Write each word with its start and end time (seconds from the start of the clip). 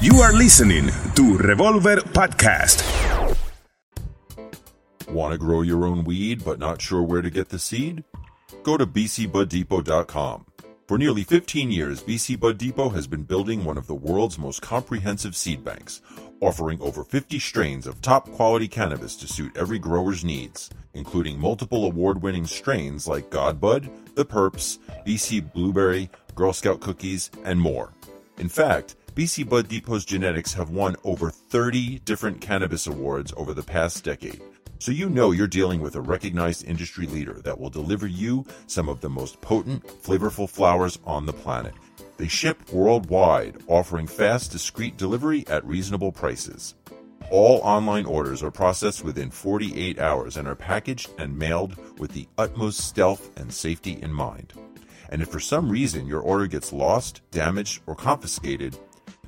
You 0.00 0.20
are 0.20 0.32
listening 0.32 0.90
to 1.14 1.38
Revolver 1.38 1.96
Podcast. 1.96 2.82
Want 5.08 5.32
to 5.32 5.38
grow 5.38 5.62
your 5.62 5.86
own 5.86 6.04
weed 6.04 6.44
but 6.44 6.58
not 6.58 6.82
sure 6.82 7.02
where 7.02 7.22
to 7.22 7.30
get 7.30 7.48
the 7.48 7.58
seed? 7.58 8.04
Go 8.62 8.76
to 8.76 8.86
bcbuddepot.com. 8.86 10.46
For 10.86 10.98
nearly 10.98 11.24
15 11.24 11.70
years, 11.70 12.02
BC 12.02 12.38
Bud 12.38 12.58
Depot 12.58 12.90
has 12.90 13.06
been 13.06 13.24
building 13.24 13.64
one 13.64 13.78
of 13.78 13.86
the 13.86 13.94
world's 13.94 14.38
most 14.38 14.62
comprehensive 14.62 15.34
seed 15.34 15.64
banks, 15.64 16.00
offering 16.40 16.80
over 16.80 17.02
50 17.02 17.38
strains 17.38 17.86
of 17.86 18.00
top 18.00 18.30
quality 18.30 18.68
cannabis 18.68 19.16
to 19.16 19.26
suit 19.26 19.56
every 19.56 19.78
grower's 19.78 20.24
needs, 20.24 20.70
including 20.94 21.40
multiple 21.40 21.86
award 21.86 22.22
winning 22.22 22.46
strains 22.46 23.08
like 23.08 23.30
Godbud, 23.30 24.14
The 24.14 24.24
Purps, 24.24 24.78
BC 25.06 25.52
Blueberry, 25.52 26.10
Girl 26.34 26.52
Scout 26.52 26.80
Cookies, 26.80 27.30
and 27.44 27.60
more. 27.60 27.92
In 28.38 28.48
fact, 28.48 28.94
BC 29.16 29.48
Bud 29.48 29.66
Depot's 29.66 30.04
genetics 30.04 30.52
have 30.52 30.68
won 30.68 30.94
over 31.02 31.30
30 31.30 32.00
different 32.00 32.38
cannabis 32.38 32.86
awards 32.86 33.32
over 33.38 33.54
the 33.54 33.62
past 33.62 34.04
decade. 34.04 34.42
So 34.78 34.92
you 34.92 35.08
know 35.08 35.30
you're 35.30 35.46
dealing 35.46 35.80
with 35.80 35.96
a 35.96 36.02
recognized 36.02 36.66
industry 36.66 37.06
leader 37.06 37.40
that 37.42 37.58
will 37.58 37.70
deliver 37.70 38.06
you 38.06 38.44
some 38.66 38.90
of 38.90 39.00
the 39.00 39.08
most 39.08 39.40
potent, 39.40 39.86
flavorful 40.02 40.46
flowers 40.46 40.98
on 41.06 41.24
the 41.24 41.32
planet. 41.32 41.72
They 42.18 42.28
ship 42.28 42.70
worldwide, 42.70 43.56
offering 43.68 44.06
fast, 44.06 44.52
discreet 44.52 44.98
delivery 44.98 45.46
at 45.48 45.64
reasonable 45.64 46.12
prices. 46.12 46.74
All 47.30 47.60
online 47.60 48.04
orders 48.04 48.42
are 48.42 48.50
processed 48.50 49.02
within 49.02 49.30
48 49.30 49.98
hours 49.98 50.36
and 50.36 50.46
are 50.46 50.54
packaged 50.54 51.08
and 51.18 51.38
mailed 51.38 51.74
with 51.98 52.12
the 52.12 52.28
utmost 52.36 52.80
stealth 52.80 53.30
and 53.38 53.50
safety 53.50 53.98
in 54.02 54.12
mind. 54.12 54.52
And 55.08 55.22
if 55.22 55.28
for 55.28 55.40
some 55.40 55.70
reason 55.70 56.06
your 56.06 56.20
order 56.20 56.46
gets 56.46 56.70
lost, 56.70 57.22
damaged, 57.30 57.80
or 57.86 57.94
confiscated, 57.94 58.76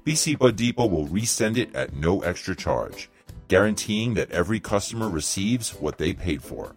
BC 0.08 0.38
Bud 0.38 0.56
Depot 0.56 0.86
will 0.86 1.06
resend 1.06 1.58
it 1.58 1.76
at 1.76 1.92
no 1.92 2.22
extra 2.22 2.56
charge, 2.56 3.10
guaranteeing 3.48 4.14
that 4.14 4.30
every 4.30 4.58
customer 4.58 5.06
receives 5.06 5.74
what 5.74 5.98
they 5.98 6.14
paid 6.14 6.42
for. 6.42 6.74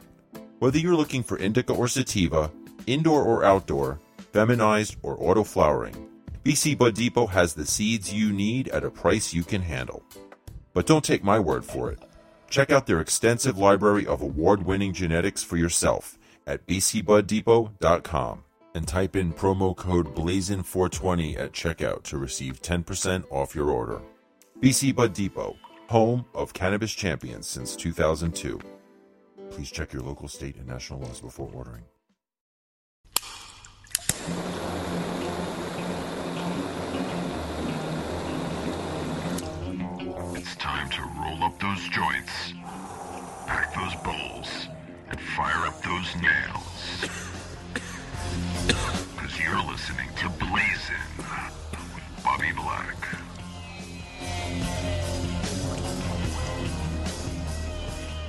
Whether 0.59 0.79
you're 0.79 0.97
looking 0.97 1.23
for 1.23 1.37
indica 1.37 1.71
or 1.71 1.87
sativa, 1.87 2.51
indoor 2.87 3.23
or 3.23 3.45
outdoor, 3.45 4.01
feminized 4.33 4.97
or 5.01 5.15
auto 5.17 5.45
flowering, 5.45 6.09
BC 6.43 6.77
Bud 6.77 6.93
Depot 6.93 7.27
has 7.27 7.53
the 7.53 7.65
seeds 7.65 8.13
you 8.13 8.33
need 8.33 8.67
at 8.67 8.83
a 8.83 8.91
price 8.91 9.33
you 9.33 9.45
can 9.45 9.61
handle. 9.61 10.03
But 10.73 10.85
don't 10.85 11.05
take 11.05 11.23
my 11.23 11.39
word 11.39 11.63
for 11.63 11.89
it. 11.89 11.99
Check 12.49 12.69
out 12.69 12.85
their 12.85 12.99
extensive 12.99 13.57
library 13.57 14.05
of 14.05 14.21
award 14.21 14.63
winning 14.63 14.91
genetics 14.91 15.41
for 15.41 15.55
yourself 15.55 16.17
at 16.45 16.67
bcbuddepot.com 16.67 18.43
and 18.73 18.87
type 18.87 19.15
in 19.15 19.33
promo 19.33 19.75
code 19.75 20.15
BLAZIN420 20.15 21.39
at 21.39 21.51
checkout 21.51 22.03
to 22.03 22.17
receive 22.17 22.61
10% 22.61 23.25
off 23.29 23.55
your 23.55 23.69
order. 23.69 24.01
BC 24.61 24.95
Bud 24.95 25.13
Depot, 25.13 25.55
home 25.89 26.25
of 26.33 26.53
cannabis 26.53 26.93
champions 26.93 27.47
since 27.47 27.75
2002. 27.75 28.59
Please 29.49 29.71
check 29.71 29.91
your 29.91 30.01
local 30.03 30.27
state 30.27 30.55
and 30.55 30.67
national 30.67 30.99
laws 31.01 31.19
before 31.19 31.49
ordering. 31.53 31.83
It's 40.35 40.55
time 40.55 40.89
to 40.91 41.01
roll 41.01 41.43
up 41.43 41.59
those 41.59 41.87
joints, 41.89 42.53
pack 43.45 43.75
those 43.75 43.95
bowls, 44.03 44.67
and 45.09 45.19
fire 45.19 45.67
up 45.67 45.81
those 45.83 46.15
nails. 46.21 47.30
Because 48.67 49.39
you're 49.39 49.63
listening 49.63 50.09
to 50.17 50.29
Blazin' 50.29 50.95
with 51.17 52.23
Bobby 52.23 52.51
Black. 52.55 52.95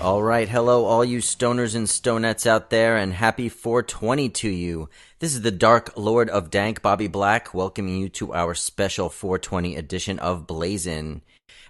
All 0.01 0.23
right, 0.23 0.49
hello, 0.49 0.85
all 0.85 1.05
you 1.05 1.19
stoners 1.19 1.77
and 1.77 1.87
stonettes 1.87 2.45
out 2.45 2.71
there, 2.71 2.97
and 2.97 3.13
happy 3.13 3.49
420 3.49 4.31
to 4.31 4.49
you. 4.49 4.89
This 5.21 5.33
is 5.33 5.43
the 5.43 5.53
Dark 5.53 5.93
Lord 5.97 6.29
of 6.29 6.51
Dank, 6.51 6.83
Bobby 6.83 7.07
Black, 7.07 7.55
welcoming 7.55 7.99
you 7.99 8.09
to 8.09 8.35
our 8.35 8.55
special 8.55 9.09
420 9.09 9.77
edition 9.77 10.19
of 10.19 10.49
Blazin'. 10.49 11.23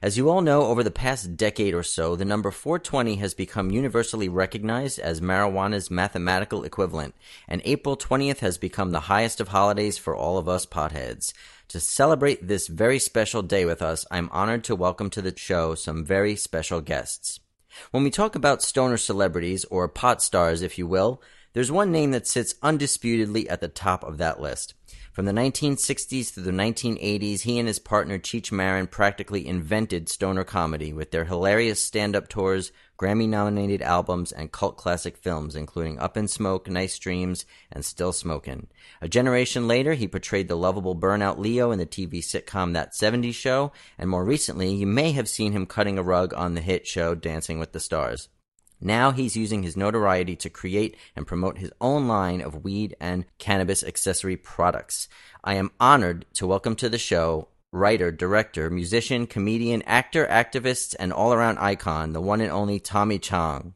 As 0.03 0.19
you 0.19 0.31
all 0.31 0.41
know, 0.41 0.63
over 0.63 0.83
the 0.83 0.91
past 0.91 1.37
decade 1.37 1.75
or 1.75 1.85
so, 1.85 2.17
the 2.17 2.25
number 2.25 2.51
420 2.51 3.15
has 3.17 3.35
become 3.35 3.71
universally 3.71 4.29
recognized 4.29 4.99
as 4.99 5.21
marijuana's 5.21 5.93
mathematical 5.93 6.65
equivalent, 6.65 7.15
and 7.47 7.63
April 7.65 7.97
20th 7.97 8.41
has 8.41 8.59
become 8.59 8.91
the 8.91 9.07
highest 9.07 9.41
of 9.41 9.47
holidays 9.47 9.99
for 9.99 10.17
all 10.17 10.39
of 10.39 10.49
us 10.49 10.67
potheads. 10.67 11.33
To 11.69 11.79
celebrate 11.79 12.49
this 12.49 12.67
very 12.67 12.99
special 12.99 13.43
day 13.43 13.65
with 13.65 13.81
us, 13.81 14.05
I'm 14.11 14.29
honored 14.33 14.65
to 14.65 14.75
welcome 14.75 15.09
to 15.11 15.23
the 15.23 15.39
show 15.39 15.77
some 15.77 16.05
very 16.05 16.35
special 16.35 16.81
guests. 16.81 17.39
When 17.93 18.03
we 18.03 18.11
talk 18.11 18.35
about 18.35 18.61
stoner 18.61 18.97
celebrities, 18.97 19.65
or 19.67 19.87
pot 19.87 20.21
stars 20.21 20.63
if 20.63 20.79
you 20.79 20.89
will, 20.89 21.23
there's 21.53 21.71
one 21.71 21.93
name 21.93 22.11
that 22.13 22.27
sits 22.27 22.55
undisputedly 22.63 23.49
at 23.49 23.61
the 23.61 23.69
top 23.69 24.05
of 24.05 24.19
that 24.19 24.41
list. 24.41 24.75
From 25.13 25.27
the 25.27 25.33
1960s 25.33 26.31
through 26.31 26.45
the 26.45 26.53
1980s, 26.53 27.43
he 27.43 27.59
and 27.59 27.69
his 27.69 27.79
partner 27.79 28.19
Cheech 28.19 28.51
Marin 28.51 28.87
practically 28.87 29.47
invented 29.47 30.09
stoner 30.09 30.43
comedy 30.43 30.91
with 30.95 31.11
their 31.11 31.27
hilarious 31.27 31.83
stand-up 31.83 32.29
tours, 32.29 32.73
Grammy-nominated 32.99 33.83
albums, 33.83 34.33
and 34.33 34.53
cult 34.53 34.79
classic 34.79 35.19
films, 35.19 35.55
including 35.55 35.99
Up 35.99 36.17
in 36.17 36.29
Smoke, 36.29 36.67
Nice 36.71 36.99
Dreams, 36.99 37.45
and 37.71 37.85
Still 37.85 38.15
Smokin'. 38.15 38.69
A 39.03 39.09
generation 39.09 39.69
later, 39.69 39.93
he 39.93 40.09
portrayed 40.09 40.49
the 40.49 40.57
lovable 40.57 40.97
burnout 40.97 41.37
Leo 41.37 41.73
in 41.73 41.79
the 41.79 41.85
TV 41.85 42.21
sitcom 42.21 42.73
That 42.73 42.95
70s 42.95 43.35
Show, 43.35 43.71
and 43.99 44.09
more 44.09 44.25
recently, 44.25 44.73
you 44.73 44.87
may 44.87 45.13
have 45.13 45.29
seen 45.29 45.53
him 45.53 45.67
cutting 45.67 45.99
a 45.99 46.03
rug 46.03 46.33
on 46.33 46.55
the 46.55 46.63
hit 46.63 46.87
show 46.87 47.15
Dancing 47.15 47.59
with 47.59 47.73
the 47.73 47.81
Stars. 47.81 48.31
Now 48.85 49.13
he's 49.13 49.37
using 49.37 49.63
his 49.63 49.77
notoriety 49.77 50.35
to 50.37 50.51
create 50.51 50.97
and 51.15 51.25
promote 51.25 51.59
his 51.59 51.73
own 51.81 52.09
line 52.09 52.41
of 52.41 52.65
weed 52.65 52.97
and 52.99 53.25
cannabis 53.39 53.85
accessory 53.85 54.37
products. 54.37 55.09
I 55.45 55.55
am 55.55 55.71
honored 55.79 56.27
to 56.35 56.49
welcome 56.49 56.75
to 56.77 56.89
the 56.89 56.99
show 56.99 57.49
writer, 57.71 58.11
director, 58.11 58.69
musician, 58.69 59.27
comedian, 59.27 59.83
actor, 59.83 60.27
activist, 60.27 60.95
and 60.99 61.13
all 61.13 61.33
around 61.33 61.59
icon, 61.59 62.13
the 62.13 62.21
one 62.21 62.41
and 62.41 62.51
only 62.51 62.79
Tommy 62.79 63.19
Chong. 63.19 63.73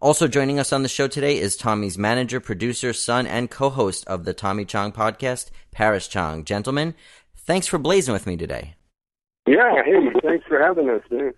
Also 0.00 0.28
joining 0.28 0.58
us 0.58 0.72
on 0.72 0.82
the 0.82 0.88
show 0.88 1.08
today 1.08 1.38
is 1.38 1.56
Tommy's 1.56 1.98
manager, 1.98 2.38
producer, 2.38 2.92
son, 2.92 3.26
and 3.26 3.50
co-host 3.50 4.06
of 4.06 4.24
the 4.24 4.34
Tommy 4.34 4.64
Chong 4.64 4.92
podcast, 4.92 5.50
Paris 5.72 6.06
Chong. 6.06 6.44
Gentlemen, 6.44 6.94
thanks 7.34 7.66
for 7.66 7.78
blazing 7.78 8.12
with 8.12 8.26
me 8.26 8.36
today. 8.36 8.74
Yeah, 9.46 9.82
hey, 9.84 10.10
thanks 10.22 10.46
for 10.46 10.62
having 10.62 10.88
us, 10.90 11.02
man. 11.10 11.32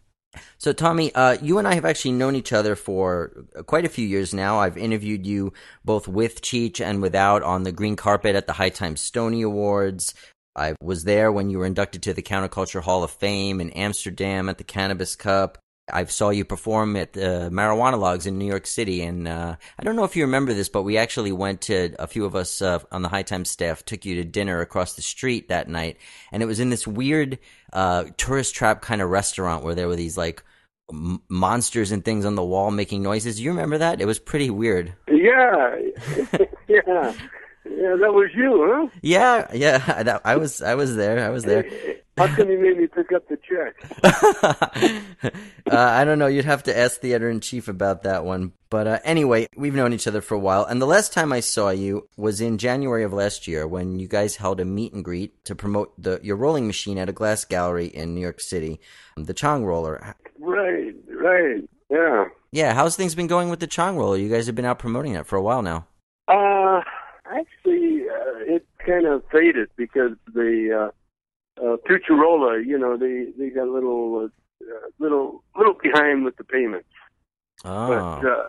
So, 0.58 0.72
Tommy, 0.72 1.14
uh, 1.14 1.36
you 1.42 1.58
and 1.58 1.68
I 1.68 1.74
have 1.74 1.84
actually 1.84 2.12
known 2.12 2.36
each 2.36 2.52
other 2.52 2.74
for 2.76 3.32
quite 3.66 3.84
a 3.84 3.90
few 3.90 4.06
years 4.06 4.32
now. 4.32 4.60
I've 4.60 4.78
interviewed 4.78 5.26
you 5.26 5.52
both 5.84 6.08
with 6.08 6.40
Cheech 6.42 6.80
and 6.80 7.02
without 7.02 7.42
on 7.42 7.64
the 7.64 7.72
green 7.72 7.96
carpet 7.96 8.36
at 8.36 8.46
the 8.46 8.54
High 8.54 8.70
Times 8.70 9.00
Stony 9.00 9.42
Awards. 9.42 10.14
I 10.54 10.74
was 10.80 11.04
there 11.04 11.32
when 11.32 11.50
you 11.50 11.58
were 11.58 11.66
inducted 11.66 12.02
to 12.04 12.14
the 12.14 12.22
Counterculture 12.22 12.82
Hall 12.82 13.02
of 13.04 13.10
Fame 13.10 13.60
in 13.60 13.70
Amsterdam 13.70 14.48
at 14.48 14.58
the 14.58 14.64
Cannabis 14.64 15.16
Cup. 15.16 15.58
I 15.92 16.04
saw 16.06 16.30
you 16.30 16.44
perform 16.44 16.96
at 16.96 17.12
the 17.12 17.50
Marijuana-Logues 17.52 18.26
in 18.26 18.38
New 18.38 18.46
York 18.46 18.66
City, 18.66 19.02
and 19.02 19.28
uh, 19.28 19.56
I 19.78 19.82
don't 19.82 19.96
know 19.96 20.04
if 20.04 20.16
you 20.16 20.24
remember 20.24 20.54
this, 20.54 20.68
but 20.68 20.82
we 20.82 20.96
actually 20.96 21.32
went 21.32 21.60
to 21.62 21.94
a 21.98 22.06
few 22.06 22.24
of 22.24 22.34
us 22.34 22.62
uh, 22.62 22.80
on 22.90 23.02
the 23.02 23.08
High 23.08 23.22
Times 23.22 23.50
staff 23.50 23.84
took 23.84 24.04
you 24.04 24.16
to 24.16 24.24
dinner 24.24 24.60
across 24.60 24.94
the 24.94 25.02
street 25.02 25.48
that 25.48 25.68
night, 25.68 25.98
and 26.32 26.42
it 26.42 26.46
was 26.46 26.60
in 26.60 26.70
this 26.70 26.86
weird 26.86 27.38
uh, 27.72 28.04
tourist 28.16 28.54
trap 28.54 28.80
kind 28.80 29.02
of 29.02 29.10
restaurant 29.10 29.64
where 29.64 29.74
there 29.74 29.88
were 29.88 29.96
these 29.96 30.16
like 30.16 30.42
m- 30.90 31.22
monsters 31.28 31.92
and 31.92 32.04
things 32.04 32.24
on 32.24 32.34
the 32.34 32.44
wall 32.44 32.70
making 32.70 33.02
noises. 33.02 33.40
You 33.40 33.50
remember 33.50 33.78
that? 33.78 34.00
It 34.00 34.06
was 34.06 34.18
pretty 34.18 34.50
weird. 34.50 34.94
Yeah, 35.08 35.76
yeah, 36.68 37.14
yeah. 37.76 37.96
That 37.96 38.12
was 38.12 38.30
you, 38.34 38.66
huh? 38.68 38.88
Yeah, 39.02 39.46
yeah. 39.52 40.02
That, 40.02 40.22
I 40.24 40.36
was, 40.36 40.62
I 40.62 40.74
was 40.74 40.96
there. 40.96 41.24
I 41.24 41.30
was 41.30 41.44
there. 41.44 41.64
How 42.18 42.26
come 42.26 42.50
you 42.50 42.58
made 42.60 42.76
me 42.76 42.86
pick 42.86 43.10
up 43.12 43.26
the 43.28 43.38
check? 43.38 43.74
uh, 45.70 45.76
I 45.76 46.04
don't 46.04 46.18
know. 46.18 46.26
You'd 46.26 46.44
have 46.44 46.62
to 46.64 46.76
ask 46.76 47.00
the 47.00 47.14
editor 47.14 47.30
in 47.30 47.40
chief 47.40 47.68
about 47.68 48.02
that 48.02 48.24
one. 48.24 48.52
But 48.68 48.86
uh, 48.86 48.98
anyway, 49.02 49.46
we've 49.56 49.74
known 49.74 49.94
each 49.94 50.06
other 50.06 50.20
for 50.20 50.34
a 50.34 50.38
while, 50.38 50.64
and 50.64 50.80
the 50.80 50.86
last 50.86 51.14
time 51.14 51.32
I 51.32 51.40
saw 51.40 51.70
you 51.70 52.08
was 52.16 52.40
in 52.42 52.58
January 52.58 53.02
of 53.04 53.14
last 53.14 53.48
year 53.48 53.66
when 53.66 53.98
you 53.98 54.08
guys 54.08 54.36
held 54.36 54.60
a 54.60 54.64
meet 54.64 54.92
and 54.92 55.04
greet 55.04 55.42
to 55.46 55.54
promote 55.54 55.94
the 56.00 56.20
your 56.22 56.36
rolling 56.36 56.66
machine 56.66 56.98
at 56.98 57.08
a 57.08 57.12
glass 57.12 57.46
gallery 57.46 57.86
in 57.86 58.14
New 58.14 58.20
York 58.20 58.40
City, 58.40 58.80
the 59.16 59.34
Chong 59.34 59.64
Roller. 59.64 60.14
Right, 60.38 60.94
right. 61.08 61.62
Yeah. 61.90 62.26
Yeah, 62.50 62.74
how's 62.74 62.96
things 62.96 63.14
been 63.14 63.26
going 63.26 63.48
with 63.48 63.60
the 63.60 63.66
Chong 63.66 63.96
Roller? 63.96 64.18
You 64.18 64.28
guys 64.28 64.46
have 64.46 64.54
been 64.54 64.66
out 64.66 64.78
promoting 64.78 65.14
that 65.14 65.26
for 65.26 65.36
a 65.36 65.42
while 65.42 65.62
now. 65.62 65.86
Uh, 66.28 66.80
it 67.34 67.46
kind 68.86 69.06
of 69.06 69.22
faded 69.30 69.70
because 69.76 70.12
the 70.32 70.90
uh, 71.58 71.62
uh, 71.62 71.76
Futurola, 71.88 72.64
you 72.64 72.78
know, 72.78 72.96
they 72.96 73.26
they 73.38 73.50
got 73.50 73.66
a 73.66 73.72
little 73.72 74.28
uh, 74.60 74.88
little 74.98 75.42
little 75.56 75.74
behind 75.74 76.24
with 76.24 76.36
the 76.36 76.44
payments. 76.44 76.88
Oh, 77.64 77.88
But 77.88 78.28
uh, 78.28 78.48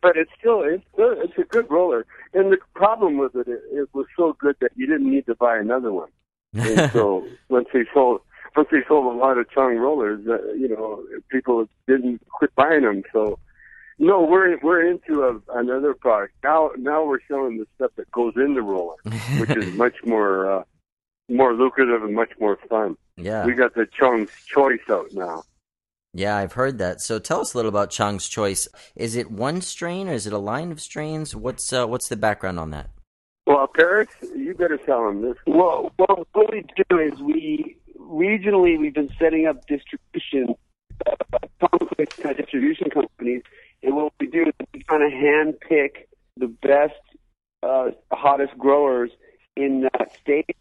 but 0.00 0.16
it's 0.16 0.30
still 0.38 0.62
it's 0.62 0.84
good. 0.96 1.18
It's 1.18 1.38
a 1.38 1.44
good 1.44 1.70
roller. 1.70 2.06
And 2.34 2.52
the 2.52 2.58
problem 2.74 3.18
with 3.18 3.34
it, 3.34 3.48
it, 3.48 3.62
it 3.72 3.88
was 3.92 4.06
so 4.16 4.36
good 4.38 4.56
that 4.60 4.72
you 4.76 4.86
didn't 4.86 5.10
need 5.10 5.26
to 5.26 5.34
buy 5.34 5.56
another 5.58 5.92
one. 5.92 6.10
And 6.54 6.90
so 6.92 7.26
once 7.48 7.68
they 7.72 7.84
sold 7.92 8.20
once 8.56 8.68
they 8.72 8.82
sold 8.88 9.06
a 9.06 9.16
lot 9.16 9.38
of 9.38 9.48
Chong 9.50 9.76
rollers, 9.76 10.26
uh, 10.26 10.52
you 10.52 10.68
know, 10.68 11.02
people 11.30 11.68
didn't 11.86 12.20
quit 12.28 12.54
buying 12.54 12.82
them. 12.82 13.02
So, 13.12 13.38
no, 13.98 14.22
we're 14.22 14.58
we're 14.58 14.86
into 14.88 15.24
a, 15.24 15.58
another 15.58 15.94
product 15.94 16.34
now. 16.42 16.70
Now 16.76 17.04
we're 17.04 17.20
selling 17.28 17.58
the 17.58 17.66
stuff 17.76 17.90
that 17.96 18.10
goes 18.12 18.34
in 18.36 18.54
the 18.54 18.62
roller, 18.62 18.96
which 19.38 19.50
is 19.56 19.74
much 19.76 19.96
more 20.04 20.50
uh, 20.50 20.62
more 21.28 21.54
lucrative 21.54 22.02
and 22.02 22.14
much 22.14 22.32
more 22.38 22.58
fun. 22.68 22.96
Yeah. 23.16 23.44
We 23.44 23.54
got 23.54 23.74
the 23.74 23.86
Chong's 23.86 24.30
Choice 24.46 24.80
out 24.88 25.12
now. 25.12 25.42
Yeah, 26.14 26.36
I've 26.36 26.54
heard 26.54 26.78
that. 26.78 27.00
So 27.00 27.18
tell 27.18 27.40
us 27.40 27.54
a 27.54 27.58
little 27.58 27.68
about 27.68 27.90
Chong's 27.90 28.28
Choice. 28.28 28.68
Is 28.96 29.14
it 29.16 29.30
one 29.30 29.60
strain 29.60 30.08
or 30.08 30.12
is 30.12 30.26
it 30.26 30.32
a 30.32 30.38
line 30.38 30.72
of 30.72 30.80
strains? 30.80 31.34
What's 31.34 31.72
uh, 31.72 31.86
what's 31.86 32.08
the 32.08 32.16
background 32.16 32.58
on 32.58 32.70
that? 32.70 32.90
Well, 33.46 33.66
Paris, 33.66 34.08
you 34.36 34.54
better 34.54 34.76
tell 34.76 35.06
them 35.06 35.22
this. 35.22 35.36
Well, 35.46 35.92
well, 35.98 36.26
what 36.32 36.52
we 36.52 36.64
do 36.90 36.98
is 36.98 37.18
we 37.20 37.76
regionally 37.98 38.78
we've 38.78 38.94
been 38.94 39.10
setting 39.18 39.46
up 39.46 39.66
distribution, 39.66 40.54
uh, 41.06 41.14
of 41.60 42.36
distribution 42.36 42.90
companies, 42.90 43.42
and 43.82 43.94
what 43.96 44.12
we 44.20 44.26
do 44.26 44.42
is 44.42 44.52
we 44.72 44.82
kind 44.82 45.02
of 45.02 45.12
hand 45.12 45.54
pick 45.60 46.08
the 46.36 46.48
best, 46.48 46.94
uh, 47.62 47.90
hottest 48.12 48.56
growers 48.58 49.10
in 49.56 49.82
that 49.82 50.16
state, 50.20 50.56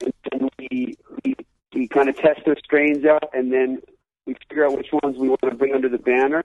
and 0.00 0.12
then 0.30 0.48
we 0.58 0.96
we, 1.24 1.36
we 1.74 1.88
kind 1.88 2.08
of 2.08 2.16
test 2.16 2.40
those 2.46 2.58
strains 2.64 3.04
out, 3.04 3.30
and 3.32 3.52
then 3.52 3.80
we 4.26 4.34
figure 4.48 4.66
out 4.66 4.76
which 4.76 4.88
ones 5.02 5.16
we 5.16 5.28
want 5.28 5.40
to 5.42 5.54
bring 5.54 5.74
under 5.74 5.88
the 5.88 5.98
banner, 5.98 6.44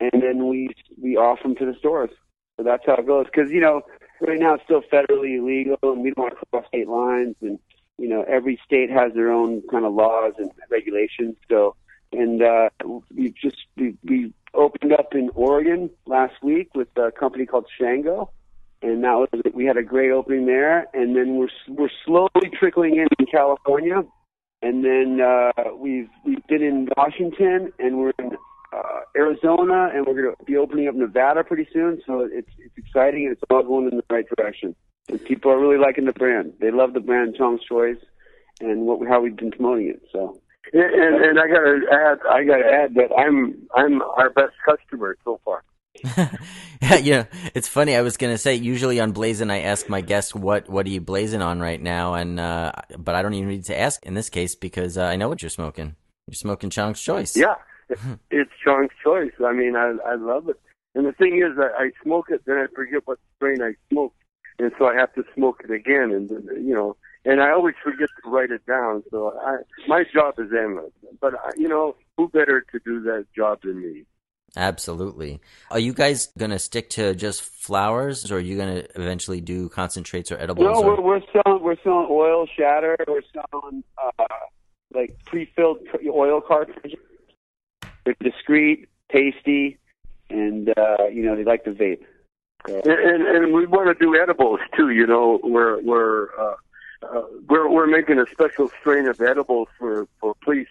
and 0.00 0.22
then 0.22 0.48
we 0.48 0.70
we 1.00 1.16
offer 1.16 1.42
them 1.44 1.56
to 1.56 1.66
the 1.66 1.74
stores. 1.78 2.10
So 2.56 2.64
that's 2.64 2.84
how 2.86 2.94
it 2.94 3.06
goes. 3.06 3.26
Because 3.26 3.50
you 3.50 3.60
know, 3.60 3.82
right 4.20 4.38
now 4.38 4.54
it's 4.54 4.64
still 4.64 4.82
federally 4.82 5.38
illegal, 5.38 5.76
and 5.82 6.02
we 6.02 6.10
don't 6.10 6.24
want 6.24 6.38
to 6.38 6.46
cross 6.50 6.66
state 6.68 6.88
lines. 6.88 7.36
And 7.40 7.58
you 7.98 8.08
know, 8.08 8.24
every 8.28 8.60
state 8.64 8.90
has 8.90 9.12
their 9.14 9.30
own 9.30 9.62
kind 9.70 9.84
of 9.84 9.94
laws 9.94 10.34
and 10.38 10.50
regulations. 10.70 11.36
So, 11.48 11.76
and 12.12 12.42
uh, 12.42 12.68
we 13.14 13.34
just 13.40 13.56
we, 13.76 13.96
we 14.04 14.32
opened 14.54 14.92
up 14.92 15.14
in 15.14 15.30
Oregon 15.34 15.90
last 16.06 16.34
week 16.42 16.70
with 16.74 16.88
a 16.96 17.10
company 17.10 17.46
called 17.46 17.66
Shango, 17.78 18.30
and 18.82 19.02
that 19.04 19.14
was 19.14 19.28
we 19.54 19.64
had 19.64 19.76
a 19.76 19.82
great 19.82 20.10
opening 20.10 20.46
there. 20.46 20.86
And 20.94 21.16
then 21.16 21.36
we're 21.36 21.48
we're 21.68 21.90
slowly 22.04 22.50
trickling 22.58 22.96
in 22.96 23.08
in 23.18 23.26
California, 23.26 24.02
and 24.60 24.84
then 24.84 25.20
uh, 25.20 25.52
we've 25.76 26.10
we've 26.24 26.46
been 26.46 26.62
in 26.62 26.88
Washington, 26.96 27.72
and 27.78 27.98
we're 27.98 28.12
in 28.18 28.36
uh, 28.72 29.00
Arizona, 29.16 29.90
and 29.94 30.06
we're 30.06 30.22
going 30.22 30.34
to 30.36 30.44
be 30.44 30.56
opening 30.56 30.88
up 30.88 30.94
Nevada 30.94 31.44
pretty 31.44 31.66
soon. 31.72 32.02
So 32.06 32.20
it's 32.20 32.50
it's 32.58 32.76
exciting, 32.76 33.24
and 33.24 33.32
it's 33.32 33.42
all 33.50 33.62
going 33.62 33.88
in 33.90 33.96
the 33.96 34.04
right 34.10 34.26
direction. 34.36 34.74
And 35.08 35.22
people 35.24 35.50
are 35.50 35.58
really 35.58 35.78
liking 35.78 36.04
the 36.04 36.12
brand. 36.12 36.52
They 36.60 36.70
love 36.70 36.92
the 36.92 37.00
brand 37.00 37.34
Chong's 37.36 37.62
Choice, 37.64 37.98
and 38.60 38.82
what 38.82 39.06
how 39.08 39.20
we've 39.20 39.36
been 39.36 39.50
promoting 39.50 39.88
it. 39.88 40.02
So 40.12 40.40
And, 40.72 41.24
and, 41.24 41.38
I 41.40 41.48
gotta 41.48 41.80
add, 41.90 42.18
I 42.30 42.44
gotta 42.44 42.64
add 42.64 42.94
that 42.94 43.12
I'm 43.16 43.68
I'm 43.74 44.00
our 44.02 44.30
best 44.30 44.54
customer 44.64 45.16
so 45.24 45.40
far. 45.44 45.62
yeah, 46.80 46.96
you 46.96 47.12
know, 47.12 47.24
it's 47.54 47.68
funny. 47.68 47.96
I 47.96 48.00
was 48.00 48.16
gonna 48.16 48.38
say 48.38 48.54
usually 48.54 49.00
on 49.00 49.12
Blazin', 49.12 49.50
I 49.50 49.62
ask 49.62 49.88
my 49.88 50.00
guests 50.00 50.34
what 50.34 50.68
what 50.68 50.86
are 50.86 50.90
you 50.90 51.00
blazing 51.00 51.42
on 51.42 51.60
right 51.60 51.80
now, 51.80 52.14
and 52.14 52.38
uh, 52.38 52.72
but 52.96 53.14
I 53.14 53.22
don't 53.22 53.34
even 53.34 53.48
need 53.48 53.64
to 53.66 53.78
ask 53.78 54.04
in 54.06 54.14
this 54.14 54.30
case 54.30 54.54
because 54.54 54.96
uh, 54.96 55.04
I 55.04 55.16
know 55.16 55.28
what 55.28 55.42
you're 55.42 55.50
smoking. 55.50 55.96
You're 56.28 56.34
smoking 56.34 56.70
Chong's 56.70 57.00
Choice. 57.02 57.36
Yeah, 57.36 57.56
it's 58.30 58.50
Chong's 58.64 58.92
choice. 59.02 59.32
I 59.44 59.52
mean, 59.52 59.76
I 59.76 59.96
I 60.06 60.14
love 60.14 60.48
it. 60.48 60.60
And 60.94 61.06
the 61.06 61.12
thing 61.12 61.38
is, 61.38 61.58
I, 61.58 61.84
I 61.84 61.90
smoke 62.02 62.26
it, 62.28 62.42
then 62.46 62.56
I 62.56 62.66
forget 62.74 63.02
what 63.06 63.18
strain 63.36 63.62
I 63.62 63.74
smoked, 63.90 64.16
and 64.58 64.72
so 64.78 64.86
I 64.86 64.94
have 64.94 65.12
to 65.14 65.24
smoke 65.34 65.62
it 65.64 65.70
again, 65.70 66.12
and 66.12 66.30
you 66.66 66.74
know, 66.74 66.96
and 67.24 67.40
I 67.40 67.50
always 67.50 67.74
forget 67.82 68.08
to 68.24 68.30
write 68.30 68.50
it 68.50 68.64
down. 68.66 69.02
So 69.10 69.38
I, 69.40 69.58
my 69.86 70.04
job 70.12 70.34
is 70.38 70.50
endless. 70.52 70.92
But 71.20 71.34
I, 71.34 71.50
you 71.56 71.68
know, 71.68 71.96
who 72.16 72.28
better 72.28 72.64
to 72.72 72.80
do 72.84 73.00
that 73.02 73.26
job 73.36 73.60
than 73.62 73.80
me? 73.80 74.04
Absolutely. 74.56 75.40
Are 75.70 75.78
you 75.78 75.94
guys 75.94 76.26
gonna 76.36 76.58
stick 76.58 76.90
to 76.90 77.14
just 77.14 77.42
flowers, 77.42 78.30
or 78.30 78.36
are 78.36 78.40
you 78.40 78.58
gonna 78.58 78.84
eventually 78.96 79.40
do 79.40 79.68
concentrates 79.70 80.30
or 80.30 80.36
edibles? 80.38 80.66
no, 80.66 80.82
or- 80.82 80.96
we're 80.96 81.00
we're 81.00 81.20
selling 81.32 81.62
we're 81.62 81.76
selling 81.82 82.08
oil 82.10 82.46
shatter. 82.58 82.96
We're 83.08 83.22
selling 83.32 83.82
uh, 83.96 84.24
like 84.94 85.16
pre-filled 85.24 85.78
oil 86.06 86.42
cartridges. 86.42 86.98
They're 88.04 88.14
discreet, 88.20 88.88
tasty, 89.10 89.78
and 90.28 90.68
uh, 90.76 91.06
you 91.10 91.22
know 91.22 91.34
they 91.34 91.44
like 91.44 91.64
to 91.64 91.70
vape. 91.72 92.02
So, 92.68 92.80
And, 92.84 92.92
and 92.92 93.22
and 93.26 93.52
we 93.54 93.66
want 93.66 93.88
to 93.88 94.04
do 94.04 94.20
edibles 94.20 94.60
too. 94.76 94.90
You 94.90 95.06
know, 95.06 95.40
we're 95.42 95.80
we're 95.80 96.28
uh, 96.38 96.56
uh, 97.02 97.22
we're 97.48 97.68
we're 97.68 97.86
making 97.86 98.18
a 98.18 98.26
special 98.30 98.68
strain 98.80 99.06
of 99.06 99.20
edibles 99.20 99.68
for 99.78 100.06
for 100.20 100.34
police 100.42 100.68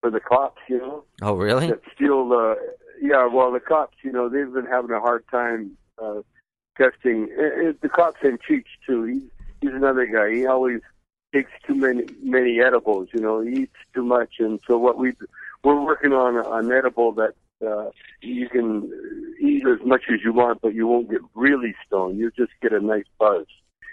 for 0.00 0.10
the 0.10 0.20
cops. 0.20 0.60
You 0.68 0.78
know. 0.78 1.04
oh, 1.22 1.34
really? 1.34 1.68
that 1.68 1.82
steal 1.94 2.32
uh 2.32 2.54
yeah 3.00 3.26
well 3.26 3.52
the 3.52 3.60
cops 3.60 3.96
you 4.02 4.12
know 4.12 4.28
they've 4.28 4.52
been 4.52 4.66
having 4.66 4.90
a 4.90 5.00
hard 5.00 5.24
time 5.30 5.76
uh 6.02 6.20
testing 6.76 7.28
it, 7.30 7.66
it, 7.66 7.80
the 7.80 7.88
cops 7.88 8.18
and 8.22 8.40
cheech 8.42 8.64
too 8.86 9.04
he's 9.04 9.22
he's 9.60 9.72
another 9.72 10.06
guy 10.06 10.32
he 10.32 10.46
always 10.46 10.80
takes 11.32 11.50
too 11.66 11.74
many 11.74 12.04
many 12.22 12.60
edibles 12.60 13.08
you 13.12 13.20
know 13.20 13.40
he 13.40 13.62
eats 13.62 13.76
too 13.94 14.02
much 14.02 14.34
and 14.38 14.60
so 14.66 14.78
what 14.78 14.98
we 14.98 15.12
we're 15.64 15.80
working 15.80 16.12
on 16.12 16.36
an 16.64 16.72
edible 16.72 17.12
that 17.12 17.34
uh 17.66 17.90
you 18.20 18.48
can 18.48 18.90
eat 19.40 19.66
as 19.66 19.84
much 19.84 20.02
as 20.12 20.20
you 20.24 20.32
want 20.32 20.60
but 20.60 20.74
you 20.74 20.86
won't 20.86 21.10
get 21.10 21.20
really 21.34 21.74
stoned 21.86 22.18
you 22.18 22.30
just 22.36 22.52
get 22.62 22.72
a 22.72 22.80
nice 22.80 23.04
buzz 23.18 23.46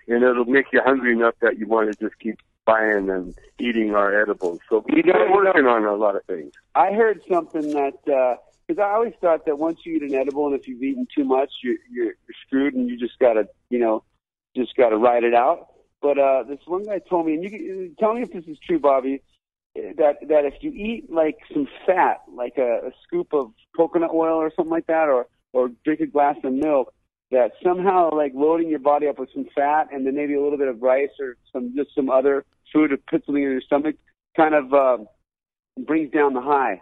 and 0.08 0.24
it'll 0.24 0.46
make 0.46 0.68
you 0.72 0.82
hungry 0.84 1.14
enough 1.14 1.36
that 1.42 1.58
you 1.58 1.68
want 1.68 1.92
to 1.92 1.98
just 2.00 2.20
keep 2.20 2.40
buying 2.66 3.10
and 3.10 3.36
eating 3.60 3.96
our 3.96 4.20
edibles. 4.20 4.60
So 4.70 4.84
You 4.90 5.04
know- 5.04 5.28
we're 5.32 5.46
working 5.46 5.68
on 5.68 5.86
a 5.86 5.96
lot 5.96 6.16
of 6.16 6.24
things. 6.26 6.54
I 6.74 6.94
heard 6.94 7.22
something 7.30 7.72
that 7.74 8.40
because 8.68 8.80
I 8.82 8.94
always 8.94 9.14
thought 9.22 9.46
that 9.46 9.60
once 9.60 9.86
you 9.86 9.98
eat 9.98 10.02
an 10.02 10.16
edible 10.16 10.48
and 10.48 10.56
if 10.56 10.68
you've 10.68 10.82
eaten 10.82 11.08
too 11.16 11.24
much, 11.24 11.52
you're 11.64 11.78
you're, 11.90 12.06
you're 12.06 12.36
screwed 12.46 12.74
and 12.74 12.90
you 12.90 12.98
just 12.98 13.20
gotta 13.20 13.48
you 13.70 13.80
know 13.80 14.04
just 14.56 14.76
gotta 14.76 14.98
ride 14.98 15.24
it 15.24 15.34
out. 15.34 15.68
But 16.02 16.18
uh, 16.20 16.44
this 16.44 16.60
one 16.66 16.84
guy 16.84 17.00
told 17.00 17.26
me, 17.26 17.34
and 17.34 17.44
you 17.44 17.50
can, 17.50 17.96
tell 18.00 18.14
me 18.14 18.22
if 18.22 18.32
this 18.32 18.46
is 18.46 18.60
true, 18.60 18.80
Bobby, 18.80 19.22
that 19.76 20.18
that 20.28 20.46
if 20.46 20.56
you 20.62 20.72
eat 20.72 21.12
like 21.12 21.38
some 21.54 21.68
fat, 21.86 22.22
like 22.32 22.58
a, 22.58 22.88
a 22.88 22.92
scoop 23.04 23.34
of 23.34 23.52
coconut 23.76 24.12
oil 24.14 24.36
or 24.36 24.52
something 24.56 24.72
like 24.72 24.88
that, 24.88 25.10
or 25.10 25.28
or 25.54 25.70
drink 25.84 26.02
a 26.02 26.06
glass 26.08 26.38
of 26.44 26.54
milk, 26.54 26.94
that 27.32 27.52
somehow 27.64 28.14
like 28.16 28.32
loading 28.36 28.70
your 28.70 28.80
body 28.80 29.08
up 29.08 29.20
with 29.20 29.30
some 29.34 29.46
fat 29.56 29.88
and 29.92 30.06
then 30.06 30.16
maybe 30.16 30.34
a 30.36 30.42
little 30.42 30.58
bit 30.58 30.68
of 30.68 30.82
rice 30.82 31.10
or 31.20 31.38
some 31.52 31.74
just 31.76 31.90
some 31.96 32.10
other 32.10 32.46
food 32.72 32.90
to 32.90 32.98
put 32.98 33.26
something 33.26 33.44
in 33.44 33.50
your 33.52 33.62
stomach 33.62 33.96
kind 34.38 34.54
of 34.54 34.74
uh, 34.74 34.98
brings 35.86 36.12
down 36.12 36.34
the 36.34 36.42
high. 36.42 36.82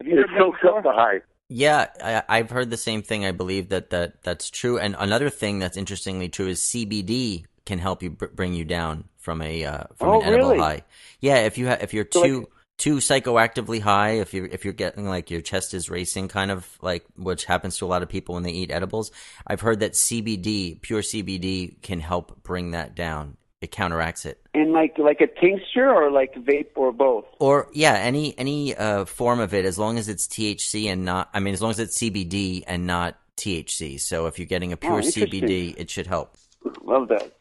Have 0.00 0.08
you 0.08 0.18
it 0.20 0.28
heard 0.28 0.38
soaks 0.38 0.58
up 0.66 0.82
the 0.82 0.92
high 0.92 1.20
Yeah, 1.48 1.86
I, 2.02 2.22
I've 2.38 2.50
heard 2.50 2.70
the 2.70 2.76
same 2.76 3.02
thing. 3.02 3.24
I 3.24 3.30
believe 3.32 3.68
that, 3.68 3.90
that 3.90 4.22
that's 4.22 4.50
true. 4.50 4.78
And 4.78 4.96
another 4.98 5.30
thing 5.30 5.58
that's 5.58 5.76
interestingly 5.76 6.28
true 6.28 6.48
is 6.48 6.60
CBD 6.60 7.44
can 7.64 7.78
help 7.78 8.02
you 8.02 8.10
br- 8.10 8.26
bring 8.26 8.54
you 8.54 8.64
down 8.64 9.04
from 9.18 9.40
a 9.42 9.64
uh, 9.64 9.84
from 9.96 10.08
Oh, 10.10 10.20
an 10.20 10.26
edible 10.28 10.48
really? 10.50 10.58
high. 10.60 10.82
Yeah, 11.20 11.36
if 11.46 11.56
you 11.56 11.68
ha- 11.68 11.78
if 11.80 11.94
you're 11.94 12.06
So, 12.10 12.22
too 12.24 12.38
like- 12.40 12.48
too 12.76 12.96
psychoactively 12.96 13.80
high, 13.80 14.12
if 14.20 14.34
you're 14.34 14.46
if 14.46 14.64
you're 14.64 14.72
getting 14.74 15.06
like 15.06 15.30
your 15.30 15.40
chest 15.40 15.74
is 15.74 15.88
racing, 15.90 16.28
kind 16.28 16.50
of 16.50 16.66
like 16.82 17.04
which 17.16 17.44
happens 17.44 17.78
to 17.78 17.84
a 17.84 17.88
lot 17.88 18.02
of 18.02 18.08
people 18.08 18.34
when 18.34 18.42
they 18.44 18.50
eat 18.52 18.70
edibles. 18.70 19.10
I've 19.46 19.60
heard 19.60 19.80
that 19.80 19.92
CBD, 19.92 20.80
pure 20.80 21.02
CBD, 21.02 21.80
can 21.82 22.00
help 22.00 22.42
bring 22.42 22.72
that 22.72 22.94
down. 22.94 23.36
It 23.60 23.70
counteracts 23.70 24.26
it. 24.26 24.42
and 24.52 24.72
like 24.72 24.98
like 24.98 25.22
a 25.22 25.26
tincture 25.26 25.88
or 25.88 26.10
like 26.10 26.34
vape 26.34 26.72
or 26.76 26.92
both. 26.92 27.24
Or 27.40 27.68
yeah, 27.72 27.94
any 27.94 28.38
any 28.38 28.74
uh, 28.76 29.06
form 29.06 29.40
of 29.40 29.54
it, 29.54 29.64
as 29.64 29.78
long 29.78 29.96
as 29.96 30.08
it's 30.08 30.26
THC 30.26 30.86
and 30.92 31.04
not. 31.06 31.30
I 31.32 31.40
mean, 31.40 31.54
as 31.54 31.62
long 31.62 31.70
as 31.70 31.78
it's 31.78 31.98
CBD 31.98 32.62
and 32.66 32.86
not 32.86 33.18
THC. 33.38 33.98
So 34.00 34.26
if 34.26 34.38
you're 34.38 34.46
getting 34.46 34.72
a 34.72 34.76
pure 34.76 34.94
Oh. 34.98 35.00
CBD, 35.00 35.74
it 35.78 35.88
should 35.90 36.06
help. 36.06 36.36
Love 36.82 37.08
that. 37.08 37.32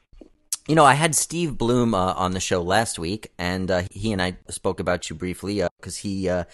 You 0.66 0.76
know, 0.76 0.86
I 0.86 0.94
had 0.94 1.14
Steve 1.14 1.58
Bloom 1.58 1.94
uh, 1.94 2.14
on 2.14 2.32
the 2.32 2.40
show 2.40 2.62
last 2.62 2.98
week, 2.98 3.34
and 3.38 3.70
uh, 3.70 3.84
he 3.92 4.14
and 4.14 4.22
I 4.22 4.38
spoke 4.48 4.80
about 4.80 5.10
you 5.10 5.16
briefly 5.16 5.62
because 5.78 5.98
he 5.98 6.30
uh, 6.30 6.46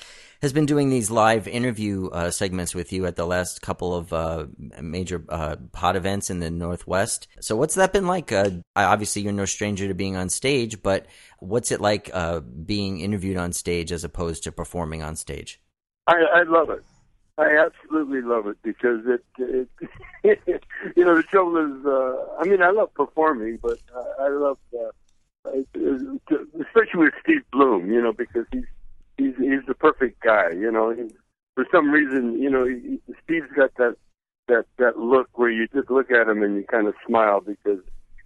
has 0.42 0.52
been 0.52 0.66
doing 0.66 0.90
these 0.90 1.12
live 1.12 1.48
interview 1.48 2.08
uh, 2.08 2.32
segments 2.32 2.74
with 2.74 2.92
you 2.92 3.06
at 3.06 3.18
the 3.18 3.28
last 3.28 3.62
couple 3.62 3.94
of 3.94 4.12
uh, 4.12 4.48
major 4.82 5.24
uh, 5.30 5.58
pod 5.74 5.96
events 5.96 6.32
in 6.32 6.40
the 6.40 6.50
Northwest. 6.50 7.28
So, 7.40 7.56
what's 7.56 7.76
that 7.76 7.94
been 7.94 8.08
like? 8.08 8.32
Uh, 8.32 8.50
obviously, 8.76 9.22
you're 9.22 9.32
no 9.32 9.46
stranger 9.46 9.88
to 9.88 9.94
being 9.94 10.16
on 10.16 10.30
stage, 10.30 10.82
but 10.82 11.06
what's 11.38 11.72
it 11.72 11.80
like 11.80 12.10
uh, 12.12 12.40
being 12.40 13.02
interviewed 13.02 13.38
on 13.38 13.54
stage 13.54 13.92
as 13.92 14.04
opposed 14.04 14.44
to 14.46 14.52
performing 14.52 15.04
on 15.04 15.18
stage? 15.18 15.62
I, 16.08 16.16
I 16.34 16.44
love 16.48 16.72
it. 16.72 16.84
I 17.40 17.66
absolutely 17.66 18.22
love 18.22 18.48
it 18.48 18.58
because 18.64 19.00
it, 19.06 19.24
it 19.38 19.70
you 20.96 21.06
know, 21.06 21.16
the 21.16 21.24
trouble 21.24 21.58
is, 21.58 21.86
uh, 21.86 22.38
I 22.40 22.46
mean, 22.46 22.62
I 22.62 22.72
love 22.72 22.94
performing, 22.94 23.60
but 23.62 23.80
uh, 23.96 24.24
I 24.24 24.28
love, 24.28 24.58
uh, 24.74 25.50
uh, 25.50 26.38
especially 26.62 27.00
with 27.00 27.14
Steve 27.24 27.44
Bloom, 27.52 27.92
you 27.92 28.02
know, 28.02 28.12
because 28.12 28.46
he's 28.52 28.66
he's 29.18 29.36
he's 29.38 29.66
the 29.68 29.74
perfect 29.74 30.22
guy. 30.22 30.50
You 30.52 30.70
know, 30.70 30.90
he, 30.92 31.10
for 31.56 31.66
some 31.72 31.92
reason, 31.92 32.42
you 32.42 32.50
know, 32.50 32.66
he, 32.66 33.00
Steve's 33.24 33.52
got 33.56 33.74
that 33.76 33.96
that 34.50 34.66
that 34.78 35.00
look 35.00 35.30
where 35.38 35.50
you 35.50 35.68
just 35.74 35.90
look 35.90 36.12
at 36.12 36.28
him 36.28 36.44
and 36.44 36.58
you 36.58 36.66
kind 36.66 36.88
of 36.88 36.96
smile 37.08 37.40
because 37.40 37.80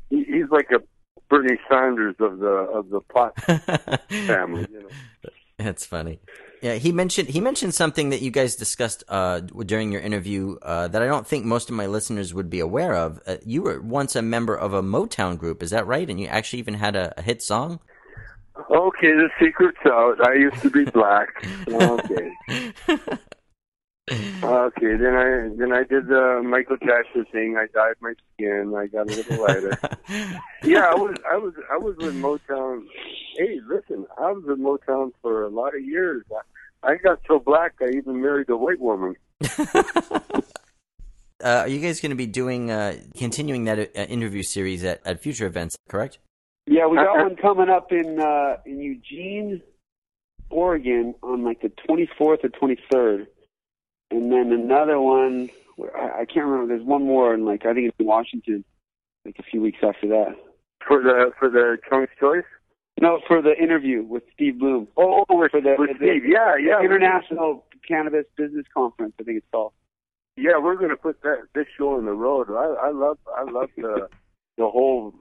he, 0.09 0.23
he's 0.23 0.49
like 0.49 0.71
a 0.71 0.81
Bernie 1.29 1.59
Sanders 1.69 2.15
of 2.19 2.39
the 2.39 2.47
of 2.47 2.89
the 2.89 3.01
pot 3.01 3.39
family. 4.09 4.65
You 4.71 4.81
know. 4.81 5.29
That's 5.59 5.85
funny. 5.85 6.19
Yeah, 6.63 6.75
he 6.75 6.93
mentioned 6.93 7.27
he 7.27 7.41
mentioned 7.41 7.73
something 7.73 8.11
that 8.11 8.21
you 8.21 8.31
guys 8.31 8.55
discussed 8.55 9.03
uh, 9.09 9.41
during 9.41 9.91
your 9.91 9.99
interview 9.99 10.55
uh, 10.61 10.87
that 10.87 11.01
I 11.01 11.07
don't 11.07 11.27
think 11.27 11.43
most 11.43 11.69
of 11.69 11.75
my 11.75 11.87
listeners 11.87 12.33
would 12.33 12.49
be 12.49 12.61
aware 12.61 12.95
of. 12.95 13.19
Uh, 13.27 13.35
you 13.45 13.63
were 13.63 13.81
once 13.81 14.15
a 14.15 14.21
member 14.21 14.55
of 14.55 14.73
a 14.73 14.81
Motown 14.81 15.37
group, 15.37 15.61
is 15.61 15.71
that 15.71 15.85
right? 15.85 16.09
And 16.09 16.21
you 16.21 16.27
actually 16.27 16.59
even 16.59 16.75
had 16.75 16.95
a, 16.95 17.13
a 17.17 17.21
hit 17.21 17.41
song. 17.41 17.81
Okay, 18.71 19.11
the 19.11 19.29
secret's 19.41 19.79
out. 19.85 20.25
I 20.25 20.35
used 20.35 20.61
to 20.61 20.69
be 20.69 20.85
black. 20.85 21.45
Okay. 21.67 22.31
Okay, 24.11 24.97
then 24.97 25.15
I 25.15 25.49
then 25.57 25.71
I 25.71 25.83
did 25.83 26.07
the 26.07 26.41
Michael 26.43 26.75
Jackson 26.77 27.25
thing. 27.31 27.55
I 27.57 27.67
dyed 27.73 27.95
my 28.01 28.13
skin. 28.33 28.73
I 28.77 28.87
got 28.87 29.09
a 29.09 29.15
little 29.15 29.41
lighter. 29.41 29.77
yeah, 30.63 30.87
I 30.87 30.95
was 30.95 31.15
I 31.29 31.37
was 31.37 31.53
I 31.71 31.77
was 31.77 31.95
with 31.97 32.15
Motown. 32.15 32.83
Hey, 33.37 33.59
listen, 33.65 34.05
I 34.17 34.31
was 34.31 34.43
with 34.45 34.59
Motown 34.59 35.13
for 35.21 35.43
a 35.43 35.49
lot 35.49 35.73
of 35.73 35.83
years. 35.83 36.23
I, 36.83 36.91
I 36.91 36.95
got 36.97 37.19
so 37.27 37.39
black 37.39 37.73
I 37.81 37.89
even 37.95 38.21
married 38.21 38.49
a 38.49 38.57
white 38.57 38.79
woman. 38.79 39.15
uh, 39.59 40.41
are 41.43 41.67
you 41.67 41.79
guys 41.79 41.99
going 41.99 42.11
to 42.11 42.15
be 42.15 42.27
doing 42.27 42.71
uh, 42.71 42.95
continuing 43.17 43.65
that 43.65 43.79
uh, 43.79 44.01
interview 44.01 44.43
series 44.43 44.83
at, 44.83 45.01
at 45.05 45.21
future 45.21 45.45
events? 45.45 45.75
Correct? 45.89 46.19
Yeah, 46.65 46.87
we 46.87 46.95
got 46.95 47.17
one 47.17 47.35
coming 47.35 47.69
up 47.69 47.91
in 47.91 48.19
uh, 48.19 48.57
in 48.65 48.79
Eugene, 48.79 49.61
Oregon, 50.49 51.15
on 51.21 51.43
like 51.43 51.61
the 51.61 51.71
24th 51.89 52.43
or 52.43 52.49
23rd 52.49 53.27
and 54.13 54.31
then 54.31 54.51
another 54.51 54.99
one. 54.99 55.49
I, 55.95 56.21
I 56.21 56.25
can't 56.25 56.45
remember. 56.45 56.67
There's 56.67 56.85
one 56.85 57.03
more, 57.03 57.33
in 57.33 57.45
like 57.45 57.65
I 57.65 57.73
think 57.73 57.87
it's 57.87 57.99
in 57.99 58.05
Washington, 58.05 58.63
like 59.25 59.35
a 59.39 59.43
few 59.43 59.61
weeks 59.61 59.79
after 59.81 60.07
that. 60.09 60.35
For 60.87 61.01
the 61.01 61.31
for 61.39 61.49
the 61.49 61.77
Chong's 61.89 62.09
Choice. 62.19 62.43
No, 63.01 63.19
for 63.27 63.41
the 63.41 63.55
interview 63.57 64.03
with 64.03 64.23
Steve 64.33 64.59
Bloom. 64.59 64.87
Oh, 64.95 65.25
oh 65.29 65.47
for 65.49 65.61
the, 65.61 65.75
with 65.77 65.97
Steve. 65.97 66.25
Yeah, 66.25 66.55
yeah. 66.57 66.81
International 66.83 67.65
Cannabis 67.87 68.25
Business 68.37 68.65
Conference. 68.73 69.13
I 69.19 69.23
think 69.23 69.37
it's 69.37 69.47
called. 69.51 69.73
Yeah, 70.35 70.57
we're 70.57 70.75
going 70.75 70.89
to 70.89 70.97
put 70.97 71.21
that 71.21 71.43
this 71.53 71.67
show 71.77 71.97
on 71.97 72.05
the 72.05 72.13
road. 72.13 72.47
I, 72.49 72.87
I 72.87 72.91
love 72.91 73.17
I 73.35 73.43
love 73.43 73.69
the 73.77 74.07
the 74.57 74.69
whole 74.69 75.13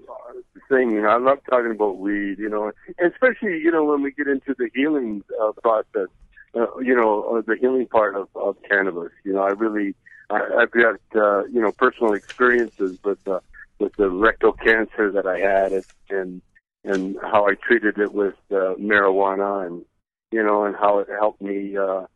thing. 0.68 0.90
You 0.90 1.02
know, 1.02 1.08
I 1.08 1.18
love 1.18 1.38
talking 1.48 1.72
about 1.72 1.98
weed. 1.98 2.38
You 2.38 2.48
know, 2.48 2.72
especially 3.04 3.58
you 3.58 3.70
know 3.70 3.84
when 3.84 4.02
we 4.02 4.12
get 4.12 4.28
into 4.28 4.54
the 4.56 4.70
healing 4.74 5.22
uh, 5.42 5.52
process 5.62 6.08
uh, 6.54 6.78
you 6.78 6.94
know, 6.94 7.22
uh, 7.22 7.42
the 7.46 7.56
healing 7.58 7.86
part 7.86 8.16
of, 8.16 8.28
of 8.34 8.56
cannabis. 8.68 9.10
You 9.24 9.34
know, 9.34 9.42
I 9.42 9.50
really, 9.50 9.94
I, 10.30 10.40
I've 10.60 10.70
got, 10.70 11.00
uh, 11.14 11.44
you 11.46 11.60
know, 11.60 11.72
personal 11.72 12.12
experiences 12.12 12.98
with, 13.04 13.26
uh, 13.26 13.40
with 13.78 13.94
the 13.96 14.10
rectal 14.10 14.52
cancer 14.52 15.10
that 15.12 15.26
I 15.26 15.38
had 15.38 15.72
and, 15.72 15.84
and, 16.10 16.42
and 16.84 17.16
how 17.20 17.46
I 17.46 17.54
treated 17.54 17.98
it 17.98 18.12
with, 18.12 18.34
uh, 18.50 18.74
marijuana 18.78 19.66
and, 19.66 19.84
you 20.30 20.42
know, 20.42 20.64
and 20.64 20.74
how 20.74 20.98
it 20.98 21.08
helped 21.08 21.40
me, 21.40 21.76
uh, 21.76 22.06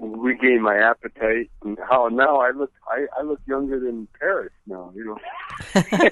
regain 0.00 0.62
my 0.62 0.76
appetite 0.76 1.50
and 1.62 1.78
how 1.88 2.08
now 2.08 2.40
I 2.40 2.50
look, 2.50 2.72
I, 2.88 3.06
I 3.18 3.22
look 3.22 3.40
younger 3.46 3.78
than 3.78 4.08
Paris 4.18 4.52
now, 4.66 4.92
you 4.94 5.04
know. 5.04 6.10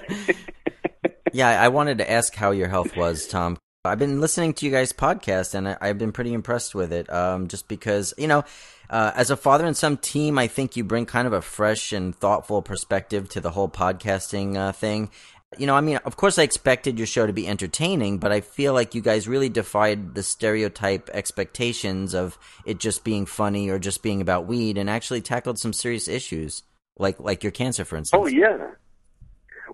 yeah, 1.32 1.60
I 1.62 1.68
wanted 1.68 1.98
to 1.98 2.10
ask 2.10 2.34
how 2.34 2.50
your 2.50 2.68
health 2.68 2.96
was, 2.96 3.26
Tom, 3.26 3.58
I've 3.84 3.98
been 3.98 4.20
listening 4.20 4.54
to 4.54 4.66
you 4.66 4.70
guys' 4.70 4.92
podcast, 4.92 5.54
and 5.54 5.68
I, 5.68 5.88
have 5.88 5.98
been 5.98 6.12
pretty 6.12 6.32
impressed 6.32 6.72
with 6.72 6.92
it. 6.92 7.12
Um, 7.12 7.48
just 7.48 7.66
because 7.66 8.14
you 8.16 8.28
know, 8.28 8.44
uh, 8.88 9.10
as 9.16 9.32
a 9.32 9.36
father 9.36 9.66
and 9.66 9.76
son 9.76 9.96
team, 9.96 10.38
I 10.38 10.46
think 10.46 10.76
you 10.76 10.84
bring 10.84 11.04
kind 11.04 11.26
of 11.26 11.32
a 11.32 11.42
fresh 11.42 11.92
and 11.92 12.14
thoughtful 12.14 12.62
perspective 12.62 13.28
to 13.30 13.40
the 13.40 13.50
whole 13.50 13.68
podcasting 13.68 14.56
uh, 14.56 14.70
thing. 14.70 15.10
You 15.58 15.66
know, 15.66 15.74
I 15.74 15.80
mean, 15.80 15.98
of 15.98 16.16
course, 16.16 16.38
I 16.38 16.42
expected 16.42 16.98
your 16.98 17.06
show 17.06 17.26
to 17.26 17.32
be 17.32 17.46
entertaining, 17.46 18.18
but 18.18 18.32
I 18.32 18.40
feel 18.40 18.72
like 18.72 18.94
you 18.94 19.00
guys 19.00 19.28
really 19.28 19.48
defied 19.48 20.14
the 20.14 20.22
stereotype 20.22 21.10
expectations 21.12 22.14
of 22.14 22.38
it 22.64 22.78
just 22.78 23.04
being 23.04 23.26
funny 23.26 23.68
or 23.68 23.78
just 23.78 24.02
being 24.02 24.20
about 24.20 24.46
weed, 24.46 24.78
and 24.78 24.88
actually 24.88 25.20
tackled 25.20 25.58
some 25.58 25.72
serious 25.72 26.08
issues, 26.08 26.62
like 26.98 27.20
like 27.20 27.42
your 27.42 27.52
cancer, 27.52 27.84
for 27.84 27.96
instance. 27.96 28.20
Oh 28.22 28.26
yeah. 28.26 28.70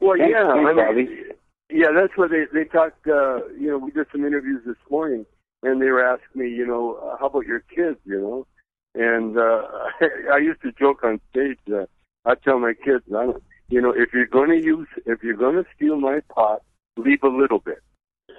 Well, 0.01 0.17
yeah. 0.17 0.49
I 0.49 0.93
mean, 0.93 1.25
yeah, 1.71 1.89
that's 1.95 2.17
what 2.17 2.31
they 2.31 2.45
they 2.53 2.65
talked. 2.65 3.07
Uh, 3.07 3.47
you 3.59 3.69
know, 3.69 3.79
we 3.79 3.91
did 3.91 4.07
some 4.13 4.25
interviews 4.25 4.63
this 4.65 4.77
morning, 4.91 5.27
and 5.63 5.81
they 5.81 5.91
were 5.91 6.05
asking 6.05 6.43
me, 6.43 6.51
you 6.51 6.67
know, 6.67 6.95
uh, 7.03 7.17
how 7.19 7.27
about 7.27 7.47
your 7.47 7.61
kids, 7.61 7.99
you 8.05 8.21
know? 8.21 8.47
And 8.95 9.39
uh, 9.39 9.63
I 10.33 10.39
used 10.39 10.63
to 10.63 10.73
joke 10.73 11.05
on 11.05 11.21
stage 11.31 11.59
that 11.67 11.89
I 12.25 12.35
tell 12.37 12.59
my 12.59 12.75
kids, 12.75 13.05
I 13.09 13.27
don't, 13.27 13.43
you 13.69 13.81
know, 13.81 13.93
if 13.97 14.13
you're 14.13 14.27
going 14.27 14.51
to 14.51 14.63
use, 14.63 14.89
if 15.07 15.23
you're 15.23 15.37
going 15.37 15.57
to 15.57 15.65
steal 15.77 15.97
my 16.01 16.21
pot, 16.35 16.63
leave 16.97 17.23
a 17.23 17.29
little 17.29 17.59
bit. 17.59 17.83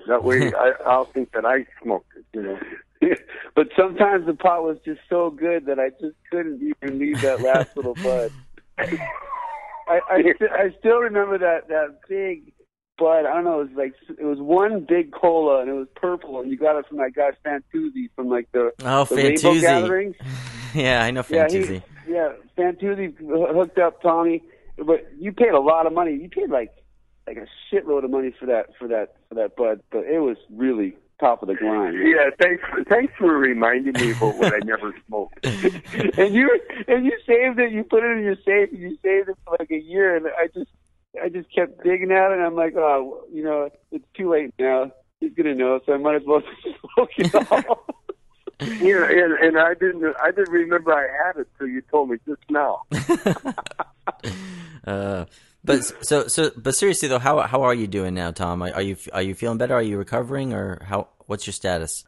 That 0.08 0.24
way, 0.24 0.52
I, 0.58 0.72
I'll 0.86 1.06
think 1.06 1.32
that 1.34 1.46
I 1.46 1.66
smoked 1.82 2.12
it, 2.16 2.26
you 2.34 2.44
know. 2.44 2.60
but 3.56 3.68
sometimes 3.78 4.26
the 4.26 4.34
pot 4.34 4.64
was 4.64 4.78
just 4.84 5.02
so 5.10 5.30
good 5.30 5.66
that 5.68 5.80
I 5.80 5.90
just 6.02 6.16
couldn't 6.32 6.62
even 6.62 7.00
leave 7.00 7.22
that 7.22 7.42
last 7.42 7.76
little 7.76 7.96
bud. 7.96 8.32
I, 9.88 10.00
I 10.10 10.34
I 10.52 10.76
still 10.78 11.00
remember 11.00 11.38
that 11.40 11.68
that 11.70 12.00
big 12.08 12.54
bud. 12.98 13.26
I 13.26 13.34
don't 13.34 13.44
know. 13.44 13.62
It 13.62 13.70
was 13.70 13.78
like 13.78 13.94
it 14.20 14.26
was 14.26 14.40
one 14.40 14.86
big 14.88 15.12
cola, 15.12 15.62
and 15.62 15.70
it 15.70 15.74
was 15.74 15.88
purple, 15.96 16.40
and 16.40 16.52
you 16.52 16.58
got 16.58 16.78
it 16.78 16.88
from 16.88 16.98
that 16.98 17.14
guy 17.16 17.32
Fantuzzi 17.46 18.10
from 18.16 18.30
like 18.30 18.48
the 18.52 18.72
oh 18.84 19.06
the 19.06 19.16
Fantuzzi. 19.16 19.62
gatherings. 19.62 20.16
yeah, 20.76 21.04
I 21.04 21.12
know 21.12 21.24
Fantuzzi. 21.24 21.82
Yeah, 21.82 21.82
he, 22.06 22.14
yeah, 22.14 22.34
Fantuzzi 22.58 23.16
hooked 23.20 23.80
up 23.80 24.02
Tommy, 24.02 24.44
but 24.86 25.08
you 25.18 25.32
paid 25.32 25.54
a 25.54 25.60
lot 25.60 25.86
of 25.86 25.94
money. 25.94 26.14
You 26.14 26.30
paid 26.30 26.50
like 26.50 26.72
like 27.28 27.38
a 27.38 27.76
shitload 27.76 28.04
of 28.04 28.12
money 28.12 28.34
for 28.40 28.48
that 28.48 28.76
for 28.78 28.88
that 28.88 29.16
for 29.28 29.36
that 29.36 29.56
bud, 29.56 29.82
but 29.92 30.06
it 30.06 30.20
was 30.20 30.38
really 30.50 30.96
top 31.20 31.42
of 31.42 31.48
the 31.48 31.54
grind. 31.54 31.96
Yeah, 31.96 32.30
thanks 32.40 32.64
for, 32.70 32.84
thanks 32.86 33.14
for 33.18 33.38
reminding 33.38 33.94
me 33.94 34.12
about 34.12 34.38
what 34.38 34.54
I 34.54 34.60
never 34.64 34.96
smoked. 35.08 35.46
and 35.46 36.34
you 36.34 36.60
and 36.88 37.06
you 37.06 37.18
saved 37.28 37.60
it. 37.60 37.72
You 37.72 37.84
put 37.84 38.04
it 38.04 38.18
in 38.18 38.24
your 38.24 38.38
safe, 38.38 38.72
and 38.72 38.82
you 38.82 38.98
saved 39.04 39.30
it 39.30 39.38
for 39.46 39.58
like 39.60 39.72
a 39.72 39.80
year. 39.80 40.16
And 40.16 40.28
I 40.28 40.48
just 40.48 40.72
I 41.22 41.30
just 41.30 41.54
kept 41.54 41.84
digging 41.84 42.12
at 42.12 42.32
it, 42.32 42.38
and 42.38 42.44
I'm 42.44 42.56
like, 42.56 42.76
oh, 42.76 43.26
you 43.32 43.44
know, 43.44 43.70
it's 43.92 44.06
too 44.16 44.30
late 44.30 44.54
now. 44.58 44.92
He's 45.20 45.34
gonna 45.34 45.56
know, 45.56 45.80
so 45.86 45.94
I 45.94 45.98
might 45.98 46.16
as 46.16 46.24
well 46.26 46.42
smoke 46.96 47.10
it 47.18 47.36
all. 47.36 47.86
you 48.82 49.00
know, 49.00 49.06
and, 49.06 49.34
and 49.34 49.60
I 49.60 49.74
didn't, 49.74 50.04
I 50.22 50.32
didn't 50.32 50.52
remember 50.52 50.94
I 50.94 51.08
had 51.26 51.38
it 51.38 51.48
till 51.58 51.68
you 51.68 51.82
told 51.82 52.10
me 52.10 52.18
just 52.26 52.42
now. 52.50 52.84
Uh, 54.86 55.26
but 55.64 55.84
so, 56.06 56.28
so, 56.28 56.52
but 56.56 56.76
seriously 56.76 57.10
though, 57.10 57.20
how 57.20 57.40
how 57.42 57.64
are 57.64 57.74
you 57.74 57.88
doing 57.88 58.14
now, 58.14 58.32
Tom? 58.32 58.62
Are 58.62 58.82
you 58.82 58.96
are 59.14 59.22
you 59.22 59.36
feeling 59.36 59.58
better? 59.58 59.76
Are 59.76 59.82
you 59.82 59.98
recovering, 59.98 60.54
or 60.54 60.82
how? 60.86 61.10
What's 61.26 61.46
your 61.46 61.54
status? 61.54 62.06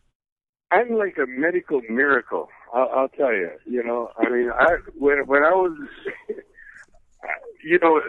I'm 0.72 0.98
like 0.98 1.18
a 1.18 1.25
medical 1.28 1.82
miracle. 1.90 2.48
I'll, 2.74 2.90
I'll 2.96 3.10
tell 3.10 3.34
you. 3.34 3.51
You 3.66 3.84
know, 3.84 4.12
I 4.18 4.30
mean, 4.30 4.50
I 4.51 4.78
when 4.98 5.28
when 5.28 5.44
I 5.44 5.51
was 5.51 5.78
you 7.63 7.80
know, 7.80 8.01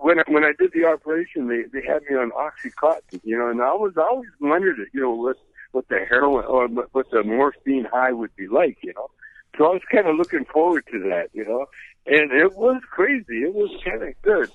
when 0.00 0.18
I, 0.18 0.22
when 0.28 0.44
I 0.44 0.52
did 0.58 0.72
the 0.72 0.84
operation, 0.86 1.48
they 1.48 1.62
they 1.72 1.86
had 1.86 2.02
me 2.10 2.16
on 2.16 2.30
OxyContin, 2.32 3.20
you 3.24 3.38
know, 3.38 3.48
and 3.48 3.62
I 3.62 3.72
was 3.72 3.92
I 3.96 4.02
always 4.02 4.30
wondered, 4.40 4.78
you 4.92 5.00
know, 5.00 5.12
what 5.12 5.36
what 5.72 5.88
the 5.88 6.00
heroin 6.08 6.44
or 6.44 6.68
what 6.68 7.10
the 7.10 7.22
morphine 7.22 7.86
high 7.90 8.12
would 8.12 8.34
be 8.36 8.48
like, 8.48 8.78
you 8.82 8.92
know. 8.94 9.08
So 9.56 9.66
I 9.66 9.70
was 9.70 9.82
kind 9.90 10.06
of 10.06 10.16
looking 10.16 10.44
forward 10.44 10.84
to 10.92 10.98
that, 11.10 11.28
you 11.32 11.44
know, 11.44 11.66
and 12.06 12.32
it 12.32 12.54
was 12.54 12.80
crazy. 12.90 13.42
It 13.42 13.54
was 13.54 13.70
kind 13.84 14.02
of 14.02 14.14
good, 14.22 14.50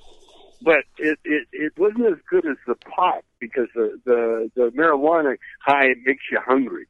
but 0.62 0.84
it 0.98 1.20
it 1.24 1.48
it 1.52 1.74
wasn't 1.78 2.08
as 2.08 2.18
good 2.30 2.46
as 2.46 2.58
the 2.66 2.76
pot 2.76 3.24
because 3.40 3.68
the 3.76 4.00
the 4.06 4.52
the 4.56 4.72
marijuana 4.72 5.38
high 5.66 5.94
makes 6.04 6.24
you 6.32 6.40
hungry, 6.44 6.88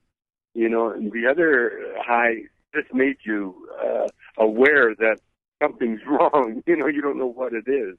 you 0.54 0.70
know, 0.70 0.90
and 0.90 1.12
the 1.12 1.28
other 1.28 1.94
high 1.98 2.44
just 2.74 2.94
made 2.94 3.18
you 3.26 3.56
uh, 3.84 4.08
aware 4.38 4.96
that 4.96 5.20
something's 5.62 6.02
wrong. 6.08 6.64
You 6.66 6.78
know, 6.78 6.88
you 6.88 7.02
don't 7.02 7.18
know 7.18 7.28
what 7.32 7.54
it 7.54 7.68
is. 7.68 7.98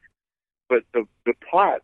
But 0.68 0.84
the 0.92 1.04
the 1.24 1.34
pot 1.50 1.82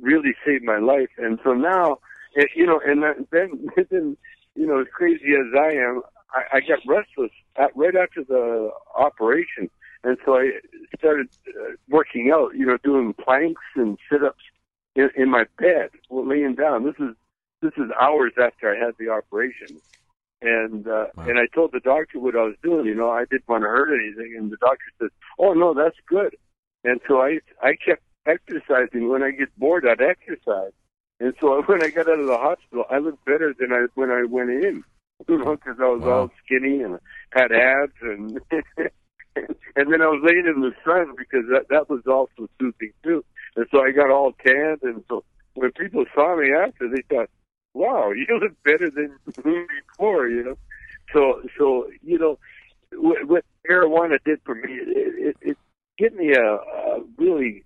really 0.00 0.34
saved 0.44 0.64
my 0.64 0.78
life, 0.78 1.08
and 1.16 1.38
so 1.42 1.54
now, 1.54 1.98
it, 2.34 2.50
you 2.54 2.66
know, 2.66 2.80
and 2.84 3.02
then 3.30 3.68
then 3.90 4.16
you 4.54 4.66
know, 4.66 4.80
as 4.80 4.86
crazy 4.92 5.32
as 5.32 5.54
I 5.58 5.72
am, 5.72 6.02
I, 6.30 6.58
I 6.58 6.60
got 6.60 6.78
restless 6.86 7.30
at, 7.56 7.76
right 7.76 7.94
after 7.94 8.24
the 8.24 8.70
operation, 8.96 9.70
and 10.04 10.16
so 10.24 10.36
I 10.36 10.52
started 10.98 11.28
uh, 11.48 11.72
working 11.88 12.30
out. 12.34 12.54
You 12.54 12.66
know, 12.66 12.78
doing 12.82 13.14
planks 13.14 13.62
and 13.74 13.98
sit 14.10 14.22
ups 14.22 14.42
in, 14.94 15.10
in 15.16 15.30
my 15.30 15.44
bed, 15.58 15.90
laying 16.10 16.54
down. 16.54 16.84
This 16.84 16.96
is 16.98 17.14
this 17.62 17.72
is 17.76 17.90
hours 18.00 18.32
after 18.40 18.74
I 18.74 18.78
had 18.78 18.94
the 18.98 19.08
operation. 19.08 19.80
And 20.42 20.86
uh, 20.86 21.06
wow. 21.16 21.24
and 21.26 21.38
I 21.38 21.46
told 21.54 21.72
the 21.72 21.80
doctor 21.80 22.18
what 22.18 22.36
I 22.36 22.42
was 22.42 22.56
doing. 22.62 22.86
You 22.86 22.94
know, 22.94 23.10
I 23.10 23.24
didn't 23.24 23.48
want 23.48 23.62
to 23.62 23.68
hurt 23.68 23.94
anything, 23.94 24.34
and 24.36 24.50
the 24.50 24.58
doctor 24.58 24.84
said, 24.98 25.08
"Oh 25.38 25.54
no, 25.54 25.72
that's 25.72 25.96
good." 26.06 26.36
And 26.84 27.00
so 27.08 27.22
I 27.22 27.38
I 27.62 27.76
kept 27.76 28.02
exercising. 28.26 29.08
When 29.08 29.22
I 29.22 29.30
get 29.30 29.56
bored, 29.58 29.86
I'd 29.86 30.02
exercise. 30.02 30.72
And 31.20 31.32
so 31.40 31.62
when 31.66 31.82
I 31.82 31.88
got 31.88 32.08
out 32.08 32.20
of 32.20 32.26
the 32.26 32.36
hospital, 32.36 32.84
I 32.90 32.98
looked 32.98 33.24
better 33.24 33.54
than 33.58 33.72
I 33.72 33.86
when 33.94 34.10
I 34.10 34.24
went 34.24 34.50
in. 34.50 34.84
You 35.28 35.38
know, 35.38 35.56
because 35.56 35.76
I 35.80 35.88
was 35.88 36.02
wow. 36.02 36.10
all 36.10 36.30
skinny 36.44 36.82
and 36.82 37.00
had 37.30 37.50
abs, 37.50 37.92
and 38.00 38.40
and 39.74 39.92
then 39.92 40.00
I 40.00 40.06
was 40.06 40.22
laying 40.22 40.46
in 40.46 40.60
the 40.60 40.72
sun 40.84 41.14
because 41.18 41.44
that 41.50 41.66
that 41.68 41.90
was 41.90 42.02
also 42.06 42.48
soothing 42.60 42.92
too. 43.02 43.24
And 43.56 43.66
so 43.72 43.82
I 43.82 43.90
got 43.90 44.10
all 44.10 44.32
tanned, 44.46 44.82
and 44.82 45.02
so 45.08 45.24
when 45.54 45.72
people 45.72 46.04
saw 46.14 46.36
me 46.36 46.52
after, 46.52 46.88
they 46.88 47.02
thought, 47.08 47.28
wow, 47.74 48.12
you 48.12 48.26
look 48.38 48.52
better 48.64 48.90
than 48.90 49.16
before, 49.24 50.28
you 50.28 50.44
know. 50.44 50.58
So, 51.12 51.42
so 51.58 51.88
you 52.02 52.18
know, 52.18 52.38
what, 52.92 53.26
what 53.26 53.44
marijuana 53.68 54.18
did 54.24 54.40
for 54.44 54.54
me, 54.54 54.72
it, 54.72 55.36
it, 55.36 55.36
it 55.40 55.58
gave 55.98 56.14
me 56.14 56.34
a, 56.34 56.54
a 56.54 57.00
really 57.16 57.64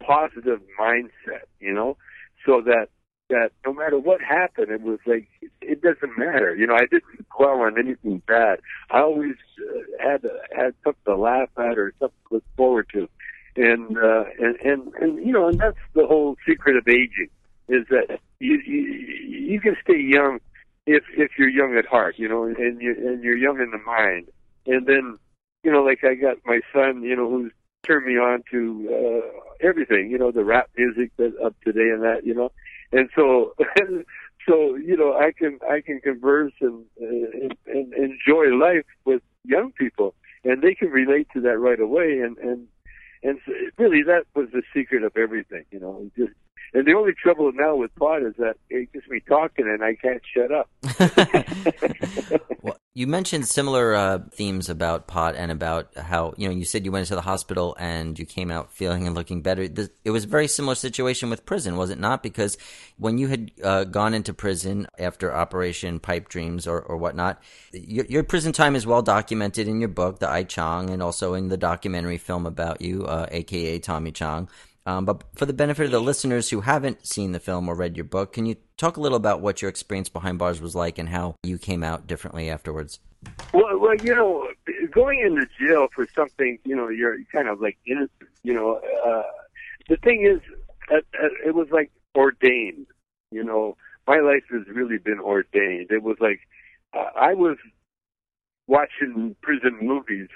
positive 0.00 0.60
mindset, 0.78 1.46
you 1.60 1.72
know, 1.72 1.96
so 2.44 2.60
that 2.62 2.88
that 3.32 3.50
no 3.64 3.72
matter 3.72 3.98
what 3.98 4.20
happened, 4.20 4.70
it 4.70 4.82
was 4.82 4.98
like 5.06 5.28
it 5.60 5.80
doesn't 5.80 6.18
matter. 6.18 6.54
You 6.54 6.66
know, 6.66 6.74
I 6.74 6.86
didn't 6.86 7.26
dwell 7.36 7.60
on 7.60 7.78
anything 7.78 8.22
bad. 8.26 8.60
I 8.90 9.00
always 9.00 9.34
uh, 9.58 9.78
had 9.98 10.22
had 10.54 10.74
something 10.84 11.02
to 11.06 11.16
laugh 11.16 11.48
at 11.56 11.78
or 11.78 11.94
something 11.98 12.18
to 12.28 12.34
look 12.34 12.44
forward 12.56 12.86
to, 12.92 13.08
and 13.56 13.96
uh, 13.96 14.24
and 14.38 14.56
and 14.56 14.94
and 15.00 15.26
you 15.26 15.32
know, 15.32 15.48
and 15.48 15.58
that's 15.58 15.78
the 15.94 16.06
whole 16.06 16.36
secret 16.46 16.76
of 16.76 16.86
aging 16.86 17.30
is 17.68 17.86
that 17.88 18.20
you 18.38 18.60
you, 18.66 18.82
you 19.28 19.60
can 19.60 19.76
stay 19.82 19.98
young 19.98 20.38
if 20.86 21.04
if 21.16 21.32
you're 21.38 21.48
young 21.48 21.76
at 21.76 21.86
heart, 21.86 22.18
you 22.18 22.28
know, 22.28 22.44
and 22.44 22.82
you 22.82 22.94
and 22.94 23.24
you're 23.24 23.36
young 23.36 23.60
in 23.60 23.70
the 23.70 23.78
mind, 23.78 24.28
and 24.66 24.86
then 24.86 25.18
you 25.64 25.72
know, 25.72 25.82
like 25.82 26.04
I 26.04 26.14
got 26.14 26.36
my 26.44 26.60
son, 26.72 27.02
you 27.02 27.16
know, 27.16 27.30
who's 27.30 27.52
turned 27.84 28.06
me 28.06 28.14
on 28.18 28.42
to 28.50 28.88
uh, 28.90 29.66
everything, 29.66 30.10
you 30.10 30.18
know, 30.18 30.30
the 30.30 30.44
rap 30.44 30.70
music 30.76 31.10
that's 31.16 31.34
up 31.44 31.54
today 31.64 31.90
and 31.90 32.02
that, 32.02 32.24
you 32.24 32.34
know, 32.34 32.52
and 32.92 33.08
so 33.14 33.54
so 34.48 34.76
you 34.76 34.96
know 34.96 35.14
I 35.14 35.32
can 35.32 35.58
I 35.68 35.80
can 35.80 36.00
converse 36.00 36.52
and, 36.60 36.84
and 36.98 37.54
and 37.66 37.92
enjoy 37.94 38.54
life 38.54 38.84
with 39.04 39.22
young 39.44 39.72
people, 39.72 40.14
and 40.44 40.62
they 40.62 40.74
can 40.74 40.90
relate 40.90 41.28
to 41.34 41.40
that 41.42 41.58
right 41.58 41.80
away, 41.80 42.20
and 42.20 42.38
and 42.38 42.68
and 43.22 43.38
so 43.46 43.52
really 43.78 44.02
that 44.02 44.24
was 44.34 44.48
the 44.52 44.62
secret 44.74 45.02
of 45.02 45.16
everything, 45.16 45.64
you 45.70 45.80
know, 45.80 46.10
just 46.16 46.32
and 46.74 46.86
the 46.86 46.94
only 46.94 47.12
trouble 47.12 47.52
now 47.52 47.76
with 47.76 47.94
pot 47.96 48.22
is 48.22 48.34
that 48.38 48.56
it 48.70 48.92
gets 48.92 49.06
me 49.08 49.20
talking 49.20 49.66
and 49.66 49.84
I 49.84 49.94
can't 49.94 50.22
shut 50.34 50.50
up. 50.50 50.70
well, 52.62 52.78
you 52.94 53.06
mentioned 53.06 53.48
similar 53.48 53.94
uh, 53.94 54.18
themes 54.32 54.68
about 54.68 55.06
pot 55.06 55.34
and 55.34 55.50
about 55.50 55.96
how 55.96 56.34
you 56.36 56.46
know 56.46 56.54
you 56.54 56.64
said 56.64 56.84
you 56.84 56.92
went 56.92 57.06
into 57.06 57.14
the 57.14 57.22
hospital 57.22 57.74
and 57.78 58.18
you 58.18 58.26
came 58.26 58.50
out 58.50 58.70
feeling 58.70 59.06
and 59.06 59.16
looking 59.16 59.40
better. 59.40 59.62
It 59.62 60.10
was 60.10 60.24
a 60.24 60.28
very 60.28 60.46
similar 60.46 60.74
situation 60.74 61.30
with 61.30 61.46
prison, 61.46 61.76
was 61.76 61.88
it 61.88 61.98
not? 61.98 62.22
Because 62.22 62.58
when 62.98 63.16
you 63.16 63.28
had 63.28 63.50
uh, 63.64 63.84
gone 63.84 64.12
into 64.12 64.34
prison 64.34 64.86
after 64.98 65.34
Operation 65.34 66.00
Pipe 66.00 66.28
Dreams 66.28 66.66
or, 66.66 66.80
or 66.80 66.98
whatnot, 66.98 67.42
your, 67.72 68.04
your, 68.06 68.24
prison 68.24 68.52
time 68.52 68.76
is 68.76 68.86
well 68.86 69.02
documented 69.02 69.68
in 69.68 69.80
your 69.80 69.88
book, 69.88 70.18
The 70.18 70.28
I 70.28 70.44
Chong, 70.44 70.90
and 70.90 71.02
also 71.02 71.32
in 71.32 71.48
the 71.48 71.56
documentary 71.56 72.18
film 72.18 72.44
about 72.44 72.82
you, 72.82 73.06
uh, 73.06 73.26
aka 73.30 73.78
Tommy 73.78 74.12
Chong. 74.12 74.50
Um, 74.84 75.04
but 75.04 75.22
for 75.36 75.46
the 75.46 75.52
benefit 75.52 75.86
of 75.86 75.92
the 75.92 76.00
listeners 76.00 76.50
who 76.50 76.62
haven't 76.62 77.06
seen 77.06 77.32
the 77.32 77.40
film 77.40 77.68
or 77.68 77.74
read 77.74 77.96
your 77.96 78.04
book, 78.04 78.32
can 78.32 78.46
you 78.46 78.56
talk 78.76 78.96
a 78.96 79.00
little 79.00 79.16
about 79.16 79.40
what 79.40 79.62
your 79.62 79.68
experience 79.68 80.08
behind 80.08 80.38
bars 80.38 80.60
was 80.60 80.74
like 80.74 80.98
and 80.98 81.08
how 81.08 81.36
you 81.42 81.58
came 81.58 81.84
out 81.84 82.06
differently 82.06 82.50
afterwards? 82.50 82.98
Well, 83.54 83.78
well, 83.78 83.94
you 83.94 84.14
know, 84.14 84.48
going 84.90 85.20
into 85.20 85.46
jail 85.60 85.86
for 85.94 86.08
something, 86.14 86.58
you 86.64 86.74
know, 86.74 86.88
you're 86.88 87.16
kind 87.32 87.48
of 87.48 87.60
like 87.60 87.78
innocent. 87.86 88.10
You 88.42 88.54
know, 88.54 88.80
uh, 89.06 89.22
the 89.88 89.96
thing 89.98 90.26
is, 90.26 90.40
uh, 90.90 90.96
uh, 91.22 91.28
it 91.46 91.54
was 91.54 91.68
like 91.70 91.92
ordained. 92.16 92.86
You 93.30 93.44
know, 93.44 93.76
my 94.06 94.18
life 94.18 94.44
has 94.50 94.66
really 94.66 94.98
been 94.98 95.20
ordained. 95.20 95.90
It 95.90 96.02
was 96.02 96.16
like 96.20 96.40
uh, 96.92 97.10
I 97.16 97.34
was 97.34 97.56
watching 98.66 99.36
prison 99.42 99.78
movies 99.80 100.28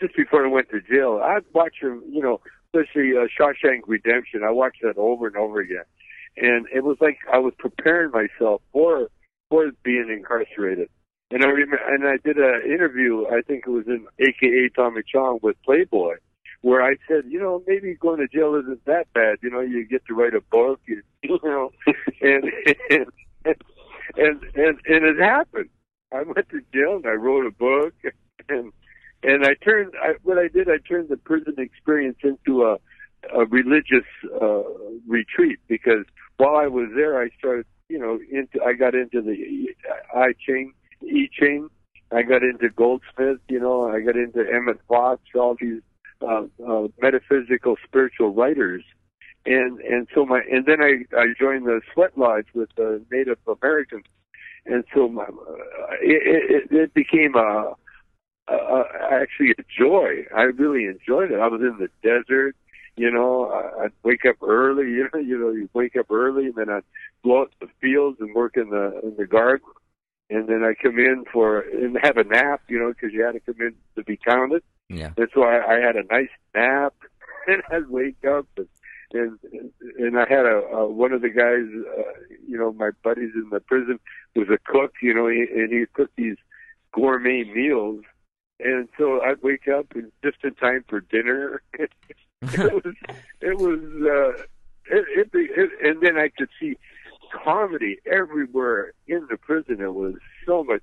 just 0.00 0.16
before 0.16 0.44
I 0.44 0.48
went 0.48 0.70
to 0.70 0.80
jail. 0.80 1.20
I'd 1.22 1.44
watch 1.54 1.76
you 1.82 2.02
know, 2.22 2.40
especially 2.72 3.12
uh, 3.16 3.26
Shawshank 3.38 3.82
Redemption. 3.86 4.42
I 4.44 4.50
watched 4.50 4.82
that 4.82 4.96
over 4.96 5.26
and 5.26 5.36
over 5.36 5.60
again, 5.60 5.84
and 6.36 6.66
it 6.72 6.84
was 6.84 6.96
like 7.00 7.18
I 7.32 7.38
was 7.38 7.52
preparing 7.58 8.10
myself 8.10 8.62
for 8.72 9.08
for 9.50 9.70
being 9.82 10.08
incarcerated. 10.10 10.88
And 11.30 11.44
I 11.44 11.48
remember, 11.48 11.80
and 11.88 12.06
I 12.06 12.16
did 12.24 12.36
an 12.36 12.62
interview. 12.64 13.26
I 13.26 13.40
think 13.42 13.64
it 13.66 13.70
was 13.70 13.86
in 13.86 14.06
AKA 14.18 14.70
Tommy 14.76 15.02
Chong 15.10 15.38
with 15.42 15.56
Playboy, 15.64 16.16
where 16.60 16.82
I 16.82 16.96
said, 17.08 17.24
you 17.28 17.38
know, 17.38 17.62
maybe 17.66 17.94
going 17.94 18.20
to 18.20 18.28
jail 18.28 18.54
isn't 18.54 18.84
that 18.84 19.12
bad. 19.14 19.38
You 19.42 19.50
know, 19.50 19.60
you 19.60 19.86
get 19.86 20.04
to 20.06 20.14
write 20.14 20.34
a 20.34 20.40
book, 20.40 20.80
you, 20.86 21.02
you 21.22 21.38
know, 21.42 21.72
and 22.20 22.44
and 22.90 23.06
and 24.16 24.42
and 24.54 24.78
and 24.86 25.04
it 25.04 25.18
happened. 25.18 25.70
I 26.12 26.22
went 26.22 26.48
to 26.50 26.60
jail 26.74 26.96
and 26.96 27.06
I 27.06 27.12
wrote 27.12 27.46
a 27.46 27.50
book, 27.50 27.94
and 28.48 28.72
and 29.22 29.44
I 29.44 29.54
turned 29.54 29.92
I, 30.02 30.14
what 30.22 30.38
I 30.38 30.48
did. 30.48 30.68
I 30.68 30.78
turned 30.88 31.08
the 31.08 31.16
prison 31.16 31.54
experience 31.58 32.18
into 32.22 32.64
a, 32.64 32.76
a 33.34 33.44
religious 33.46 34.06
uh, 34.40 34.62
retreat 35.06 35.58
because 35.68 36.04
while 36.36 36.56
I 36.56 36.66
was 36.66 36.88
there, 36.94 37.20
I 37.20 37.28
started, 37.38 37.66
you 37.88 37.98
know, 37.98 38.18
into 38.30 38.62
I 38.64 38.72
got 38.72 38.94
into 38.94 39.22
the 39.22 39.74
I 40.14 40.32
Ching, 40.44 40.72
I 41.02 41.28
Ching. 41.32 41.68
I 42.10 42.22
got 42.22 42.42
into 42.42 42.68
Goldsmith, 42.68 43.38
you 43.48 43.58
know, 43.58 43.88
I 43.88 44.00
got 44.00 44.16
into 44.16 44.40
Emmett 44.40 44.80
Fox, 44.86 45.22
all 45.34 45.56
these 45.58 45.80
uh, 46.20 46.42
uh, 46.66 46.88
metaphysical 47.00 47.76
spiritual 47.86 48.34
writers, 48.34 48.84
and 49.46 49.80
and 49.80 50.06
so 50.14 50.26
my 50.26 50.42
and 50.50 50.66
then 50.66 50.82
I 50.82 51.04
I 51.18 51.28
joined 51.38 51.66
the 51.66 51.80
Sweat 51.92 52.16
Lodge 52.18 52.46
with 52.54 52.68
the 52.76 53.02
Native 53.10 53.38
Americans, 53.46 54.04
and 54.66 54.84
so 54.94 55.08
my, 55.08 55.24
it, 56.02 56.66
it, 56.70 56.76
it 56.76 56.94
became 56.94 57.34
a 57.34 57.72
uh, 58.48 58.54
uh, 58.54 58.84
actually 59.10 59.52
a 59.52 59.62
joy. 59.78 60.24
I 60.36 60.42
really 60.42 60.86
enjoyed 60.86 61.30
it. 61.30 61.38
I 61.38 61.46
was 61.46 61.60
in 61.60 61.78
the 61.78 61.88
desert, 62.02 62.56
you 62.96 63.10
know. 63.10 63.50
I'd 63.80 63.92
wake 64.02 64.24
up 64.28 64.36
early, 64.42 64.84
you 64.90 65.08
know. 65.12 65.20
You 65.20 65.38
know, 65.38 65.50
you 65.50 65.68
wake 65.74 65.96
up 65.96 66.10
early, 66.10 66.46
and 66.46 66.54
then 66.56 66.68
I'd 66.68 66.82
go 67.24 67.42
out 67.42 67.52
to 67.60 67.66
the 67.66 67.72
fields 67.80 68.18
and 68.20 68.34
work 68.34 68.56
in 68.56 68.70
the 68.70 69.00
in 69.02 69.14
the 69.16 69.26
garden, 69.26 69.66
and 70.28 70.48
then 70.48 70.64
I 70.64 70.74
come 70.80 70.98
in 70.98 71.24
for 71.32 71.60
and 71.60 71.96
have 72.02 72.16
a 72.16 72.24
nap, 72.24 72.62
you 72.68 72.78
know, 72.78 72.88
because 72.88 73.12
you 73.12 73.22
had 73.22 73.32
to 73.32 73.40
come 73.40 73.60
in 73.60 73.74
to 73.96 74.02
be 74.02 74.16
counted. 74.16 74.62
Yeah. 74.88 75.12
And 75.16 75.28
so 75.32 75.44
I, 75.44 75.76
I 75.76 75.78
had 75.78 75.96
a 75.96 76.04
nice 76.10 76.28
nap, 76.54 76.94
and 77.46 77.62
I'd 77.70 77.88
wake 77.88 78.24
up 78.24 78.46
and. 78.56 78.68
And 79.14 79.38
and 79.98 80.18
I 80.18 80.24
had 80.26 80.46
a, 80.46 80.62
a 80.72 80.90
one 80.90 81.12
of 81.12 81.20
the 81.20 81.28
guys, 81.28 81.68
uh, 81.68 82.34
you 82.48 82.56
know, 82.56 82.72
my 82.72 82.92
buddies 83.04 83.32
in 83.34 83.50
the 83.50 83.60
prison 83.60 84.00
was 84.34 84.48
a 84.48 84.56
cook, 84.64 84.94
you 85.02 85.12
know, 85.12 85.28
he, 85.28 85.44
and 85.54 85.70
he 85.70 85.84
cooked 85.92 86.16
these 86.16 86.38
gourmet 86.94 87.44
meals 87.44 88.04
and 88.62 88.88
so 88.98 89.20
I'd 89.22 89.42
wake 89.42 89.68
up 89.68 89.86
and 89.94 90.10
just 90.24 90.38
in 90.44 90.54
time 90.54 90.84
for 90.88 91.00
dinner. 91.00 91.62
it 91.78 91.90
was, 92.42 92.94
it 93.40 93.58
was, 93.58 93.80
uh, 93.80 94.42
it, 94.86 95.04
it, 95.16 95.28
it, 95.32 95.70
and 95.82 96.00
then 96.02 96.16
I 96.16 96.28
could 96.28 96.48
see 96.60 96.76
comedy 97.32 97.98
everywhere 98.10 98.92
in 99.06 99.26
the 99.30 99.36
prison. 99.36 99.80
It 99.80 99.94
was 99.94 100.14
so 100.46 100.64
much, 100.64 100.82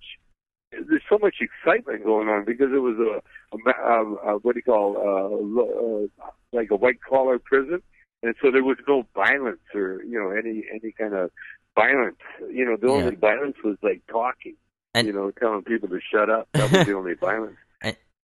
there's 0.71 1.01
so 1.09 1.17
much 1.21 1.35
excitement 1.41 2.03
going 2.03 2.27
on 2.27 2.45
because 2.45 2.71
it 2.73 2.79
was 2.79 2.97
a, 2.97 3.21
a, 3.55 3.71
a, 3.71 4.15
a 4.15 4.37
what 4.39 4.55
do 4.55 4.59
you 4.59 4.63
call, 4.63 4.97
uh, 4.97 6.23
uh, 6.23 6.29
like 6.53 6.71
a 6.71 6.75
white 6.75 7.01
collar 7.01 7.39
prison. 7.39 7.81
And 8.21 8.35
so 8.41 8.51
there 8.51 8.63
was 8.63 8.77
no 8.87 9.05
violence 9.15 9.61
or, 9.73 10.03
you 10.03 10.19
know, 10.19 10.31
any, 10.31 10.65
any 10.73 10.91
kind 10.91 11.13
of 11.13 11.31
violence. 11.75 12.17
You 12.51 12.65
know, 12.65 12.75
the 12.75 12.87
yeah. 12.87 12.93
only 12.93 13.15
violence 13.15 13.55
was 13.63 13.77
like 13.81 14.01
talking. 14.11 14.55
And, 14.95 15.05
you 15.05 15.13
know, 15.13 15.29
telling 15.31 15.61
people 15.61 15.87
to 15.89 15.99
shut 16.11 16.31
up. 16.31 16.49
That 16.53 16.71
was 16.71 16.87
the 16.87 16.93
only 16.93 17.13
violence. 17.13 17.57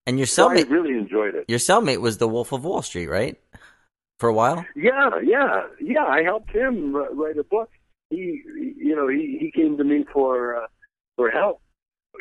And 0.07 0.19
your 0.19 0.27
cellmate, 0.27 0.67
so 0.67 0.69
really 0.69 0.97
enjoyed 0.97 1.33
it. 1.33 1.45
Your 1.47 1.59
cellmate 1.59 1.99
was 1.99 2.19
the 2.19 2.27
Wolf 2.27 2.51
of 2.51 2.63
Wall 2.63 2.81
Street, 2.83 3.07
right? 3.07 3.39
For 4.19 4.29
a 4.29 4.33
while. 4.33 4.65
Yeah, 4.75 5.09
yeah, 5.23 5.63
yeah. 5.81 6.05
I 6.05 6.23
helped 6.23 6.51
him 6.51 6.95
write 6.95 7.37
a 7.37 7.43
book. 7.43 7.69
He, 8.11 8.43
you 8.77 8.95
know, 8.95 9.07
he 9.07 9.37
he 9.39 9.51
came 9.51 9.77
to 9.77 9.83
me 9.83 10.05
for 10.13 10.55
uh, 10.55 10.67
for 11.15 11.31
help. 11.31 11.61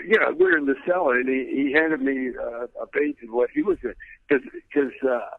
Yeah, 0.07 0.31
we 0.31 0.47
were 0.47 0.57
in 0.57 0.67
the 0.67 0.77
cell, 0.87 1.11
and 1.11 1.29
he 1.29 1.45
he 1.55 1.73
handed 1.73 2.01
me 2.01 2.31
uh, 2.31 2.67
a 2.81 2.87
page 2.87 3.17
of 3.23 3.33
what 3.33 3.51
he 3.51 3.63
was 3.63 3.79
doing 3.81 3.95
because 4.29 4.45
because 4.73 4.93
uh, 5.09 5.37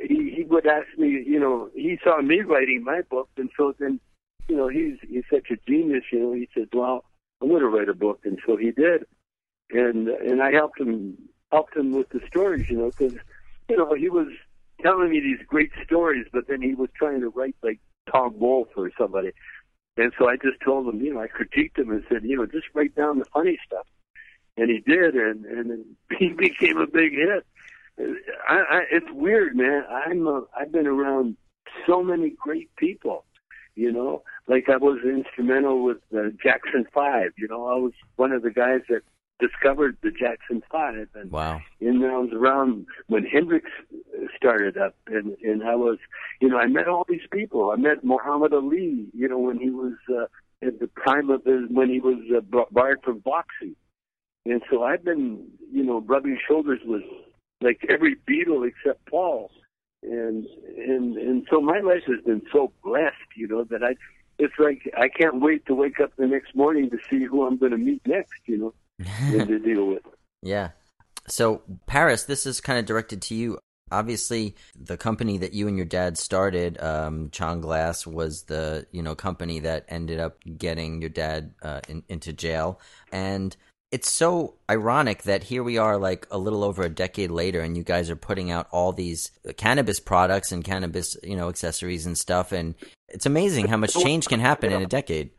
he 0.00 0.34
he 0.36 0.44
would 0.44 0.66
ask 0.66 0.86
me. 0.96 1.22
You 1.26 1.38
know, 1.38 1.70
he 1.74 1.98
saw 2.02 2.20
me 2.22 2.40
writing 2.40 2.82
my 2.82 3.02
book, 3.02 3.28
and 3.36 3.50
so 3.56 3.74
then, 3.78 4.00
you 4.48 4.56
know, 4.56 4.68
he's 4.68 4.96
he's 5.08 5.24
such 5.30 5.50
a 5.50 5.56
genius. 5.70 6.04
You 6.10 6.20
know, 6.20 6.32
he 6.32 6.48
said, 6.54 6.68
"Well, 6.72 7.04
I'm 7.40 7.48
going 7.48 7.60
to 7.60 7.68
write 7.68 7.88
a 7.88 7.94
book," 7.94 8.20
and 8.24 8.38
so 8.46 8.56
he 8.56 8.72
did, 8.72 9.04
and 9.70 10.08
and 10.08 10.42
I 10.42 10.50
helped 10.50 10.80
him 10.80 11.16
helped 11.50 11.76
him 11.76 11.92
with 11.92 12.08
the 12.10 12.20
stories, 12.28 12.68
you 12.68 12.76
know, 12.76 12.90
because 12.90 13.14
you 13.68 13.76
know 13.76 13.94
he 13.94 14.08
was 14.08 14.28
telling 14.82 15.10
me 15.10 15.20
these 15.20 15.44
great 15.46 15.70
stories, 15.84 16.26
but 16.32 16.46
then 16.48 16.62
he 16.62 16.74
was 16.74 16.88
trying 16.96 17.20
to 17.20 17.28
write 17.28 17.56
like 17.62 17.80
Tom 18.10 18.38
Wolfe 18.38 18.68
or 18.76 18.90
somebody, 18.98 19.32
and 19.96 20.12
so 20.18 20.28
I 20.28 20.36
just 20.36 20.60
told 20.64 20.92
him, 20.92 21.00
you 21.00 21.14
know, 21.14 21.20
I 21.20 21.26
critiqued 21.28 21.78
him 21.78 21.90
and 21.90 22.04
said, 22.08 22.22
you 22.22 22.36
know, 22.36 22.46
just 22.46 22.66
write 22.74 22.94
down 22.94 23.18
the 23.18 23.24
funny 23.26 23.58
stuff, 23.66 23.86
and 24.56 24.70
he 24.70 24.80
did, 24.80 25.14
and 25.14 25.44
and 25.44 25.84
he 26.18 26.28
became 26.30 26.78
a 26.78 26.86
big 26.86 27.12
hit. 27.12 27.46
I, 28.48 28.54
I, 28.54 28.82
it's 28.92 29.10
weird, 29.10 29.56
man. 29.56 29.82
I'm 29.90 30.26
a, 30.26 30.44
I've 30.56 30.70
been 30.70 30.86
around 30.86 31.36
so 31.86 32.02
many 32.02 32.30
great 32.30 32.74
people, 32.76 33.24
you 33.74 33.90
know. 33.90 34.22
Like 34.46 34.68
I 34.68 34.76
was 34.76 35.00
instrumental 35.04 35.82
with 35.82 35.98
the 36.10 36.32
Jackson 36.42 36.86
Five. 36.94 37.32
You 37.36 37.48
know, 37.48 37.66
I 37.66 37.74
was 37.74 37.92
one 38.16 38.32
of 38.32 38.42
the 38.42 38.50
guys 38.50 38.82
that 38.88 39.02
discovered 39.38 39.96
the 40.02 40.10
Jackson 40.10 40.62
Five, 40.70 41.08
and 41.14 41.30
wow. 41.30 41.60
and 41.80 42.04
I 42.04 42.16
was 42.18 42.30
around 42.32 42.86
when 43.06 43.24
Hendrix 43.24 43.70
started 44.36 44.76
up, 44.76 44.94
and 45.06 45.36
and 45.42 45.62
I 45.62 45.74
was, 45.74 45.98
you 46.40 46.48
know, 46.48 46.58
I 46.58 46.66
met 46.66 46.88
all 46.88 47.04
these 47.08 47.26
people. 47.30 47.70
I 47.70 47.76
met 47.76 48.04
Muhammad 48.04 48.52
Ali, 48.52 49.06
you 49.14 49.28
know, 49.28 49.38
when 49.38 49.58
he 49.58 49.70
was 49.70 49.94
uh, 50.10 50.26
at 50.66 50.80
the 50.80 50.90
time 51.06 51.30
of 51.30 51.44
his, 51.44 51.68
when 51.70 51.88
he 51.88 52.00
was 52.00 52.18
uh, 52.36 52.64
barred 52.70 53.00
from 53.02 53.18
boxing. 53.18 53.76
And 54.44 54.62
so 54.70 54.82
I've 54.82 55.04
been, 55.04 55.46
you 55.72 55.84
know, 55.84 56.00
rubbing 56.00 56.38
shoulders 56.46 56.80
with 56.84 57.02
like 57.60 57.84
every 57.88 58.16
Beatle 58.28 58.66
except 58.66 59.04
Paul. 59.06 59.50
And 60.02 60.46
and 60.76 61.16
and 61.16 61.46
so 61.50 61.60
my 61.60 61.80
life 61.80 62.04
has 62.06 62.24
been 62.24 62.42
so 62.52 62.72
blessed, 62.84 63.16
you 63.36 63.48
know, 63.48 63.64
that 63.64 63.82
I 63.82 63.96
it's 64.38 64.54
like 64.58 64.90
I 64.96 65.08
can't 65.08 65.40
wait 65.40 65.66
to 65.66 65.74
wake 65.74 66.00
up 66.00 66.12
the 66.16 66.26
next 66.26 66.54
morning 66.54 66.88
to 66.90 66.98
see 67.10 67.24
who 67.24 67.44
I'm 67.44 67.58
going 67.58 67.72
to 67.72 67.78
meet 67.78 68.06
next, 68.06 68.40
you 68.46 68.56
know, 68.56 68.74
to 69.04 69.58
deal 69.64 69.86
with. 69.86 70.02
Yeah. 70.42 70.70
So, 71.26 71.62
Paris, 71.86 72.24
this 72.24 72.46
is 72.46 72.60
kind 72.60 72.78
of 72.78 72.86
directed 72.86 73.22
to 73.22 73.34
you. 73.34 73.58
Obviously, 73.90 74.54
the 74.78 74.96
company 74.96 75.38
that 75.38 75.54
you 75.54 75.66
and 75.66 75.76
your 75.76 75.86
dad 75.86 76.18
started, 76.18 76.80
um, 76.80 77.30
Chong 77.30 77.60
Glass, 77.60 78.06
was 78.06 78.42
the 78.42 78.86
you 78.92 79.02
know 79.02 79.14
company 79.14 79.60
that 79.60 79.86
ended 79.88 80.20
up 80.20 80.36
getting 80.58 81.00
your 81.00 81.10
dad 81.10 81.54
uh, 81.62 81.80
in, 81.88 82.02
into 82.08 82.32
jail, 82.32 82.80
and 83.12 83.56
it's 83.90 84.12
so 84.12 84.54
ironic 84.70 85.22
that 85.22 85.44
here 85.44 85.62
we 85.62 85.78
are, 85.78 85.96
like 85.96 86.26
a 86.30 86.36
little 86.36 86.62
over 86.62 86.82
a 86.82 86.90
decade 86.90 87.30
later, 87.30 87.60
and 87.60 87.76
you 87.76 87.82
guys 87.82 88.10
are 88.10 88.16
putting 88.16 88.50
out 88.50 88.68
all 88.70 88.92
these 88.92 89.30
cannabis 89.56 90.00
products 90.00 90.52
and 90.52 90.62
cannabis, 90.62 91.16
you 91.22 91.36
know, 91.36 91.48
accessories 91.48 92.04
and 92.04 92.18
stuff, 92.18 92.52
and 92.52 92.74
it's 93.08 93.24
amazing 93.26 93.68
how 93.68 93.78
much 93.78 93.94
change 93.94 94.28
can 94.28 94.40
happen 94.40 94.70
in 94.70 94.82
a 94.82 94.86
decade. 94.86 95.30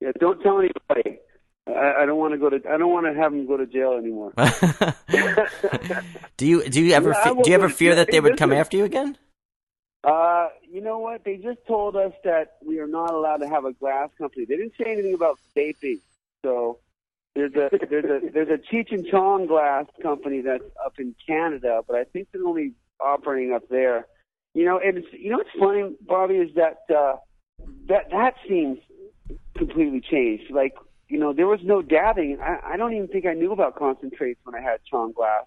Yeah, 0.00 0.10
don't 0.18 0.40
tell 0.42 0.58
anybody. 0.58 1.20
I, 1.66 2.02
I 2.02 2.06
don't 2.06 2.18
want 2.18 2.32
to 2.32 2.38
go 2.38 2.50
to. 2.50 2.60
I 2.68 2.76
don't 2.76 2.90
want 2.90 3.06
to 3.06 3.14
have 3.14 3.32
him 3.32 3.46
go 3.46 3.56
to 3.56 3.66
jail 3.66 3.92
anymore. 3.92 4.32
do 6.36 6.46
you 6.46 6.68
do 6.68 6.82
you 6.82 6.92
ever 6.92 7.10
Yeah, 7.10 7.34
fe- 7.34 7.42
do 7.42 7.50
you 7.50 7.54
ever 7.54 7.68
fear 7.68 7.94
that 7.94 8.10
they 8.10 8.20
would 8.20 8.36
come 8.36 8.52
after 8.52 8.76
you 8.76 8.84
again? 8.84 9.16
Uh, 10.04 10.48
you 10.68 10.80
know 10.80 10.98
what? 10.98 11.24
They 11.24 11.36
just 11.36 11.64
told 11.66 11.94
us 11.94 12.12
that 12.24 12.56
we 12.66 12.80
are 12.80 12.88
not 12.88 13.12
allowed 13.12 13.38
to 13.38 13.48
have 13.48 13.64
a 13.64 13.72
glass 13.72 14.10
company. 14.18 14.44
They 14.44 14.56
didn't 14.56 14.74
say 14.76 14.90
anything 14.90 15.14
about 15.14 15.38
vaping. 15.56 16.00
So 16.44 16.78
there's 17.36 17.54
a 17.54 17.70
there's 17.88 18.04
a 18.04 18.30
there's 18.32 18.48
a 18.48 18.58
Cheech 18.58 18.90
and 18.90 19.06
Chong 19.06 19.46
glass 19.46 19.86
company 20.02 20.40
that's 20.40 20.64
up 20.84 20.94
in 20.98 21.14
Canada, 21.24 21.82
but 21.86 21.96
I 21.96 22.04
think 22.04 22.28
they're 22.32 22.44
only 22.44 22.72
operating 23.00 23.52
up 23.52 23.68
there. 23.68 24.06
You 24.54 24.64
know, 24.64 24.78
and 24.78 24.98
it's 24.98 25.06
you 25.12 25.30
know 25.30 25.38
what's 25.38 25.50
funny, 25.58 25.94
Bobby, 26.00 26.34
is 26.34 26.54
that 26.56 26.78
uh, 26.94 27.16
that 27.86 28.10
that 28.10 28.34
seems 28.48 28.78
completely 29.56 30.00
changed. 30.00 30.50
Like 30.50 30.74
you 31.12 31.18
know, 31.18 31.34
there 31.34 31.46
was 31.46 31.60
no 31.62 31.82
dabbing. 31.82 32.38
I, 32.40 32.72
I 32.72 32.76
don't 32.78 32.94
even 32.94 33.06
think 33.06 33.26
I 33.26 33.34
knew 33.34 33.52
about 33.52 33.76
concentrates 33.76 34.40
when 34.44 34.54
I 34.54 34.62
had 34.62 34.82
Chong 34.90 35.12
glass, 35.12 35.44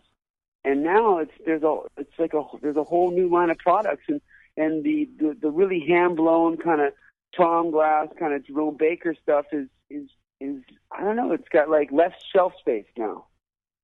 and 0.63 0.83
now 0.83 1.17
it's 1.17 1.31
there's 1.43 1.63
a 1.63 1.79
it's 1.97 2.13
like 2.19 2.35
a 2.35 2.43
there's 2.61 2.75
a 2.75 2.83
whole 2.83 3.09
new 3.09 3.27
line 3.31 3.49
of 3.49 3.57
products 3.57 4.03
and 4.07 4.21
and 4.57 4.83
the 4.83 5.09
the, 5.17 5.35
the 5.41 5.49
really 5.49 5.79
hand 5.79 6.17
blown 6.17 6.57
kind 6.57 6.81
of 6.81 6.93
Tom 7.35 7.71
Glass 7.71 8.09
kind 8.19 8.35
of 8.35 8.45
Jerome 8.45 8.77
Baker 8.77 9.15
stuff 9.23 9.47
is 9.51 9.67
is 9.89 10.07
is 10.39 10.61
I 10.91 11.01
don't 11.01 11.15
know. 11.15 11.31
It's 11.31 11.49
got 11.49 11.67
like 11.67 11.91
less 11.91 12.13
shelf 12.31 12.53
space 12.59 12.85
now. 12.95 13.25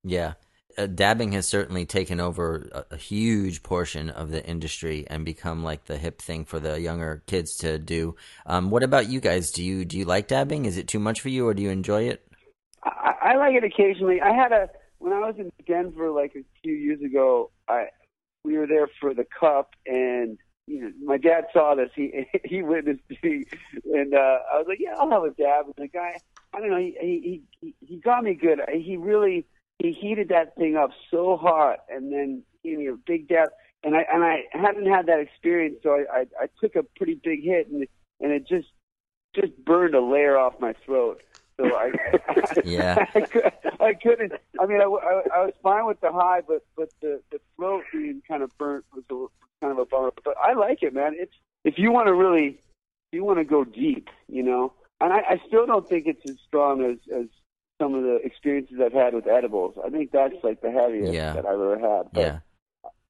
Yeah. 0.04 0.34
Uh, 0.78 0.86
dabbing 0.88 1.32
has 1.34 1.48
certainly 1.48 1.86
taken 1.86 2.20
over 2.20 2.70
a, 2.72 2.94
a 2.96 2.98
huge 2.98 3.64
portion 3.64 4.10
of 4.10 4.32
the 4.32 4.46
industry 4.46 5.06
and 5.08 5.26
become 5.26 5.64
like 5.64 5.86
the 5.86 5.98
hip 5.98 6.22
thing 6.22 6.46
for 6.46 6.60
the 6.60 6.80
younger 6.80 7.24
kids 7.28 7.56
to 7.58 7.78
do. 7.78 8.16
Um, 8.46 8.70
what 8.70 8.84
about 8.84 9.10
you 9.10 9.20
guys? 9.20 9.52
Do 9.52 9.64
you 9.64 9.86
do 9.86 9.98
you 9.98 10.06
like 10.06 10.28
dabbing? 10.28 10.66
Is 10.66 10.78
it 10.78 10.88
too 10.88 11.00
much 11.00 11.22
for 11.22 11.30
you, 11.30 11.48
or 11.48 11.54
do 11.54 11.62
you 11.62 11.70
enjoy 11.70 12.04
it? 12.04 12.26
I, 12.84 13.14
I 13.22 13.36
like 13.36 13.56
it 13.56 13.64
occasionally. 13.64 14.22
I 14.22 14.34
had 14.34 14.52
a 14.52 14.70
when 15.00 15.14
I 15.14 15.20
was 15.20 15.36
in 15.38 15.52
Denver 15.68 16.12
like 16.12 16.36
a 16.36 16.44
few 16.64 16.74
years 16.74 17.02
ago. 17.02 17.52
I 17.68 17.88
we 18.44 18.58
were 18.58 18.68
there 18.68 18.88
for 19.00 19.14
the 19.14 19.26
cup, 19.40 19.72
and 19.86 20.38
my 21.04 21.18
dad 21.18 21.46
saw 21.54 21.76
this. 21.76 21.90
He 21.96 22.28
he 22.44 22.62
witnessed 22.62 23.02
me, 23.24 23.46
and 23.94 24.14
uh, 24.14 24.40
I 24.54 24.58
was 24.58 24.66
like, 24.68 24.80
yeah, 24.80 24.96
I'll 24.98 25.10
have 25.10 25.24
a 25.24 25.32
dab. 25.32 25.66
And 25.66 25.76
the 25.78 25.88
guy, 25.88 26.18
I 26.54 26.60
don't 26.60 26.70
know, 26.70 26.78
he 26.78 26.96
he 27.00 27.42
he, 27.60 27.76
he 27.86 27.98
got 27.98 28.24
me 28.24 28.34
good. 28.34 28.60
He 28.74 28.98
really 28.98 29.46
he 29.82 29.92
heated 29.94 30.30
that 30.30 30.56
thing 30.56 30.76
up 30.76 30.92
so 31.10 31.38
hot, 31.38 31.80
and 31.90 32.12
then 32.12 32.44
me 32.64 32.88
a 32.88 32.94
big 32.94 33.28
dab. 33.28 33.50
And 33.84 33.96
I 33.96 34.06
and 34.14 34.24
I 34.24 34.44
hadn't 34.54 34.86
had 34.86 35.08
that 35.08 35.20
experience, 35.20 35.78
so 35.82 35.92
I 35.92 36.20
I, 36.20 36.26
I 36.44 36.48
took 36.60 36.76
a 36.76 36.84
pretty 36.84 37.16
big 37.16 37.44
hit, 37.44 37.68
and 37.68 37.88
and 38.20 38.32
it 38.32 38.48
just 38.48 38.68
just 39.34 39.58
burned 39.66 39.96
a 39.96 40.02
layer 40.02 40.38
off 40.38 40.60
my 40.60 40.74
throat. 40.86 41.22
So 41.58 41.66
I, 41.76 41.92
Yeah. 42.64 43.06
I, 43.16 43.22
could, 43.22 43.52
I 43.80 43.94
couldn't. 43.94 44.34
I 44.60 44.66
mean, 44.66 44.82
I, 44.82 44.86
I, 44.86 45.22
I 45.36 45.46
was 45.46 45.54
fine 45.64 45.86
with 45.86 46.00
the 46.02 46.12
high, 46.12 46.42
but 46.48 46.66
but 46.76 46.90
the 47.02 47.22
the 47.32 47.40
throat 47.56 47.84
being 47.92 48.22
kind 48.28 48.44
of 48.44 48.56
burnt 48.58 48.86
was 48.94 49.04
a, 49.10 49.66
kind 49.66 49.72
of 49.72 49.80
a 49.80 49.86
bummer. 49.86 50.12
But 50.24 50.36
I 50.38 50.54
like 50.54 50.84
it, 50.84 50.94
man. 50.94 51.14
It's 51.16 51.34
if 51.64 51.78
you 51.78 51.92
want 51.92 52.08
to 52.08 52.14
really, 52.14 52.48
if 52.48 53.14
you 53.14 53.24
want 53.24 53.40
to 53.40 53.46
go 53.46 53.64
deep, 53.64 54.10
you 54.28 54.44
know. 54.44 54.74
And 55.00 55.12
I, 55.12 55.22
I 55.22 55.42
still 55.48 55.66
don't 55.66 55.88
think 55.90 56.06
it's 56.06 56.30
as 56.30 56.38
strong 56.48 56.84
as 56.84 56.98
as 57.14 57.26
some 57.82 57.96
of 57.96 58.04
the 58.04 58.18
experiences 58.24 58.78
I've 58.84 58.94
had 58.94 59.14
with 59.16 59.28
edibles. 59.28 59.74
I 59.84 59.90
think 59.90 60.12
that's 60.12 60.36
like 60.44 60.62
the 60.62 60.72
heaviest 60.72 61.14
Yeah. 61.14 61.34
that 61.34 61.46
I've 61.46 61.54
ever 61.60 61.80
had. 61.80 62.12
But 62.14 62.22
Yeah. 62.22 62.40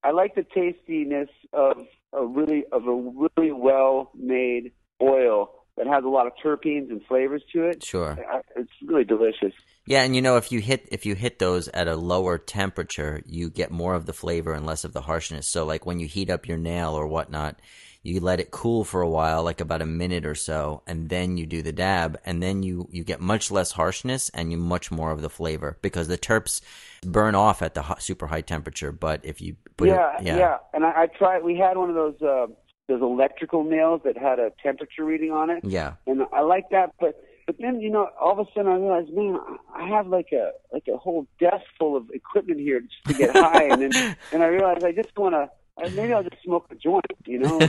I 0.04 0.12
like 0.12 0.34
the 0.36 0.44
tastiness 0.44 1.30
of 1.54 1.86
a 2.14 2.26
really 2.26 2.66
of 2.72 2.88
a 2.88 2.94
really 3.36 3.52
well 3.52 4.12
made 4.16 4.72
oil 5.02 5.52
that 5.78 5.88
has 5.88 6.04
a 6.04 6.08
lot 6.08 6.26
of 6.28 6.34
terpenes 6.44 6.90
and 6.90 7.04
flavors 7.06 7.44
to 7.54 7.66
it. 7.66 7.84
Sure. 7.84 8.18
It's 8.56 8.72
really 8.84 9.04
delicious. 9.04 9.54
Yeah, 9.92 10.04
and 10.04 10.16
you 10.16 10.22
know 10.22 10.38
if 10.38 10.54
you 10.54 10.62
hit 10.62 10.88
if 10.90 11.06
you 11.06 11.16
hit 11.16 11.38
those 11.38 11.68
at 11.68 11.90
a 11.90 11.98
lower 11.98 12.38
temperature, 12.38 13.22
you 13.26 13.50
get 13.50 13.72
more 13.72 13.94
of 13.94 14.06
the 14.06 14.14
flavor 14.14 14.54
and 14.54 14.66
less 14.66 14.86
of 14.86 14.94
the 14.94 15.02
harshness. 15.02 15.50
So 15.50 15.66
like 15.66 15.86
when 15.86 16.00
you 16.00 16.08
heat 16.08 16.30
up 16.30 16.48
your 16.48 16.58
nail 16.58 16.94
or 16.94 17.06
whatnot, 17.06 17.60
you 18.02 18.22
let 18.22 18.40
it 18.40 18.52
cool 18.52 18.86
for 18.86 19.02
a 19.02 19.10
while, 19.10 19.44
like 19.44 19.60
about 19.60 19.82
a 19.82 19.86
minute 19.86 20.26
or 20.26 20.34
so, 20.34 20.82
and 20.88 21.10
then 21.10 21.36
you 21.36 21.46
do 21.46 21.62
the 21.62 21.74
dab, 21.74 22.18
and 22.26 22.42
then 22.42 22.64
you 22.64 22.88
you 22.90 23.04
get 23.04 23.20
much 23.20 23.52
less 23.52 23.74
harshness 23.74 24.30
and 24.34 24.50
you 24.50 24.58
much 24.58 24.92
more 24.92 25.12
of 25.12 25.22
the 25.22 25.30
flavor 25.30 25.78
because 25.82 26.08
the 26.08 26.18
terps 26.18 26.62
burn 27.06 27.36
off 27.36 27.62
at 27.62 27.74
the 27.74 27.82
hot, 27.82 28.02
super 28.02 28.28
high 28.28 28.40
temperature. 28.40 28.94
But 28.94 29.26
if 29.26 29.42
you 29.42 29.58
put 29.76 29.90
yeah, 29.90 30.16
it, 30.20 30.24
yeah, 30.24 30.58
And 30.74 30.86
I, 30.86 31.02
I 31.02 31.08
tried. 31.08 31.44
We 31.44 31.58
had 31.58 31.76
one 31.76 31.90
of 31.90 31.96
those 31.96 32.22
uh, 32.22 32.48
those 32.88 33.02
electrical 33.02 33.66
nails 33.66 34.00
that 34.06 34.18
had 34.18 34.40
a 34.40 34.54
temperature 34.64 35.04
reading 35.04 35.32
on 35.32 35.50
it, 35.50 35.66
yeah, 35.66 35.96
and 36.08 36.22
I 36.32 36.44
like 36.44 36.70
that. 36.70 36.94
But 36.98 37.22
but 37.52 37.62
then 37.62 37.82
you 37.82 37.90
know, 37.90 38.08
all 38.20 38.40
of 38.40 38.40
a 38.40 38.50
sudden 38.56 38.72
I 38.72 38.76
realized, 38.76 39.14
man, 39.14 39.38
I 39.76 39.86
have 39.90 40.08
like 40.08 40.30
a 40.32 40.52
like 40.72 40.88
a 40.88 40.96
whole 40.96 41.28
desk 41.38 41.66
full 41.78 41.98
of 41.98 42.10
equipment 42.12 42.62
here 42.62 42.80
just 42.80 43.04
to 43.08 43.14
get 43.14 43.36
high, 43.36 43.64
and 43.64 43.82
then 43.82 44.16
and 44.32 44.42
I 44.42 44.48
realized 44.48 44.86
I 44.86 44.94
just 44.94 45.18
want 45.18 45.36
to. 45.36 45.50
Maybe 45.96 46.14
I'll 46.14 46.24
just 46.24 46.42
smoke 46.44 46.68
a 46.70 46.76
joint, 46.76 47.06
you 47.26 47.40
know. 47.40 47.60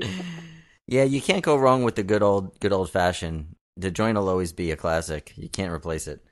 yeah, 0.86 1.02
you 1.02 1.20
can't 1.20 1.42
go 1.42 1.56
wrong 1.56 1.82
with 1.82 1.96
the 1.96 2.02
good 2.02 2.22
old 2.22 2.58
good 2.60 2.72
old 2.72 2.88
fashioned. 2.88 3.56
The 3.76 3.90
joint 3.90 4.16
will 4.16 4.30
always 4.30 4.52
be 4.52 4.70
a 4.70 4.76
classic. 4.76 5.34
You 5.36 5.50
can't 5.50 5.72
replace 5.72 6.06
it. 6.06 6.24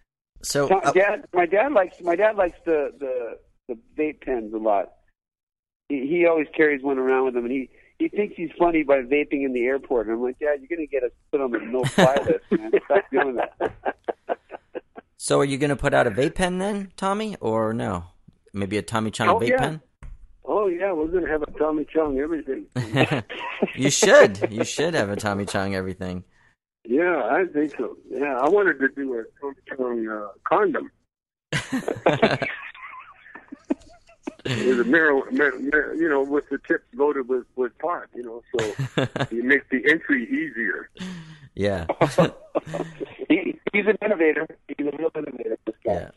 So 0.43 0.69
uh, 0.69 0.93
dad, 0.93 1.25
my 1.35 1.45
dad 1.45 1.73
likes 1.73 2.01
my 2.01 2.17
dad 2.17 2.37
likes 2.37 2.59
the 2.65 2.93
the 2.99 3.39
the 3.69 3.79
vape 3.99 4.23
pens 4.23 4.55
a 4.55 4.59
lot. 4.59 4.93
He, 5.91 6.07
he 6.07 6.27
always 6.27 6.47
carries 6.57 6.83
one 6.83 6.99
around 6.99 7.27
with 7.27 7.37
him, 7.37 7.45
and 7.45 7.53
he 7.53 7.71
he 7.99 8.09
thinks 8.09 8.35
he's 8.37 8.51
funny 8.59 8.83
by 8.83 8.99
vaping 9.03 9.45
in 9.45 9.53
the 9.53 9.65
airport. 9.65 10.07
And 10.09 10.17
I'm 10.17 10.23
like, 10.23 10.39
Dad, 10.39 10.61
you're 10.61 10.77
gonna 10.77 10.87
get 10.87 11.03
us 11.05 11.11
put 11.31 11.41
on 11.41 11.51
the 11.51 11.59
no 11.59 11.85
fly 11.85 12.15
list, 12.27 12.45
man. 12.51 12.73
Stop 12.87 13.05
doing 13.11 13.37
that. 13.37 13.75
So 15.17 15.41
are 15.41 15.45
you 15.45 15.57
going 15.57 15.71
to 15.71 15.77
put 15.77 15.95
out 15.95 16.07
a 16.07 16.11
vape 16.11 16.35
pen 16.35 16.59
then, 16.59 16.93
Tommy, 16.99 17.35
or 17.41 17.73
no? 17.73 18.05
Maybe 18.53 18.77
a 18.77 18.83
Tommy 18.83 19.11
Chong 19.11 19.31
Oh, 19.31 19.39
vape 19.39 19.49
yeah. 19.51 19.57
pen? 19.59 19.81
Oh 20.45 20.67
yeah, 20.67 20.93
we're 20.93 21.07
gonna 21.07 21.29
have 21.29 21.43
a 21.43 21.51
Tommy 21.59 21.87
Chong 21.87 22.19
everything. 22.19 22.67
you 23.75 23.89
should. 23.91 24.47
You 24.53 24.65
should 24.65 24.93
have 24.93 25.09
a 25.09 25.17
Tommy 25.17 25.47
Chong 25.47 25.75
everything. 25.75 26.25
Yeah, 26.85 27.23
I 27.25 27.47
think 27.51 27.75
so. 27.79 27.97
Yeah, 28.11 28.37
I 28.39 28.51
wanted 28.51 28.79
to 28.81 28.89
do 28.89 29.15
a 29.15 29.25
Tommy 29.41 29.57
Chong 29.75 30.07
uh, 30.07 30.29
condom. 30.47 30.91
with 34.45 34.81
a 34.81 34.85
mar- 34.85 35.31
mar- 35.31 35.59
mar- 35.59 35.95
you 35.95 36.09
know, 36.09 36.23
with 36.23 36.49
the 36.51 36.59
tips 36.59 36.85
loaded 36.95 37.29
with 37.29 37.45
with 37.57 37.77
pot. 37.79 38.05
You 38.15 38.23
know, 38.23 38.43
so 38.57 39.27
you 39.31 39.43
make 39.43 39.69
the 39.71 39.83
entry 39.91 40.25
easier. 40.25 40.89
yeah. 41.55 41.87
He, 43.29 43.59
he's 43.73 43.87
an 43.87 43.97
innovator. 44.05 44.47
He's 44.69 44.87
a 44.87 44.97
real 44.97 45.11
innovator. 45.17 45.59
This 45.67 45.75
guy. 45.85 45.93
Yeah. 45.95 46.11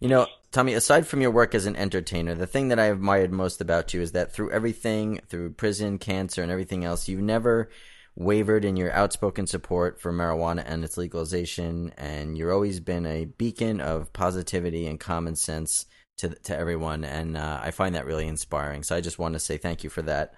You 0.00 0.08
know, 0.08 0.26
Tommy, 0.50 0.74
aside 0.74 1.06
from 1.06 1.20
your 1.20 1.30
work 1.30 1.54
as 1.54 1.64
an 1.64 1.76
entertainer, 1.76 2.34
the 2.34 2.46
thing 2.46 2.68
that 2.68 2.78
I 2.78 2.86
admired 2.86 3.32
most 3.32 3.60
about 3.60 3.94
you 3.94 4.02
is 4.02 4.12
that 4.12 4.32
through 4.32 4.50
everything, 4.50 5.20
through 5.28 5.52
prison, 5.52 5.98
cancer, 5.98 6.42
and 6.42 6.50
everything 6.50 6.84
else, 6.84 7.08
you've 7.08 7.20
never 7.20 7.70
wavered 8.16 8.64
in 8.64 8.76
your 8.76 8.92
outspoken 8.92 9.46
support 9.46 10.00
for 10.00 10.12
marijuana 10.12 10.62
and 10.66 10.84
its 10.84 10.96
legalization, 10.96 11.92
and 11.96 12.36
you've 12.36 12.50
always 12.50 12.80
been 12.80 13.06
a 13.06 13.24
beacon 13.24 13.80
of 13.80 14.12
positivity 14.12 14.86
and 14.86 15.00
common 15.00 15.34
sense 15.36 15.86
to 16.18 16.30
to 16.30 16.56
everyone, 16.56 17.04
and 17.04 17.36
uh, 17.36 17.60
I 17.62 17.70
find 17.70 17.94
that 17.94 18.06
really 18.06 18.26
inspiring. 18.26 18.82
So 18.82 18.96
I 18.96 19.00
just 19.00 19.18
want 19.18 19.34
to 19.34 19.40
say 19.40 19.56
thank 19.56 19.84
you 19.84 19.90
for 19.90 20.02
that. 20.02 20.34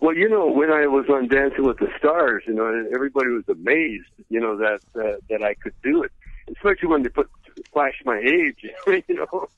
Well, 0.00 0.16
you 0.16 0.28
know, 0.28 0.46
when 0.46 0.70
I 0.70 0.86
was 0.86 1.06
on 1.08 1.28
Dancing 1.28 1.64
with 1.64 1.78
the 1.78 1.88
Stars, 1.98 2.44
you 2.46 2.54
know, 2.54 2.86
everybody 2.94 3.28
was 3.28 3.44
amazed, 3.48 4.08
you 4.30 4.40
know, 4.40 4.56
that 4.56 4.80
uh, 4.94 5.18
that 5.28 5.42
I 5.42 5.54
could 5.54 5.74
do 5.82 6.02
it, 6.02 6.12
especially 6.48 6.88
when 6.88 7.02
they 7.02 7.08
put 7.08 7.28
flash 7.72 8.00
my 8.04 8.18
age, 8.18 8.64
you 9.08 9.14
know, 9.14 9.48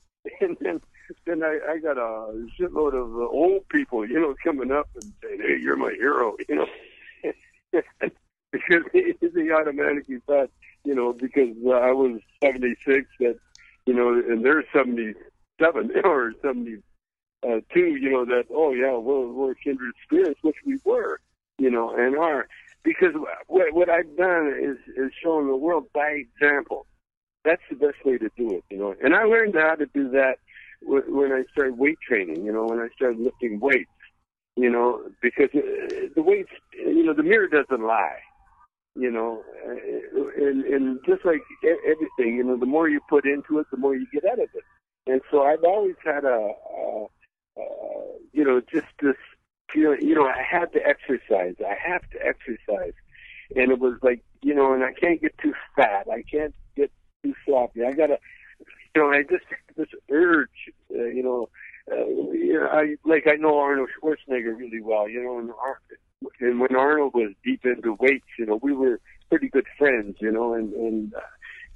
and 0.41 0.57
then 0.61 0.81
then 1.25 1.43
I, 1.43 1.59
I 1.69 1.77
got 1.79 1.97
a 1.97 2.47
shitload 2.59 2.93
of 2.93 3.15
uh, 3.15 3.27
old 3.27 3.67
people, 3.69 4.07
you 4.07 4.19
know, 4.19 4.35
coming 4.43 4.71
up 4.71 4.89
and 4.95 5.13
saying, 5.23 5.41
"Hey, 5.41 5.57
you're 5.61 5.77
my 5.77 5.91
hero," 5.91 6.35
you 6.49 6.55
know. 6.55 6.67
because 8.51 8.83
they 9.33 9.51
automatically 9.51 10.19
thought, 10.27 10.49
you 10.83 10.95
know, 10.95 11.13
because 11.13 11.49
I 11.65 11.91
was 11.91 12.21
76, 12.41 13.07
that, 13.19 13.37
you 13.85 13.93
know, 13.93 14.13
and 14.13 14.45
they're 14.45 14.63
77 15.59 16.01
or 16.05 16.33
72, 16.41 16.81
you 17.79 18.11
know, 18.11 18.25
that, 18.25 18.45
oh, 18.53 18.71
yeah, 18.71 18.97
we're, 18.97 19.27
we're 19.27 19.55
kindred 19.55 19.93
spirits, 20.03 20.39
which 20.41 20.55
we 20.65 20.79
were, 20.83 21.19
you 21.57 21.69
know, 21.69 21.95
and 21.95 22.17
are. 22.17 22.47
Because 22.83 23.13
what, 23.47 23.73
what 23.73 23.89
I've 23.89 24.15
done 24.15 24.53
is, 24.61 24.77
is 24.95 25.11
shown 25.23 25.47
the 25.47 25.55
world 25.55 25.85
by 25.93 26.07
example. 26.09 26.85
That's 27.43 27.61
the 27.69 27.75
best 27.75 28.03
way 28.03 28.17
to 28.17 28.29
do 28.37 28.51
it, 28.51 28.63
you 28.69 28.77
know. 28.77 28.95
And 29.03 29.15
I 29.15 29.23
learned 29.23 29.55
how 29.55 29.75
to 29.75 29.85
do 29.87 30.09
that 30.11 30.37
when 30.81 31.31
I 31.31 31.43
started 31.51 31.77
weight 31.77 31.97
training, 32.07 32.45
you 32.45 32.51
know, 32.51 32.65
when 32.65 32.79
I 32.79 32.89
started 32.95 33.19
lifting 33.19 33.59
weights, 33.59 33.89
you 34.55 34.69
know, 34.69 35.01
because 35.21 35.49
uh, 35.55 36.07
the 36.15 36.21
weights, 36.21 36.51
you 36.73 37.03
know, 37.03 37.13
the 37.13 37.23
mirror 37.23 37.47
doesn't 37.47 37.85
lie 37.85 38.19
you 38.95 39.11
know, 39.11 39.43
and 40.37 40.63
and 40.63 40.99
just 41.05 41.25
like 41.25 41.41
everything, 41.63 42.35
you 42.35 42.43
know, 42.43 42.57
the 42.57 42.65
more 42.65 42.87
you 42.87 42.99
put 43.09 43.25
into 43.25 43.59
it, 43.59 43.67
the 43.69 43.77
more 43.77 43.95
you 43.95 44.07
get 44.11 44.23
out 44.25 44.39
of 44.39 44.47
it. 44.53 44.63
And 45.07 45.21
so 45.29 45.43
I've 45.43 45.63
always 45.63 45.95
had 46.03 46.25
a, 46.25 46.51
a, 46.77 47.05
a 47.57 47.63
you 48.33 48.43
know, 48.43 48.61
just 48.61 48.87
this 49.01 49.15
feeling, 49.71 49.99
you 50.01 50.15
know, 50.15 50.25
I 50.25 50.41
had 50.41 50.73
to 50.73 50.79
exercise. 50.85 51.55
I 51.59 51.75
have 51.75 52.09
to 52.11 52.25
exercise, 52.25 52.93
and 53.55 53.71
it 53.71 53.79
was 53.79 53.97
like, 54.01 54.23
you 54.41 54.53
know, 54.53 54.73
and 54.73 54.83
I 54.83 54.93
can't 54.93 55.21
get 55.21 55.37
too 55.37 55.53
fat. 55.75 56.07
I 56.11 56.23
can't 56.23 56.55
get 56.75 56.91
too 57.23 57.33
sloppy. 57.45 57.83
I 57.83 57.91
gotta, 57.91 58.17
you 58.95 59.01
know, 59.01 59.09
I 59.11 59.23
just 59.23 59.45
this 59.77 59.87
urge, 60.09 60.71
uh, 60.91 61.03
you 61.03 61.23
know. 61.23 61.49
Uh, 61.91 62.07
you 62.33 62.53
know, 62.59 62.65
I 62.65 62.95
like 63.05 63.27
I 63.27 63.35
know 63.35 63.59
Arnold 63.59 63.89
Schwarzenegger 64.01 64.57
really 64.57 64.81
well, 64.81 65.07
you 65.07 65.21
know, 65.23 65.37
and 65.37 65.51
and 66.39 66.59
when 66.59 66.75
Arnold 66.75 67.13
was 67.13 67.33
deep 67.43 67.63
into 67.63 67.93
weights, 67.99 68.25
you 68.39 68.45
know, 68.47 68.59
we 68.61 68.73
were 68.73 68.99
pretty 69.29 69.49
good 69.49 69.67
friends, 69.77 70.17
you 70.19 70.31
know, 70.31 70.53
and 70.53 70.73
and 70.73 71.13
uh, 71.13 71.19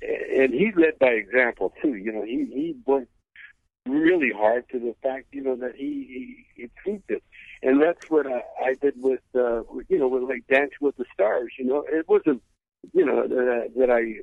and 0.01 0.53
he 0.53 0.71
led 0.75 0.97
by 0.99 1.09
example 1.09 1.73
too. 1.81 1.95
You 1.95 2.11
know, 2.11 2.23
he 2.23 2.45
he 2.45 2.75
worked 2.85 3.11
really 3.91 4.31
hard 4.31 4.65
to 4.71 4.79
the 4.79 4.95
fact, 5.01 5.27
you 5.31 5.41
know, 5.41 5.55
that 5.57 5.75
he 5.75 6.45
he, 6.55 6.61
he 6.61 6.69
proved 6.83 7.09
it, 7.09 7.23
and 7.63 7.81
that's 7.81 8.09
what 8.09 8.27
I, 8.27 8.41
I 8.63 8.75
did 8.81 8.95
with, 8.97 9.21
uh, 9.35 9.63
you 9.87 9.97
know, 9.99 10.07
with 10.07 10.23
like 10.23 10.45
Dance 10.47 10.71
with 10.81 10.97
the 10.97 11.05
Stars. 11.13 11.51
You 11.57 11.65
know, 11.65 11.85
it 11.87 12.07
wasn't, 12.07 12.41
you 12.93 13.05
know, 13.05 13.27
that, 13.27 13.71
that 13.77 13.89
I, 13.89 14.21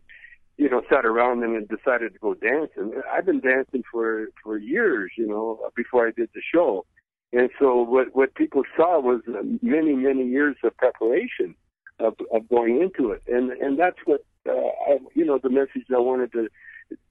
you 0.57 0.71
know, 0.71 0.83
sat 0.91 1.05
around 1.05 1.43
and 1.45 1.69
decided 1.69 2.13
to 2.15 2.19
go 2.19 2.35
dancing. 2.35 3.01
I've 3.13 3.27
been 3.27 3.41
dancing 3.41 3.83
for 3.91 4.29
for 4.43 4.59
years, 4.59 5.13
you 5.17 5.27
know, 5.27 5.71
before 5.75 6.07
I 6.07 6.11
did 6.11 6.31
the 6.35 6.43
show 6.55 6.87
and 7.33 7.51
so 7.59 7.83
what, 7.83 8.15
what 8.15 8.35
people 8.35 8.63
saw 8.77 9.01
was 9.01 9.21
many, 9.63 9.93
many 9.95 10.27
years 10.27 10.57
of 10.63 10.77
preparation 10.77 11.55
of, 11.99 12.15
of 12.33 12.49
going 12.49 12.81
into 12.81 13.11
it. 13.11 13.23
And, 13.27 13.51
and 13.51 13.79
that's 13.79 13.99
what, 14.05 14.25
uh, 14.49 14.53
I, 14.53 14.99
you 15.15 15.25
know, 15.25 15.39
the 15.39 15.51
message 15.51 15.85
I 15.95 15.99
wanted 15.99 16.33
to, 16.33 16.49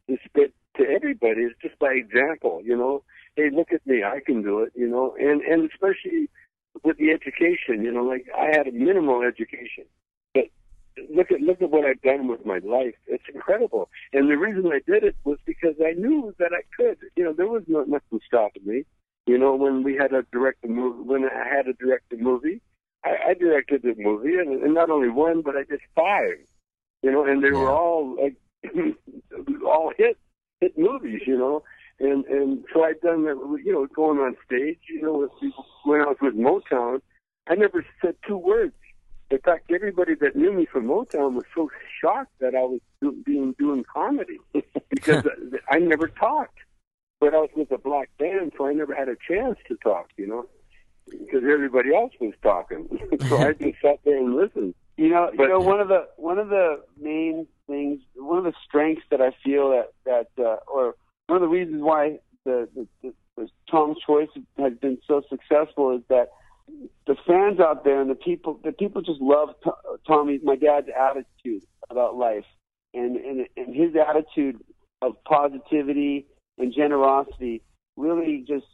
to 0.07 0.17
spit 0.25 0.53
to 0.77 0.83
everybody 0.89 1.41
is 1.41 1.53
just 1.61 1.77
by 1.79 1.93
example, 1.93 2.61
you 2.63 2.75
know, 2.75 3.03
hey, 3.35 3.49
look 3.51 3.71
at 3.71 3.85
me, 3.85 4.03
I 4.03 4.19
can 4.25 4.41
do 4.41 4.59
it, 4.59 4.71
you 4.75 4.87
know, 4.87 5.15
and, 5.19 5.41
and 5.41 5.69
especially 5.69 6.29
with 6.83 6.97
the 6.97 7.11
education, 7.11 7.83
you 7.83 7.91
know, 7.91 8.03
like 8.03 8.25
I 8.37 8.45
had 8.55 8.67
a 8.67 8.71
minimal 8.71 9.21
education, 9.23 9.85
but 10.33 10.45
look 11.13 11.31
at, 11.31 11.41
look 11.41 11.61
at 11.61 11.69
what 11.69 11.85
I've 11.85 12.01
done 12.01 12.27
with 12.27 12.45
my 12.45 12.59
life. 12.59 12.95
It's 13.07 13.23
incredible. 13.33 13.89
And 14.13 14.29
the 14.29 14.37
reason 14.37 14.67
I 14.67 14.81
did 14.89 15.03
it 15.03 15.15
was 15.23 15.37
because 15.45 15.75
I 15.83 15.93
knew 15.93 16.33
that 16.39 16.51
I 16.53 16.63
could, 16.75 16.97
you 17.15 17.23
know, 17.23 17.33
there 17.33 17.47
was 17.47 17.63
no, 17.67 17.83
nothing 17.83 18.19
stopping 18.25 18.65
me. 18.65 18.85
You 19.25 19.37
know, 19.37 19.55
when 19.55 19.83
we 19.83 19.95
had 19.95 20.13
a 20.13 20.23
directed 20.31 20.69
movie, 20.69 21.03
when 21.03 21.25
I 21.25 21.47
had 21.47 21.67
a 21.67 21.73
directed 21.73 22.21
movie, 22.21 22.61
I, 23.03 23.29
I 23.29 23.33
directed 23.33 23.81
the 23.83 23.95
movie, 23.97 24.35
and, 24.35 24.61
and 24.63 24.73
not 24.73 24.89
only 24.89 25.09
one, 25.09 25.41
but 25.41 25.55
I 25.55 25.63
did 25.63 25.79
five. 25.95 26.37
You 27.01 27.11
know, 27.11 27.25
and 27.25 27.43
they 27.43 27.47
yeah. 27.49 27.59
were 27.59 27.71
all 27.71 28.15
like 28.21 28.35
all 29.65 29.93
hit 29.97 30.17
hit 30.61 30.77
movies. 30.77 31.21
You 31.25 31.37
know, 31.37 31.63
and 31.99 32.25
and 32.25 32.65
so 32.73 32.83
I'd 32.83 33.01
done 33.01 33.23
that. 33.25 33.35
You 33.63 33.73
know, 33.73 33.87
going 33.87 34.19
on 34.19 34.35
stage. 34.45 34.79
You 34.89 35.01
know, 35.01 35.17
with 35.19 35.31
people, 35.39 35.65
when 35.83 36.01
I 36.01 36.05
was 36.05 36.17
with 36.21 36.35
Motown, 36.35 37.01
I 37.47 37.55
never 37.55 37.85
said 38.01 38.15
two 38.27 38.37
words. 38.37 38.73
In 39.31 39.39
fact, 39.39 39.71
everybody 39.73 40.13
that 40.15 40.35
knew 40.35 40.53
me 40.53 40.67
from 40.71 40.85
Motown 40.85 41.33
was 41.33 41.45
so 41.55 41.69
shocked 41.99 42.31
that 42.39 42.53
I 42.53 42.61
was 42.61 42.79
do, 43.01 43.11
being 43.25 43.55
doing 43.57 43.83
comedy 43.91 44.37
because 44.89 45.23
I 45.69 45.79
never 45.79 46.07
talked 46.07 46.59
but 47.19 47.33
I 47.33 47.37
was 47.37 47.49
with 47.55 47.71
a 47.71 47.77
black 47.77 48.09
band, 48.17 48.53
so 48.57 48.67
I 48.67 48.73
never 48.73 48.93
had 48.93 49.09
a 49.09 49.15
chance 49.27 49.57
to 49.67 49.75
talk, 49.77 50.09
you 50.17 50.27
know, 50.27 50.45
because 51.09 51.43
everybody 51.43 51.95
else 51.95 52.13
was 52.19 52.33
talking. 52.43 52.87
so 53.27 53.37
I 53.37 53.53
just 53.53 53.81
sat 53.81 53.99
there 54.03 54.17
and 54.17 54.35
listened. 54.35 54.75
You 54.97 55.09
know, 55.09 55.29
but, 55.35 55.43
you 55.43 55.49
know, 55.49 55.59
one 55.59 55.81
of 55.81 55.89
the 55.89 56.07
one 56.15 56.39
of 56.39 56.49
the 56.49 56.81
main 56.99 57.47
things, 57.67 57.99
one 58.15 58.37
of 58.37 58.45
the 58.45 58.53
strengths 58.65 59.03
that 59.11 59.21
I 59.21 59.31
feel 59.43 59.71
that 59.71 59.91
that, 60.05 60.43
uh, 60.43 60.57
or 60.71 60.95
one 61.27 61.35
of 61.37 61.41
the 61.41 61.49
reasons 61.49 61.81
why 61.81 62.19
the, 62.45 62.69
the, 62.73 62.87
the, 63.01 63.13
the 63.35 63.49
Tom's 63.69 63.97
Choice 64.05 64.29
has 64.57 64.73
been 64.81 64.97
so 65.05 65.21
successful 65.29 65.97
is 65.97 66.01
that 66.09 66.29
the 67.07 67.15
fans 67.27 67.59
out 67.59 67.83
there 67.83 68.01
and 68.01 68.09
the 68.09 68.15
people, 68.15 68.59
the 68.63 68.71
people 68.71 69.01
just 69.01 69.19
love 69.19 69.49
Tommy, 70.07 70.39
my 70.43 70.55
dad's 70.55 70.87
attitude 70.97 71.63
about 71.89 72.15
life, 72.15 72.45
and 72.93 73.17
and 73.17 73.47
and 73.57 73.75
his 73.75 73.93
attitude 73.95 74.63
of 75.01 75.21
positivity 75.25 76.25
and 76.57 76.73
generosity 76.73 77.61
really 77.97 78.45
just 78.47 78.65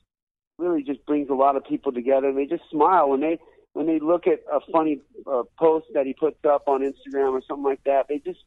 really 0.58 0.84
just 0.84 1.04
brings 1.06 1.30
a 1.30 1.34
lot 1.34 1.56
of 1.56 1.66
people 1.66 1.92
together 1.92 2.30
and 2.30 2.38
they 2.38 2.46
just 2.46 2.64
smile 2.70 3.10
when 3.10 3.22
they 3.22 3.40
when 3.74 3.88
they 3.88 4.00
look 4.00 4.28
at 4.28 4.42
a 4.52 4.60
funny 4.72 5.00
uh, 5.26 5.44
post 5.58 5.88
that 5.94 6.06
he 6.06 6.14
puts 6.14 6.44
up 6.46 6.64
on 6.68 6.82
Instagram 6.82 7.32
or 7.32 7.42
something 7.48 7.64
like 7.64 7.84
that 7.86 8.08
they 8.08 8.20
just 8.20 8.40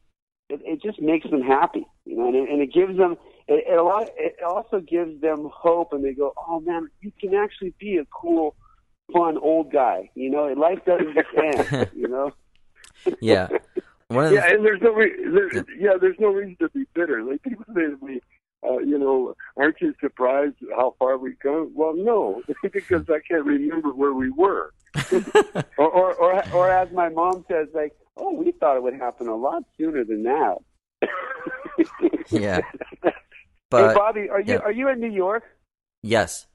it, 0.49 0.61
it 0.63 0.81
just 0.81 1.01
makes 1.01 1.29
them 1.29 1.41
happy 1.41 1.85
you 2.05 2.15
know 2.15 2.27
and 2.27 2.35
it, 2.35 2.49
and 2.49 2.61
it 2.61 2.73
gives 2.73 2.97
them 2.97 3.17
it, 3.47 3.63
it 3.67 3.77
a 3.77 3.83
lot 3.83 4.09
it 4.17 4.35
also 4.45 4.79
gives 4.79 5.19
them 5.21 5.49
hope 5.53 5.93
and 5.93 6.03
they 6.03 6.13
go 6.13 6.33
oh 6.47 6.59
man 6.59 6.87
you 7.01 7.11
can 7.19 7.33
actually 7.33 7.73
be 7.79 7.97
a 7.97 8.05
cool 8.05 8.55
fun 9.13 9.37
old 9.37 9.71
guy 9.71 10.09
you 10.15 10.29
know 10.29 10.45
life 10.53 10.79
doesn't 10.85 11.17
end 11.37 11.89
you 11.95 12.07
know 12.07 12.31
yeah 13.19 13.47
yeah, 14.33 14.47
and 14.51 14.63
there's 14.63 14.81
no 14.81 14.93
re- 14.93 15.15
there, 15.17 15.55
yeah. 15.55 15.61
yeah, 15.79 15.93
there's 15.99 16.19
no 16.19 16.27
reason 16.27 16.55
to 16.59 16.69
be 16.69 16.85
bitter. 16.93 17.23
Like 17.23 17.41
people 17.41 17.65
say 17.73 17.87
to 17.87 17.97
me, 18.05 18.21
uh, 18.67 18.77
you 18.79 18.97
know, 18.97 19.35
aren't 19.57 19.79
you 19.81 19.93
surprised 19.99 20.55
how 20.75 20.95
far 20.99 21.17
we've 21.17 21.39
come? 21.39 21.71
Well, 21.73 21.93
no, 21.95 22.41
because 22.63 23.09
I 23.09 23.19
can't 23.27 23.45
remember 23.45 23.93
where 23.93 24.13
we 24.13 24.29
were. 24.29 24.73
or, 25.77 25.89
or, 25.89 26.13
or, 26.13 26.49
or 26.53 26.71
as 26.71 26.91
my 26.91 27.09
mom 27.09 27.45
says, 27.49 27.67
like, 27.73 27.93
oh, 28.17 28.33
we 28.33 28.51
thought 28.51 28.77
it 28.77 28.83
would 28.83 28.93
happen 28.95 29.27
a 29.27 29.35
lot 29.35 29.63
sooner 29.77 30.03
than 30.03 30.23
that. 30.23 30.57
yeah. 32.29 32.61
But, 33.69 33.89
hey, 33.89 33.93
Bobby, 33.93 34.29
are 34.29 34.39
you 34.39 34.53
yeah. 34.53 34.59
are 34.59 34.71
you 34.71 34.89
in 34.89 34.99
New 34.99 35.11
York? 35.11 35.43
Yes. 36.01 36.47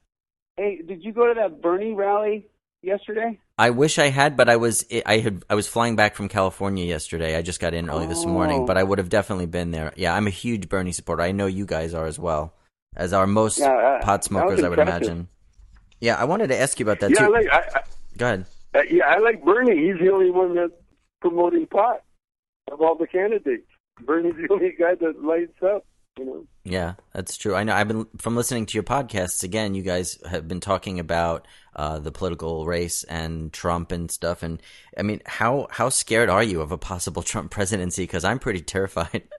Hey, 0.57 0.81
did 0.81 1.03
you 1.03 1.13
go 1.13 1.27
to 1.27 1.33
that 1.35 1.61
Bernie 1.61 1.93
rally 1.93 2.47
yesterday? 2.81 3.39
I 3.57 3.69
wish 3.69 3.99
I 3.99 4.09
had, 4.09 4.35
but 4.35 4.49
I 4.49 4.57
was 4.57 4.85
I 5.05 5.17
had 5.17 5.43
I 5.49 5.55
was 5.55 5.67
flying 5.67 5.95
back 5.95 6.15
from 6.15 6.27
California 6.27 6.85
yesterday. 6.85 7.35
I 7.35 7.41
just 7.41 7.59
got 7.59 7.73
in 7.73 7.89
early 7.89 8.07
this 8.07 8.25
morning, 8.25 8.65
but 8.65 8.77
I 8.77 8.83
would 8.83 8.97
have 8.97 9.09
definitely 9.09 9.45
been 9.45 9.71
there. 9.71 9.93
Yeah, 9.95 10.15
I'm 10.15 10.27
a 10.27 10.31
huge 10.31 10.69
Bernie 10.69 10.91
supporter. 10.91 11.23
I 11.23 11.31
know 11.31 11.45
you 11.45 11.65
guys 11.65 11.93
are 11.93 12.05
as 12.05 12.17
well, 12.17 12.53
as 12.95 13.13
are 13.13 13.27
most 13.27 13.59
yeah, 13.59 13.71
uh, 13.71 14.03
pot 14.03 14.23
smokers. 14.23 14.63
I 14.63 14.69
would 14.69 14.79
imagine. 14.79 15.27
Yeah, 15.99 16.15
I 16.15 16.25
wanted 16.25 16.47
to 16.47 16.59
ask 16.59 16.79
you 16.79 16.85
about 16.85 16.99
that 17.01 17.11
yeah, 17.11 17.19
too. 17.19 17.25
I 17.25 17.27
like, 17.27 17.47
I, 17.51 17.57
I, 17.57 17.81
Go 18.17 18.25
ahead. 18.25 18.45
Uh, 18.73 18.81
yeah, 18.89 19.05
I 19.05 19.19
like 19.19 19.43
Bernie. 19.43 19.87
He's 19.87 19.99
the 19.99 20.11
only 20.11 20.31
one 20.31 20.55
that's 20.55 20.73
promoting 21.21 21.67
pot 21.67 22.01
of 22.71 22.81
all 22.81 22.95
the 22.95 23.07
candidates. 23.07 23.67
Bernie's 24.01 24.35
the 24.35 24.51
only 24.51 24.73
guy 24.77 24.95
that 24.95 25.23
lights 25.23 25.61
up. 25.63 25.85
You 26.17 26.25
know? 26.25 26.45
Yeah, 26.63 26.95
that's 27.13 27.37
true. 27.37 27.55
I 27.55 27.63
know. 27.63 27.73
I've 27.73 27.87
been 27.87 28.07
from 28.17 28.35
listening 28.35 28.65
to 28.65 28.73
your 28.73 28.83
podcasts 28.83 29.43
again. 29.43 29.75
You 29.75 29.83
guys 29.83 30.17
have 30.29 30.47
been 30.47 30.59
talking 30.59 30.99
about 30.99 31.47
uh, 31.75 31.99
the 31.99 32.11
political 32.11 32.65
race 32.65 33.03
and 33.05 33.51
Trump 33.53 33.91
and 33.91 34.11
stuff. 34.11 34.43
And 34.43 34.61
I 34.97 35.03
mean, 35.03 35.21
how 35.25 35.67
how 35.71 35.89
scared 35.89 36.29
are 36.29 36.43
you 36.43 36.61
of 36.61 36.71
a 36.71 36.77
possible 36.77 37.21
Trump 37.31 37.51
presidency? 37.51 38.03
Because 38.03 38.23
I'm 38.23 38.39
pretty 38.39 38.61
terrified. 38.61 39.23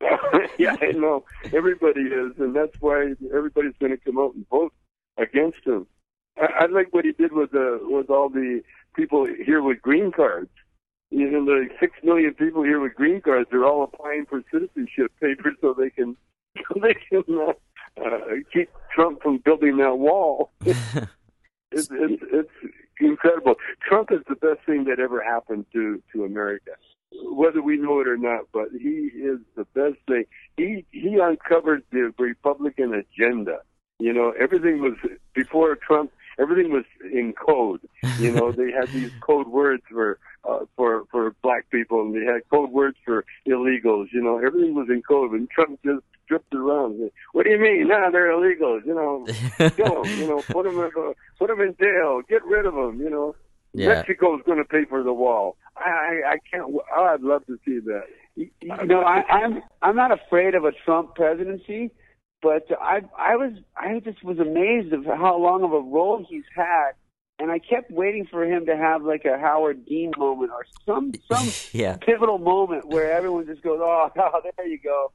yeah, 0.58 0.76
I 0.80 0.92
know. 0.92 1.24
Everybody 1.52 2.02
is, 2.02 2.32
and 2.38 2.54
that's 2.54 2.76
why 2.80 3.14
everybody's 3.34 3.74
going 3.80 3.92
to 3.92 3.98
come 3.98 4.18
out 4.18 4.34
and 4.34 4.48
vote 4.48 4.72
against 5.16 5.64
him. 5.64 5.86
I, 6.38 6.64
I 6.64 6.66
like 6.66 6.92
what 6.92 7.04
he 7.04 7.12
did 7.12 7.32
with 7.32 7.52
the 7.52 7.80
with 7.82 8.10
all 8.10 8.28
the 8.28 8.62
people 8.94 9.26
here 9.26 9.62
with 9.62 9.82
green 9.82 10.12
cards. 10.12 10.50
You 11.10 11.30
know, 11.30 11.44
the 11.44 11.68
six 11.80 11.92
million 12.02 12.34
people 12.34 12.62
here 12.62 12.80
with 12.80 12.94
green 12.94 13.20
cards. 13.20 13.48
They're 13.50 13.64
all 13.64 13.84
applying 13.84 14.26
for 14.26 14.42
citizenship 14.52 15.12
papers 15.20 15.56
so 15.60 15.74
they 15.74 15.90
can 15.90 16.16
so 16.56 16.80
they 16.80 16.94
can 16.94 17.24
uh, 17.38 18.04
uh, 18.04 18.20
keep 18.52 18.70
Trump 18.94 19.22
from 19.22 19.38
building 19.38 19.76
that 19.78 19.98
wall. 19.98 20.50
It's, 21.76 21.88
it's, 21.90 22.22
it's 22.32 22.74
incredible. 23.00 23.56
Trump 23.86 24.10
is 24.12 24.20
the 24.28 24.36
best 24.36 24.64
thing 24.66 24.84
that 24.84 24.98
ever 25.00 25.22
happened 25.22 25.66
to 25.72 26.02
to 26.12 26.24
America, 26.24 26.72
whether 27.12 27.62
we 27.62 27.76
know 27.76 28.00
it 28.00 28.08
or 28.08 28.16
not. 28.16 28.46
But 28.52 28.68
he 28.72 29.10
is 29.14 29.38
the 29.56 29.64
best 29.74 29.98
thing. 30.08 30.24
He 30.56 30.84
he 30.90 31.18
uncovered 31.22 31.82
the 31.90 32.12
Republican 32.18 32.94
agenda. 32.94 33.58
You 33.98 34.12
know, 34.12 34.32
everything 34.38 34.80
was 34.80 34.94
before 35.34 35.76
Trump. 35.76 36.12
Everything 36.38 36.72
was 36.72 36.84
in 37.12 37.32
code. 37.34 37.80
You 38.18 38.32
know, 38.32 38.52
they 38.52 38.70
had 38.72 38.88
these 38.88 39.10
code 39.20 39.48
words 39.48 39.82
for 39.90 40.18
uh, 40.48 40.60
for 40.76 41.04
for 41.10 41.34
black 41.42 41.68
people, 41.70 42.00
and 42.02 42.14
they 42.14 42.24
had 42.24 42.42
code 42.50 42.70
words 42.70 42.96
for 43.04 43.24
illegals. 43.48 44.06
You 44.12 44.22
know, 44.22 44.38
everything 44.38 44.74
was 44.74 44.88
in 44.88 45.02
code, 45.02 45.32
and 45.32 45.48
Trump 45.50 45.78
just 45.84 46.02
drifted 46.28 46.56
around. 46.58 47.10
What 47.32 47.44
do 47.44 47.50
you 47.50 47.58
mean? 47.58 47.88
No, 47.88 48.10
they're 48.10 48.30
illegals. 48.32 48.84
You 48.86 48.94
know, 48.94 49.26
kill 49.70 50.02
them. 50.02 50.18
You 50.18 50.28
know, 50.28 50.42
put 50.48 50.64
them 50.64 50.78
in, 50.78 50.90
uh, 50.98 51.12
put 51.38 51.48
them 51.48 51.60
in 51.60 51.74
jail. 51.80 52.20
Get 52.28 52.44
rid 52.44 52.66
of 52.66 52.74
them. 52.74 53.00
You 53.00 53.10
know, 53.10 53.36
Yeah. 53.72 53.88
Mexico's 53.88 54.42
going 54.46 54.58
to 54.58 54.64
pay 54.64 54.84
for 54.84 55.02
the 55.02 55.12
wall. 55.12 55.56
I 55.76 55.90
I, 55.90 56.30
I 56.32 56.36
can't. 56.50 56.74
I'd 56.96 57.20
love 57.22 57.44
to 57.46 57.58
see 57.64 57.78
that. 57.80 58.04
You 58.36 58.50
know, 58.86 59.00
I, 59.00 59.22
I'm 59.30 59.62
I'm 59.82 59.96
not 59.96 60.10
afraid 60.12 60.54
of 60.54 60.64
a 60.64 60.72
Trump 60.84 61.14
presidency, 61.14 61.90
but 62.46 62.68
I 62.80 63.00
I 63.18 63.34
was 63.34 63.54
I 63.76 63.98
just 63.98 64.22
was 64.22 64.38
amazed 64.38 64.92
of 64.92 65.04
how 65.04 65.36
long 65.36 65.64
of 65.64 65.72
a 65.72 65.80
role 65.80 66.24
he's 66.28 66.44
had, 66.54 66.92
and 67.40 67.50
I 67.50 67.58
kept 67.58 67.90
waiting 67.90 68.24
for 68.30 68.44
him 68.44 68.66
to 68.66 68.76
have 68.76 69.02
like 69.02 69.24
a 69.24 69.36
Howard 69.36 69.84
Dean 69.84 70.12
moment 70.16 70.52
or 70.52 70.64
some 70.86 71.10
some 71.30 71.48
Yeah. 71.72 71.96
pivotal 71.96 72.38
moment 72.38 72.86
where 72.86 73.10
everyone 73.12 73.46
just 73.46 73.62
goes, 73.62 73.80
oh, 73.82 74.10
there 74.56 74.68
you 74.68 74.78
go. 74.78 75.10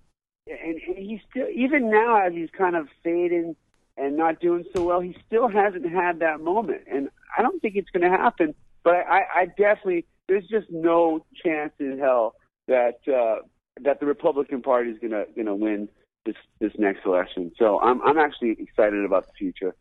And, 0.46 0.78
and 0.88 0.98
he's 0.98 1.22
still, 1.30 1.48
even 1.56 1.90
now, 1.90 2.22
as 2.26 2.34
he's 2.34 2.50
kind 2.50 2.76
of 2.76 2.90
fading 3.02 3.56
and 3.96 4.18
not 4.18 4.42
doing 4.42 4.66
so 4.76 4.84
well, 4.84 5.00
he 5.00 5.16
still 5.26 5.48
hasn't 5.48 5.90
had 5.90 6.20
that 6.20 6.42
moment. 6.42 6.82
And 6.92 7.10
I 7.38 7.42
don't 7.44 7.62
think 7.62 7.76
it's 7.78 7.92
going 7.92 8.10
to 8.12 8.18
happen. 8.18 8.54
But 8.84 8.96
I, 9.08 9.22
I 9.34 9.46
definitely, 9.46 10.06
there's 10.28 10.48
just 10.48 10.68
no 10.70 11.24
chance 11.46 11.72
in 11.80 11.98
hell 11.98 12.36
that 12.68 13.00
uh, 13.08 13.46
that 13.84 14.02
the 14.02 14.06
Republican 14.06 14.62
Party 14.62 14.90
is 14.92 15.00
going 15.00 15.12
to 15.12 15.26
going 15.34 15.46
to 15.48 15.56
win 15.56 15.88
this 16.26 16.36
this 16.60 16.72
next 16.78 17.06
election. 17.06 17.52
So 17.58 17.80
I'm 17.80 18.02
I'm 18.02 18.18
actually 18.18 18.58
excited 18.60 19.04
about 19.06 19.28
the 19.28 19.34
future. 19.34 19.76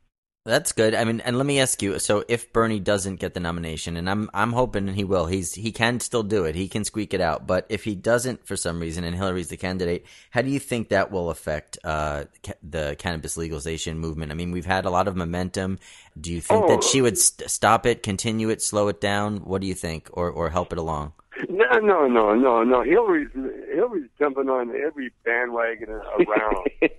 That's 0.50 0.72
good. 0.72 0.94
I 0.94 1.04
mean, 1.04 1.20
and 1.20 1.38
let 1.38 1.46
me 1.46 1.60
ask 1.60 1.80
you. 1.80 1.98
So, 2.00 2.24
if 2.28 2.52
Bernie 2.52 2.80
doesn't 2.80 3.16
get 3.20 3.34
the 3.34 3.40
nomination, 3.40 3.96
and 3.96 4.10
I'm 4.10 4.28
I'm 4.34 4.52
hoping 4.52 4.88
he 4.88 5.04
will, 5.04 5.26
he's 5.26 5.54
he 5.54 5.70
can 5.70 6.00
still 6.00 6.22
do 6.24 6.44
it. 6.44 6.54
He 6.56 6.66
can 6.68 6.84
squeak 6.84 7.14
it 7.14 7.20
out. 7.20 7.46
But 7.46 7.66
if 7.68 7.84
he 7.84 7.94
doesn't 7.94 8.46
for 8.46 8.56
some 8.56 8.80
reason, 8.80 9.04
and 9.04 9.14
Hillary's 9.14 9.48
the 9.48 9.56
candidate, 9.56 10.04
how 10.30 10.42
do 10.42 10.50
you 10.50 10.58
think 10.58 10.88
that 10.88 11.10
will 11.12 11.30
affect 11.30 11.78
uh, 11.84 12.24
ca- 12.44 12.54
the 12.62 12.96
cannabis 12.98 13.36
legalization 13.36 13.98
movement? 13.98 14.32
I 14.32 14.34
mean, 14.34 14.50
we've 14.50 14.66
had 14.66 14.84
a 14.86 14.90
lot 14.90 15.06
of 15.08 15.14
momentum. 15.16 15.78
Do 16.20 16.32
you 16.32 16.40
think 16.40 16.64
Oh. 16.64 16.68
that 16.68 16.82
she 16.84 17.00
would 17.00 17.16
st- 17.16 17.48
stop 17.48 17.86
it, 17.86 18.02
continue 18.02 18.48
it, 18.50 18.60
slow 18.60 18.88
it 18.88 19.00
down? 19.00 19.38
What 19.38 19.60
do 19.60 19.66
you 19.68 19.74
think, 19.74 20.08
or 20.12 20.30
or 20.30 20.50
help 20.50 20.72
it 20.72 20.78
along? 20.78 21.12
No, 21.48 21.78
no, 21.78 22.06
no, 22.06 22.34
no, 22.34 22.64
no. 22.64 22.82
Hillary's 22.82 23.30
Hillary's 23.72 24.10
jumping 24.18 24.48
on 24.50 24.74
every 24.74 25.10
bandwagon 25.24 25.88
around. 25.90 26.68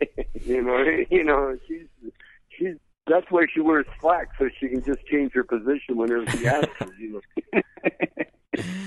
you 0.46 0.62
know, 0.64 0.84
you 1.12 1.24
know, 1.24 1.58
she's 1.68 1.82
she's 1.82 1.90
that's 3.12 3.30
why 3.30 3.45
she 3.54 3.60
wears 3.60 3.86
slacks 4.00 4.36
so 4.39 4.50
she 4.60 4.69
can 4.69 4.84
just 4.84 5.06
change 5.06 5.34
her 5.34 5.43
position 5.43 5.97
whenever 5.97 6.26
she 6.32 6.45
has 6.45 6.65
to. 6.80 6.91
You 6.97 7.21
know, 7.54 7.62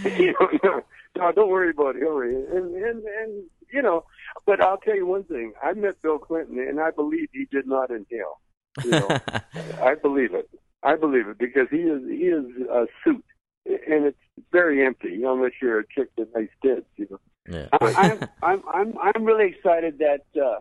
you 0.16 0.32
know 0.32 0.48
no, 0.62 0.82
no, 1.16 1.32
don't 1.32 1.50
worry 1.50 1.70
about 1.70 1.96
Hillary. 1.96 2.34
And 2.34 2.74
and 2.74 3.04
and 3.04 3.44
you 3.72 3.82
know, 3.82 4.04
but 4.46 4.60
I'll 4.60 4.78
tell 4.78 4.96
you 4.96 5.06
one 5.06 5.24
thing. 5.24 5.52
I 5.62 5.72
met 5.74 6.00
Bill 6.00 6.18
Clinton, 6.18 6.58
and 6.58 6.80
I 6.80 6.90
believe 6.90 7.28
he 7.32 7.46
did 7.50 7.66
not 7.66 7.90
inhale. 7.90 8.40
You 8.82 8.90
know, 8.92 9.08
I 9.82 9.94
believe 9.94 10.34
it. 10.34 10.48
I 10.82 10.96
believe 10.96 11.28
it 11.28 11.38
because 11.38 11.68
he 11.70 11.78
is 11.78 12.02
he 12.08 12.26
is 12.26 12.44
a 12.70 12.86
suit, 13.04 13.24
and 13.66 14.06
it's 14.06 14.18
very 14.52 14.84
empty 14.84 15.22
unless 15.22 15.52
you're 15.60 15.80
a 15.80 15.84
chick 15.86 16.08
that 16.16 16.34
nice 16.34 16.48
tits. 16.62 16.86
You 16.96 17.08
know. 17.10 17.20
yeah. 17.48 17.68
I- 17.72 17.94
I'm 17.94 18.28
I'm 18.42 18.62
I'm 18.72 18.98
I'm 18.98 19.24
really 19.24 19.48
excited 19.48 19.98
that 19.98 20.24
uh, 20.40 20.60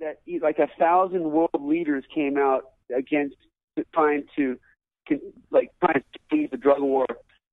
that 0.00 0.18
like 0.42 0.58
a 0.58 0.68
thousand 0.78 1.30
world 1.30 1.50
leaders 1.58 2.04
came 2.14 2.36
out 2.36 2.71
against 2.96 3.36
trying 3.94 4.24
to 4.36 4.58
like 5.50 5.70
trying 5.80 5.94
to 5.94 6.18
change 6.30 6.50
the 6.50 6.56
drug 6.56 6.80
war 6.80 7.06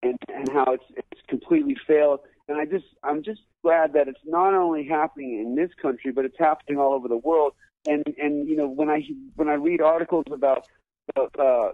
and 0.03 0.17
and 0.33 0.49
how 0.49 0.73
it's 0.73 0.83
it's 0.95 1.21
completely 1.27 1.75
failed. 1.87 2.19
And 2.47 2.57
I 2.57 2.65
just 2.65 2.85
I'm 3.03 3.23
just 3.23 3.41
glad 3.63 3.93
that 3.93 4.07
it's 4.07 4.19
not 4.25 4.53
only 4.53 4.87
happening 4.87 5.39
in 5.39 5.55
this 5.55 5.71
country, 5.81 6.11
but 6.11 6.25
it's 6.25 6.37
happening 6.39 6.79
all 6.79 6.93
over 6.93 7.07
the 7.07 7.17
world. 7.17 7.53
And 7.87 8.03
and 8.17 8.47
you 8.47 8.55
know 8.55 8.67
when 8.67 8.89
I 8.89 9.03
when 9.35 9.49
I 9.49 9.53
read 9.53 9.81
articles 9.81 10.25
about 10.31 10.67
uh, 11.15 11.69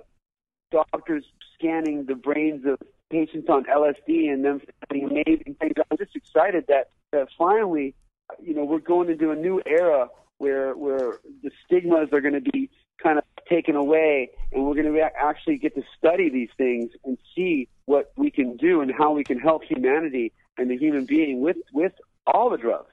doctors 0.72 1.26
scanning 1.58 2.06
the 2.06 2.16
brains 2.16 2.66
of 2.66 2.80
patients 3.10 3.48
on 3.50 3.64
LSD 3.66 4.32
and 4.32 4.44
them 4.44 4.62
finding 4.90 5.10
amazing 5.10 5.56
things. 5.60 5.74
I'm 5.90 5.98
just 5.98 6.16
excited 6.16 6.66
that, 6.68 6.90
that 7.12 7.28
finally, 7.38 7.96
you 8.42 8.54
know, 8.54 8.66
we're 8.66 8.80
going 8.80 9.10
into 9.10 9.32
a 9.32 9.36
new 9.36 9.62
era 9.66 10.08
where 10.38 10.76
where 10.76 11.20
the 11.44 11.52
stigmas 11.66 12.10
are 12.12 12.20
going 12.20 12.34
to 12.34 12.52
be 12.52 12.70
kind 13.02 13.18
of 13.18 13.24
taken 13.50 13.76
away, 13.76 14.30
and 14.52 14.66
we're 14.66 14.74
going 14.74 14.92
to 14.92 15.00
actually 15.00 15.58
get 15.58 15.76
to 15.76 15.84
study 15.98 16.30
these 16.30 16.50
things 16.58 16.92
and 17.04 17.18
see 17.36 17.68
what 17.86 18.12
we 18.16 18.32
can 18.32 18.58
do 18.58 18.82
and 18.82 18.92
how 18.92 19.12
we 19.12 19.24
can 19.24 19.40
help 19.40 19.64
humanity 19.64 20.32
and 20.58 20.70
the 20.70 20.78
human 20.78 21.06
being 21.06 21.42
with 21.42 21.58
with 21.74 21.94
all 22.26 22.50
the 22.50 22.58
drugs. 22.58 22.90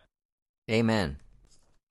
Amen. 0.71 1.17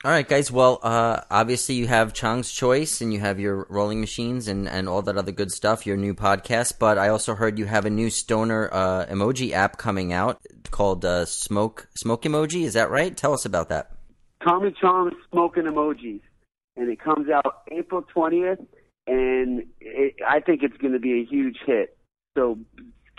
All 0.04 0.10
right, 0.10 0.28
guys. 0.28 0.52
Well, 0.52 0.80
uh, 0.82 1.22
obviously 1.30 1.76
you 1.76 1.86
have 1.86 2.12
Chong's 2.14 2.52
Choice 2.52 3.02
and 3.02 3.14
you 3.14 3.20
have 3.20 3.40
your 3.40 3.68
rolling 3.70 4.00
machines 4.00 4.48
and, 4.48 4.68
and 4.68 4.90
all 4.90 5.04
that 5.04 5.16
other 5.16 5.32
good 5.32 5.52
stuff, 5.52 5.86
your 5.86 5.96
new 5.96 6.16
podcast. 6.16 6.80
But 6.80 6.98
I 6.98 7.10
also 7.10 7.36
heard 7.36 7.60
you 7.60 7.66
have 7.66 7.86
a 7.86 7.92
new 7.92 8.10
stoner 8.10 8.68
uh, 8.72 9.06
emoji 9.06 9.52
app 9.52 9.78
coming 9.78 10.12
out 10.12 10.42
called 10.72 11.06
uh, 11.06 11.26
Smoke 11.26 11.88
Smoke 11.94 12.24
Emoji. 12.24 12.64
Is 12.64 12.74
that 12.74 12.90
right? 12.90 13.16
Tell 13.16 13.34
us 13.34 13.46
about 13.46 13.70
that. 13.70 13.92
Tommy 14.44 14.74
Chong 14.82 15.12
smoking 15.32 15.66
emojis, 15.66 16.22
and 16.82 16.90
it 16.90 17.00
comes 17.00 17.30
out 17.30 17.62
April 17.72 18.02
twentieth, 18.02 18.60
and 19.06 19.66
it, 19.80 20.16
I 20.28 20.40
think 20.40 20.64
it's 20.64 20.78
going 20.78 20.94
to 20.94 21.00
be 21.00 21.22
a 21.22 21.26
huge 21.26 21.58
hit. 21.66 21.96
So 22.36 22.58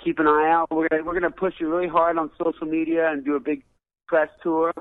keep 0.02 0.18
an 0.18 0.26
eye 0.26 0.50
out. 0.50 0.66
We're 0.70 0.88
gonna, 0.88 1.04
we're 1.04 1.18
going 1.18 1.22
to 1.22 1.30
push 1.30 1.54
it 1.60 1.64
really 1.64 1.88
hard 1.88 2.18
on 2.18 2.30
social 2.42 2.66
media 2.66 3.10
and 3.10 3.24
do 3.24 3.36
a 3.36 3.40
big 3.40 3.62
press 4.08 4.28
tour. 4.42 4.72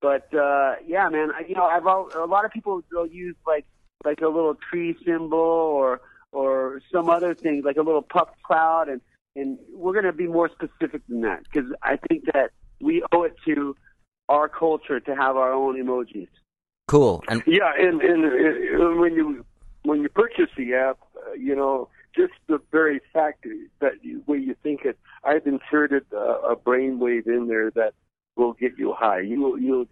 But 0.00 0.32
uh, 0.34 0.76
yeah, 0.86 1.08
man, 1.10 1.28
you 1.46 1.54
know, 1.54 1.66
I've 1.66 1.86
al- 1.86 2.10
a 2.16 2.24
lot 2.24 2.46
of 2.46 2.50
people 2.50 2.82
will 2.90 3.06
use 3.06 3.36
like 3.46 3.66
like 4.06 4.22
a 4.22 4.28
little 4.28 4.54
tree 4.54 4.96
symbol 5.04 5.38
or 5.38 6.00
or 6.32 6.80
some 6.90 7.10
other 7.10 7.34
thing, 7.34 7.62
like 7.62 7.76
a 7.76 7.82
little 7.82 8.02
puff 8.02 8.30
cloud, 8.42 8.88
and 8.88 9.02
and 9.36 9.58
we're 9.74 9.92
going 9.92 10.06
to 10.06 10.12
be 10.12 10.26
more 10.26 10.48
specific 10.48 11.02
than 11.08 11.20
that 11.20 11.42
because 11.44 11.70
I 11.82 11.98
think 12.08 12.24
that 12.32 12.52
we 12.80 13.04
owe 13.12 13.24
it 13.24 13.34
to 13.44 13.76
our 14.30 14.48
culture 14.48 14.98
to 15.00 15.14
have 15.14 15.36
our 15.36 15.52
own 15.52 15.76
emojis. 15.76 16.28
Cool. 16.90 17.22
And 17.28 17.40
Yeah, 17.46 17.70
and, 17.78 18.02
and 18.02 18.98
when 18.98 19.14
you 19.14 19.44
when 19.84 20.02
you 20.02 20.08
purchase 20.08 20.50
the 20.56 20.74
app, 20.74 20.98
uh, 21.24 21.34
you 21.34 21.54
know, 21.54 21.88
just 22.16 22.32
the 22.48 22.60
very 22.72 23.00
fact 23.12 23.46
that 23.78 23.92
you, 24.02 24.24
way 24.26 24.38
you 24.38 24.56
think 24.64 24.80
it, 24.84 24.98
I've 25.22 25.46
inserted 25.46 26.04
uh, 26.12 26.40
a 26.40 26.56
brainwave 26.56 27.28
in 27.28 27.46
there 27.46 27.70
that 27.76 27.92
will 28.34 28.54
get 28.54 28.76
you 28.76 28.92
high. 28.92 29.20
You 29.20 29.56
you'll 29.58 29.86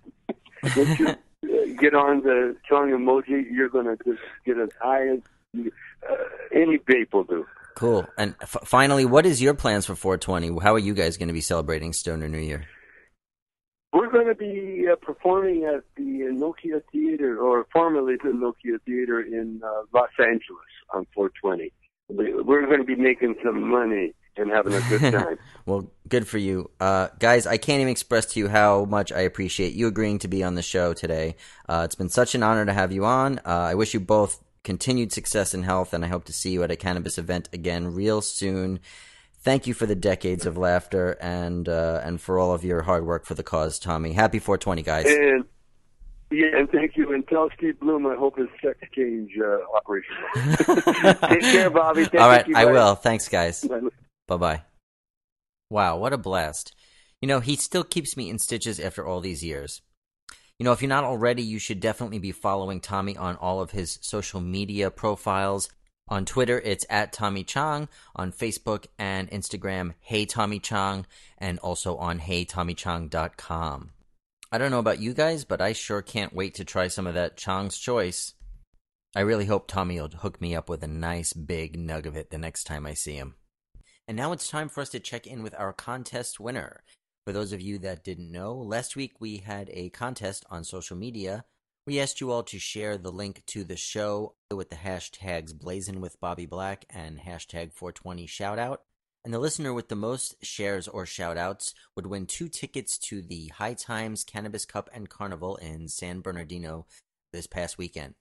once 0.76 0.98
you 0.98 1.06
uh, 1.06 1.80
get 1.80 1.94
on 1.94 2.22
the 2.22 2.56
strong 2.64 2.90
emoji, 2.90 3.44
you're 3.48 3.68
gonna 3.68 3.96
just 4.04 4.18
get 4.44 4.58
as 4.58 4.70
high 4.82 5.06
as 5.06 5.20
you, 5.52 5.70
uh, 6.02 6.14
any 6.52 6.78
vape 6.78 7.12
will 7.12 7.22
do. 7.22 7.46
cool. 7.76 8.08
And 8.18 8.34
f- 8.42 8.56
finally, 8.64 9.04
what 9.04 9.24
is 9.24 9.40
your 9.40 9.54
plans 9.54 9.86
for 9.86 9.94
420? 9.94 10.58
How 10.60 10.74
are 10.74 10.80
you 10.80 10.94
guys 10.94 11.16
going 11.16 11.28
to 11.28 11.32
be 11.32 11.40
celebrating 11.40 11.92
Stoner 11.92 12.28
New 12.28 12.38
Year? 12.38 12.66
We're 13.92 14.10
going 14.10 14.26
to 14.26 14.34
be 14.34 14.86
uh, 14.90 14.96
performing 14.96 15.64
at 15.64 15.82
the 15.96 16.02
Nokia 16.32 16.82
Theater, 16.92 17.38
or 17.38 17.66
formerly 17.72 18.16
the 18.22 18.30
Nokia 18.30 18.78
Theater 18.84 19.20
in 19.20 19.62
uh, 19.64 19.82
Los 19.94 20.10
Angeles 20.18 20.42
on 20.92 21.06
420. 21.14 21.72
We- 22.08 22.42
We're 22.42 22.66
going 22.66 22.78
to 22.80 22.84
be 22.84 22.96
making 22.96 23.36
some 23.44 23.62
money 23.68 24.14
and 24.36 24.50
having 24.50 24.74
a 24.74 24.80
good 24.90 25.12
time. 25.12 25.38
Well, 25.66 25.90
good 26.08 26.28
for 26.28 26.38
you. 26.38 26.70
Uh, 26.78 27.08
guys, 27.18 27.46
I 27.46 27.56
can't 27.56 27.80
even 27.80 27.90
express 27.90 28.26
to 28.26 28.40
you 28.40 28.48
how 28.48 28.84
much 28.84 29.10
I 29.10 29.20
appreciate 29.20 29.72
you 29.72 29.86
agreeing 29.88 30.18
to 30.20 30.28
be 30.28 30.44
on 30.44 30.54
the 30.54 30.62
show 30.62 30.92
today. 30.92 31.36
Uh, 31.68 31.82
it's 31.86 31.94
been 31.94 32.08
such 32.10 32.34
an 32.34 32.42
honor 32.42 32.66
to 32.66 32.72
have 32.72 32.92
you 32.92 33.04
on. 33.06 33.38
Uh, 33.38 33.42
I 33.70 33.74
wish 33.74 33.94
you 33.94 34.00
both 34.00 34.42
continued 34.64 35.12
success 35.12 35.54
and 35.54 35.64
health, 35.64 35.94
and 35.94 36.04
I 36.04 36.08
hope 36.08 36.24
to 36.26 36.32
see 36.32 36.50
you 36.50 36.62
at 36.62 36.70
a 36.70 36.76
cannabis 36.76 37.16
event 37.16 37.48
again 37.54 37.94
real 37.94 38.20
soon. 38.20 38.80
Thank 39.40 39.66
you 39.66 39.74
for 39.74 39.86
the 39.86 39.94
decades 39.94 40.46
of 40.46 40.56
laughter 40.58 41.12
and 41.20 41.68
uh, 41.68 42.00
and 42.04 42.20
for 42.20 42.38
all 42.38 42.52
of 42.52 42.64
your 42.64 42.82
hard 42.82 43.06
work 43.06 43.24
for 43.24 43.34
the 43.34 43.42
cause, 43.44 43.78
Tommy. 43.78 44.12
Happy 44.12 44.38
420, 44.38 44.82
guys. 44.82 45.06
and 45.06 45.44
yeah, 46.30 46.58
and 46.58 46.68
thank 46.70 46.96
you. 46.96 47.12
And 47.12 47.26
tell 47.28 47.48
Steve 47.56 47.78
Bloom 47.80 48.06
I 48.06 48.16
hope 48.16 48.36
his 48.36 48.48
sex 48.62 48.78
change 48.94 49.30
uh, 49.38 49.58
operation. 49.76 50.16
Take 51.28 51.40
care, 51.40 51.70
Bobby. 51.70 52.04
Thank 52.04 52.20
all 52.20 52.28
right, 52.28 52.46
you, 52.46 52.56
I 52.56 52.64
buddy. 52.64 52.74
will. 52.74 52.94
Thanks, 52.96 53.28
guys. 53.28 53.64
Bye 54.26 54.36
bye. 54.36 54.62
Wow, 55.70 55.98
what 55.98 56.12
a 56.12 56.18
blast. 56.18 56.74
You 57.20 57.28
know, 57.28 57.40
he 57.40 57.56
still 57.56 57.84
keeps 57.84 58.16
me 58.16 58.28
in 58.30 58.38
stitches 58.38 58.78
after 58.80 59.06
all 59.06 59.20
these 59.20 59.44
years. 59.44 59.82
You 60.58 60.64
know, 60.64 60.72
if 60.72 60.82
you're 60.82 60.88
not 60.88 61.04
already, 61.04 61.42
you 61.42 61.58
should 61.58 61.80
definitely 61.80 62.18
be 62.18 62.32
following 62.32 62.80
Tommy 62.80 63.16
on 63.16 63.36
all 63.36 63.60
of 63.60 63.70
his 63.70 63.98
social 64.02 64.40
media 64.40 64.90
profiles. 64.90 65.68
On 66.10 66.24
Twitter, 66.24 66.58
it's 66.58 66.86
at 66.88 67.12
Tommy 67.12 67.44
Chong. 67.44 67.88
On 68.16 68.32
Facebook 68.32 68.86
and 68.98 69.30
Instagram, 69.30 69.94
Hey 70.00 70.24
Tommy 70.24 70.58
Chong. 70.58 71.06
And 71.36 71.58
also 71.58 71.96
on 71.96 72.20
HeyTommyChong.com. 72.20 73.90
I 74.50 74.56
don't 74.56 74.70
know 74.70 74.78
about 74.78 75.00
you 75.00 75.12
guys, 75.12 75.44
but 75.44 75.60
I 75.60 75.74
sure 75.74 76.00
can't 76.00 76.32
wait 76.32 76.54
to 76.54 76.64
try 76.64 76.88
some 76.88 77.06
of 77.06 77.14
that 77.14 77.36
Chong's 77.36 77.76
Choice. 77.76 78.32
I 79.14 79.20
really 79.20 79.44
hope 79.44 79.68
Tommy 79.68 80.00
will 80.00 80.08
hook 80.08 80.40
me 80.40 80.54
up 80.54 80.68
with 80.68 80.82
a 80.82 80.88
nice 80.88 81.32
big 81.32 81.76
nug 81.76 82.06
of 82.06 82.16
it 82.16 82.30
the 82.30 82.38
next 82.38 82.64
time 82.64 82.86
I 82.86 82.94
see 82.94 83.14
him. 83.14 83.34
And 84.06 84.16
now 84.16 84.32
it's 84.32 84.48
time 84.48 84.70
for 84.70 84.80
us 84.80 84.88
to 84.90 85.00
check 85.00 85.26
in 85.26 85.42
with 85.42 85.54
our 85.58 85.74
contest 85.74 86.40
winner. 86.40 86.82
For 87.26 87.32
those 87.32 87.52
of 87.52 87.60
you 87.60 87.78
that 87.80 88.04
didn't 88.04 88.32
know, 88.32 88.54
last 88.54 88.96
week 88.96 89.20
we 89.20 89.38
had 89.38 89.68
a 89.74 89.90
contest 89.90 90.46
on 90.50 90.64
social 90.64 90.96
media. 90.96 91.44
We 91.88 92.00
asked 92.00 92.20
you 92.20 92.30
all 92.32 92.42
to 92.42 92.58
share 92.58 92.98
the 92.98 93.10
link 93.10 93.44
to 93.46 93.64
the 93.64 93.74
show 93.74 94.34
with 94.50 94.68
the 94.68 94.76
hashtags 94.76 95.58
Blazing 95.58 96.02
with 96.02 96.20
Bobby 96.20 96.44
Black 96.44 96.84
and 96.90 97.18
hashtag 97.18 97.72
420 97.72 98.26
shoutout. 98.26 98.80
And 99.24 99.32
the 99.32 99.38
listener 99.38 99.72
with 99.72 99.88
the 99.88 99.96
most 99.96 100.34
shares 100.44 100.86
or 100.86 101.06
shoutouts 101.06 101.72
would 101.96 102.06
win 102.06 102.26
two 102.26 102.50
tickets 102.50 102.98
to 103.08 103.22
the 103.22 103.46
High 103.56 103.72
Times 103.72 104.22
Cannabis 104.22 104.66
Cup 104.66 104.90
and 104.92 105.08
Carnival 105.08 105.56
in 105.56 105.88
San 105.88 106.20
Bernardino 106.20 106.84
this 107.32 107.46
past 107.46 107.78
weekend. 107.78 108.16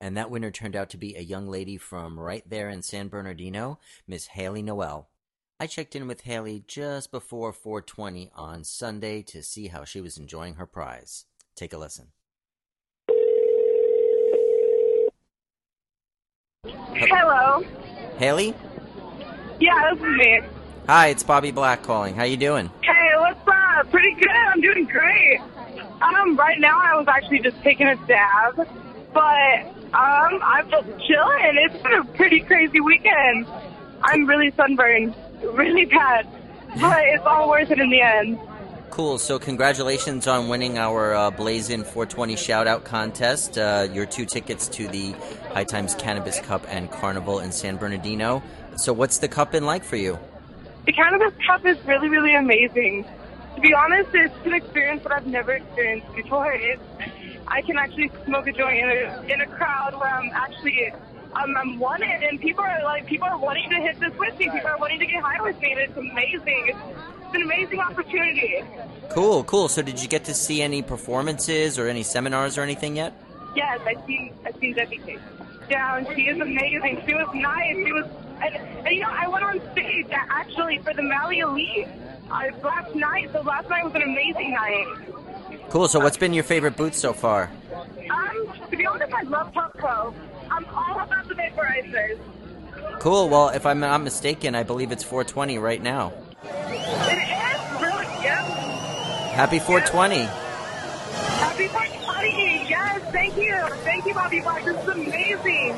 And 0.00 0.16
that 0.16 0.30
winner 0.30 0.52
turned 0.52 0.76
out 0.76 0.90
to 0.90 0.96
be 0.96 1.16
a 1.16 1.20
young 1.20 1.48
lady 1.48 1.78
from 1.78 2.16
right 2.16 2.48
there 2.48 2.68
in 2.68 2.80
San 2.80 3.08
Bernardino, 3.08 3.80
Miss 4.06 4.28
Haley 4.28 4.62
Noel. 4.62 5.10
I 5.58 5.66
checked 5.66 5.96
in 5.96 6.06
with 6.06 6.20
Haley 6.20 6.62
just 6.68 7.10
before 7.10 7.52
420 7.52 8.30
on 8.36 8.62
Sunday 8.62 9.22
to 9.22 9.42
see 9.42 9.66
how 9.66 9.82
she 9.82 10.00
was 10.00 10.16
enjoying 10.16 10.54
her 10.54 10.66
prize. 10.66 11.24
Take 11.56 11.72
a 11.72 11.78
listen. 11.78 12.12
Hello. 16.64 17.64
Haley? 18.18 18.54
Yeah, 19.58 19.94
this 19.94 20.02
is 20.02 20.16
me. 20.18 20.40
Hi, 20.86 21.08
it's 21.08 21.22
Bobby 21.22 21.50
Black 21.52 21.82
calling. 21.82 22.14
How 22.14 22.24
you 22.24 22.36
doing? 22.36 22.70
Hey, 22.82 23.10
what's 23.16 23.40
up? 23.48 23.90
Pretty 23.90 24.12
good. 24.20 24.30
I'm 24.30 24.60
doing 24.60 24.84
great. 24.84 25.40
Um, 26.02 26.36
right 26.36 26.60
now 26.60 26.78
I 26.78 26.96
was 26.96 27.06
actually 27.08 27.38
just 27.38 27.56
taking 27.62 27.86
a 27.86 27.96
dab, 28.06 28.56
but 29.14 29.60
um, 29.94 30.40
I'm 30.42 30.68
just 30.70 30.86
chilling. 31.06 31.56
It's 31.56 31.82
been 31.82 31.94
a 31.94 32.04
pretty 32.04 32.40
crazy 32.40 32.80
weekend. 32.80 33.46
I'm 34.02 34.26
really 34.26 34.50
sunburned, 34.50 35.14
really 35.42 35.86
bad, 35.86 36.26
but 36.78 37.02
it's 37.06 37.24
all 37.24 37.48
worth 37.48 37.70
it 37.70 37.78
in 37.80 37.88
the 37.88 38.02
end. 38.02 38.38
Cool. 38.90 39.18
So, 39.18 39.38
congratulations 39.38 40.26
on 40.26 40.48
winning 40.48 40.76
our 40.76 41.14
uh, 41.14 41.30
Blazin 41.30 41.84
420 41.84 42.34
shout 42.34 42.66
out 42.66 42.84
contest. 42.84 43.56
Uh, 43.56 43.86
your 43.92 44.04
two 44.04 44.26
tickets 44.26 44.66
to 44.68 44.88
the 44.88 45.12
High 45.52 45.62
Times 45.62 45.94
Cannabis 45.94 46.40
Cup 46.40 46.66
and 46.68 46.90
Carnival 46.90 47.38
in 47.38 47.52
San 47.52 47.76
Bernardino. 47.76 48.42
So, 48.76 48.92
what's 48.92 49.18
the 49.18 49.28
cup 49.28 49.52
been 49.52 49.64
like 49.64 49.84
for 49.84 49.94
you? 49.94 50.18
The 50.86 50.92
cannabis 50.92 51.32
cup 51.46 51.64
is 51.64 51.78
really, 51.86 52.08
really 52.08 52.34
amazing. 52.34 53.04
To 53.54 53.60
be 53.60 53.72
honest, 53.72 54.10
it's 54.12 54.34
an 54.44 54.54
experience 54.54 55.04
that 55.04 55.12
I've 55.12 55.26
never 55.26 55.52
experienced 55.52 56.12
before. 56.16 56.52
It's, 56.52 56.82
I 57.46 57.62
can 57.62 57.78
actually 57.78 58.10
smoke 58.24 58.48
a 58.48 58.52
joint 58.52 58.78
in 58.78 58.88
a, 58.88 59.22
in 59.32 59.40
a 59.40 59.46
crowd 59.46 59.94
where 60.00 60.12
I'm 60.12 60.30
actually 60.34 60.92
I'm, 61.34 61.56
I'm 61.56 61.78
wanted, 61.78 62.22
and 62.22 62.40
people 62.40 62.64
are 62.64 62.82
like 62.82 63.06
people 63.06 63.28
are 63.28 63.38
wanting 63.38 63.70
to 63.70 63.76
hit 63.76 64.00
this 64.00 64.16
with 64.18 64.38
me. 64.38 64.50
People 64.50 64.68
are 64.68 64.78
wanting 64.78 64.98
to 65.00 65.06
get 65.06 65.22
high 65.22 65.42
with 65.42 65.60
me, 65.60 65.72
and 65.72 65.80
it's 65.80 65.96
amazing. 65.96 66.64
It's, 66.68 66.78
it's 67.26 67.34
an 67.34 67.42
amazing 67.42 67.78
opportunity. 67.78 68.64
Cool, 69.10 69.44
cool. 69.44 69.68
So, 69.68 69.82
did 69.82 70.02
you 70.02 70.08
get 70.08 70.24
to 70.24 70.34
see 70.34 70.62
any 70.62 70.82
performances 70.82 71.78
or 71.78 71.86
any 71.86 72.02
seminars 72.02 72.58
or 72.58 72.62
anything 72.62 72.96
yet? 72.96 73.12
Yes, 73.54 73.80
I've 73.86 74.04
seen 74.06 74.32
I've 74.44 74.56
seen 74.56 74.74
Debbie. 74.74 75.18
Yeah, 75.68 75.96
and 75.98 76.06
she 76.16 76.22
is 76.22 76.40
amazing. 76.40 77.02
She 77.06 77.14
was 77.14 77.28
nice. 77.34 77.76
She 77.76 77.92
was, 77.92 78.06
and, 78.42 78.56
and 78.56 78.94
you 78.94 79.02
know, 79.02 79.10
I 79.10 79.28
went 79.28 79.44
on 79.44 79.60
stage 79.72 80.06
actually 80.10 80.78
for 80.78 80.92
the 80.94 81.02
Mali 81.02 81.38
Elite 81.38 81.86
uh, 82.30 82.42
last 82.62 82.94
night. 82.96 83.30
So 83.32 83.42
last 83.42 83.68
night 83.68 83.84
was 83.84 83.94
an 83.94 84.02
amazing 84.02 84.52
night. 84.52 84.86
Cool. 85.68 85.86
So, 85.86 86.00
what's 86.00 86.16
been 86.16 86.32
your 86.32 86.44
favorite 86.44 86.76
booth 86.76 86.96
so 86.96 87.12
far? 87.12 87.50
Um, 88.10 88.52
to 88.68 88.76
be 88.76 88.84
honest, 88.86 89.12
I 89.12 89.22
love 89.22 89.52
Pop 89.52 89.76
Pro. 89.76 90.12
I'm 90.68 90.74
all 90.74 91.00
about 91.00 91.28
the 91.28 91.34
vaporizers. 91.34 92.18
Cool. 93.00 93.28
Well, 93.28 93.48
if 93.50 93.64
I'm 93.66 93.80
not 93.80 94.02
mistaken, 94.02 94.54
I 94.54 94.62
believe 94.62 94.92
it's 94.92 95.02
420 95.04 95.58
right 95.58 95.82
now. 95.82 96.12
It 96.42 96.48
is 96.48 97.82
really, 97.82 98.06
yep. 98.22 98.44
Happy 99.32 99.58
420. 99.58 100.16
Happy 101.38 101.66
420. 101.68 102.68
Yes, 102.68 103.00
thank 103.12 103.36
you. 103.36 103.56
Thank 103.84 104.04
you, 104.06 104.14
Bobby 104.14 104.40
Black. 104.40 104.64
This 104.64 104.76
is 104.82 104.88
amazing. 104.88 105.76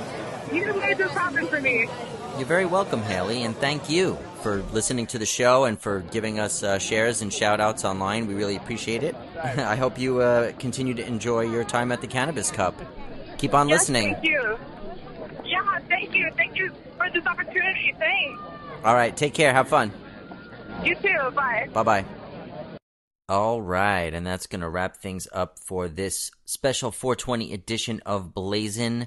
You 0.53 0.75
made 0.75 0.99
this 0.99 1.13
happen 1.13 1.47
for 1.47 1.61
me. 1.61 1.89
You're 2.37 2.47
very 2.47 2.67
welcome, 2.67 3.03
Haley, 3.03 3.43
and 3.45 3.55
thank 3.57 3.89
you 3.89 4.19
for 4.43 4.63
listening 4.73 5.07
to 5.09 5.19
the 5.19 5.27
show 5.27 5.65
and 5.65 5.79
for 5.79 6.01
giving 6.01 6.41
us 6.41 6.63
uh, 6.63 6.79
shares 6.79 7.23
and 7.23 7.33
shout 7.33 7.61
outs 7.61 7.85
online. 7.85 8.27
We 8.27 8.35
really 8.35 8.57
appreciate 8.57 9.03
it. 9.03 9.15
I 9.43 9.77
hope 9.77 9.99
you 9.99 10.21
uh, 10.21 10.53
continue 10.59 10.95
to 10.95 11.07
enjoy 11.07 11.43
your 11.43 11.63
time 11.63 11.93
at 11.93 12.01
the 12.01 12.07
Cannabis 12.07 12.51
Cup. 12.51 12.75
Keep 13.39 13.55
on 13.55 13.69
Yes, 13.69 13.81
listening. 13.83 14.15
Thank 14.15 14.25
you. 14.25 14.59
Thank 15.89 16.15
you. 16.15 16.31
Thank 16.37 16.57
you 16.57 16.73
for 16.97 17.11
this 17.11 17.27
opportunity. 17.27 17.95
Thanks. 17.99 18.41
All 18.85 18.95
right, 18.95 19.17
take 19.17 19.35
care. 19.35 19.53
Have 19.53 19.69
fun. 19.69 19.93
You 20.83 20.95
too. 20.97 21.31
Bye. 21.35 21.69
Bye 21.73 21.83
bye. 21.83 22.05
All 23.29 23.63
right, 23.63 24.13
and 24.13 24.27
that's 24.27 24.47
going 24.47 24.61
to 24.61 24.69
wrap 24.69 24.97
things 24.97 25.29
up 25.33 25.59
for 25.59 25.89
this 25.89 26.31
special 26.45 26.91
420 26.91 27.53
edition 27.53 28.03
of 28.05 28.35
Blazin. 28.35 29.07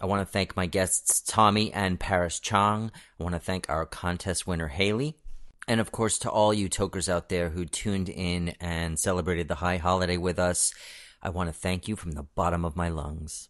I 0.00 0.06
want 0.06 0.20
to 0.20 0.30
thank 0.30 0.56
my 0.56 0.66
guests 0.66 1.20
Tommy 1.20 1.72
and 1.72 2.00
Paris 2.00 2.40
Chong. 2.40 2.90
I 3.20 3.22
want 3.22 3.34
to 3.36 3.38
thank 3.38 3.70
our 3.70 3.86
contest 3.86 4.46
winner 4.46 4.68
Haley. 4.68 5.16
And 5.68 5.80
of 5.80 5.92
course, 5.92 6.18
to 6.18 6.30
all 6.30 6.52
you 6.52 6.68
tokers 6.68 7.08
out 7.08 7.28
there 7.28 7.50
who 7.50 7.64
tuned 7.64 8.08
in 8.08 8.54
and 8.60 8.98
celebrated 8.98 9.46
the 9.46 9.54
high 9.54 9.76
holiday 9.76 10.16
with 10.16 10.40
us, 10.40 10.74
I 11.22 11.30
want 11.30 11.48
to 11.48 11.52
thank 11.52 11.86
you 11.86 11.94
from 11.94 12.12
the 12.12 12.24
bottom 12.24 12.64
of 12.64 12.74
my 12.74 12.88
lungs. 12.88 13.48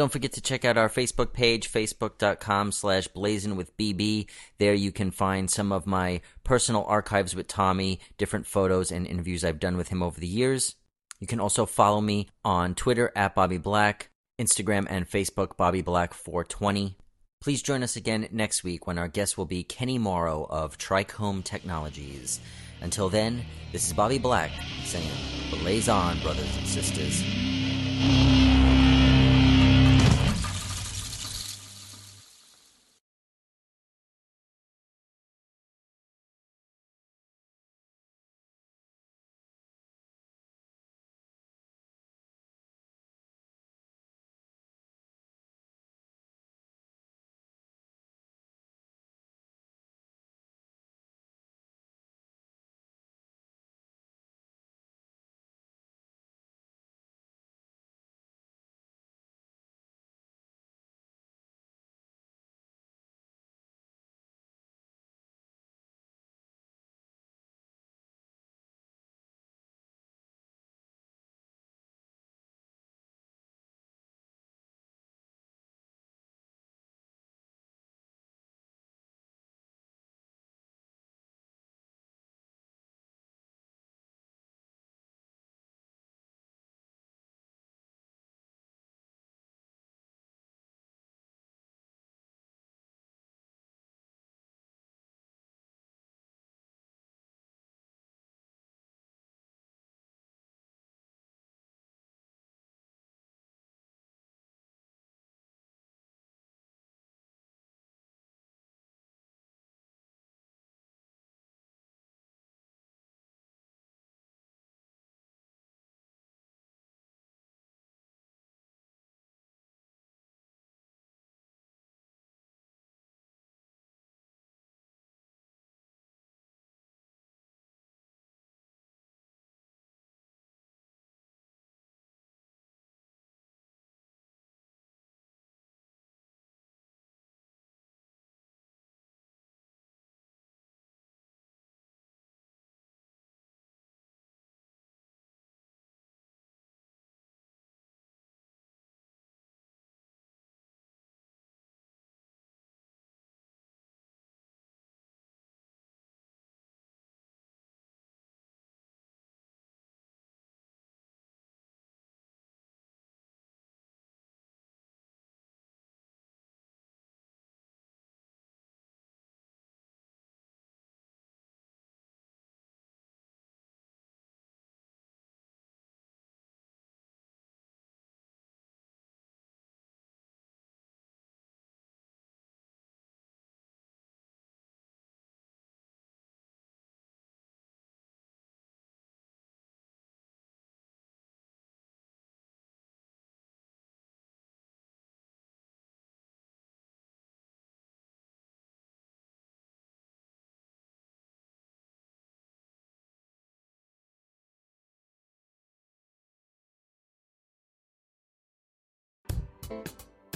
Don't 0.00 0.10
forget 0.10 0.32
to 0.32 0.40
check 0.40 0.64
out 0.64 0.78
our 0.78 0.88
Facebook 0.88 1.34
page, 1.34 1.70
facebook.com 1.70 2.72
slash 2.72 3.06
blazing 3.08 3.54
with 3.54 3.76
BB. 3.76 4.30
There 4.56 4.72
you 4.72 4.92
can 4.92 5.10
find 5.10 5.50
some 5.50 5.72
of 5.72 5.86
my 5.86 6.22
personal 6.42 6.84
archives 6.84 7.36
with 7.36 7.48
Tommy, 7.48 8.00
different 8.16 8.46
photos 8.46 8.90
and 8.90 9.06
interviews 9.06 9.44
I've 9.44 9.60
done 9.60 9.76
with 9.76 9.88
him 9.88 10.02
over 10.02 10.18
the 10.18 10.26
years. 10.26 10.76
You 11.18 11.26
can 11.26 11.38
also 11.38 11.66
follow 11.66 12.00
me 12.00 12.28
on 12.46 12.74
Twitter 12.74 13.12
at 13.14 13.34
Bobby 13.34 13.58
Black, 13.58 14.08
Instagram 14.40 14.86
and 14.88 15.06
Facebook 15.06 15.58
Bobby 15.58 15.82
Black 15.82 16.14
420. 16.14 16.96
Please 17.42 17.60
join 17.60 17.82
us 17.82 17.94
again 17.94 18.26
next 18.32 18.64
week 18.64 18.86
when 18.86 18.96
our 18.96 19.08
guest 19.08 19.36
will 19.36 19.44
be 19.44 19.62
Kenny 19.62 19.98
Morrow 19.98 20.46
of 20.48 20.78
Trichome 20.78 21.44
Technologies. 21.44 22.40
Until 22.80 23.10
then, 23.10 23.44
this 23.70 23.86
is 23.86 23.92
Bobby 23.92 24.16
Black 24.16 24.50
saying, 24.82 25.10
Blaze 25.50 25.90
on, 25.90 26.18
brothers 26.22 26.56
and 26.56 26.66
sisters. 26.66 28.39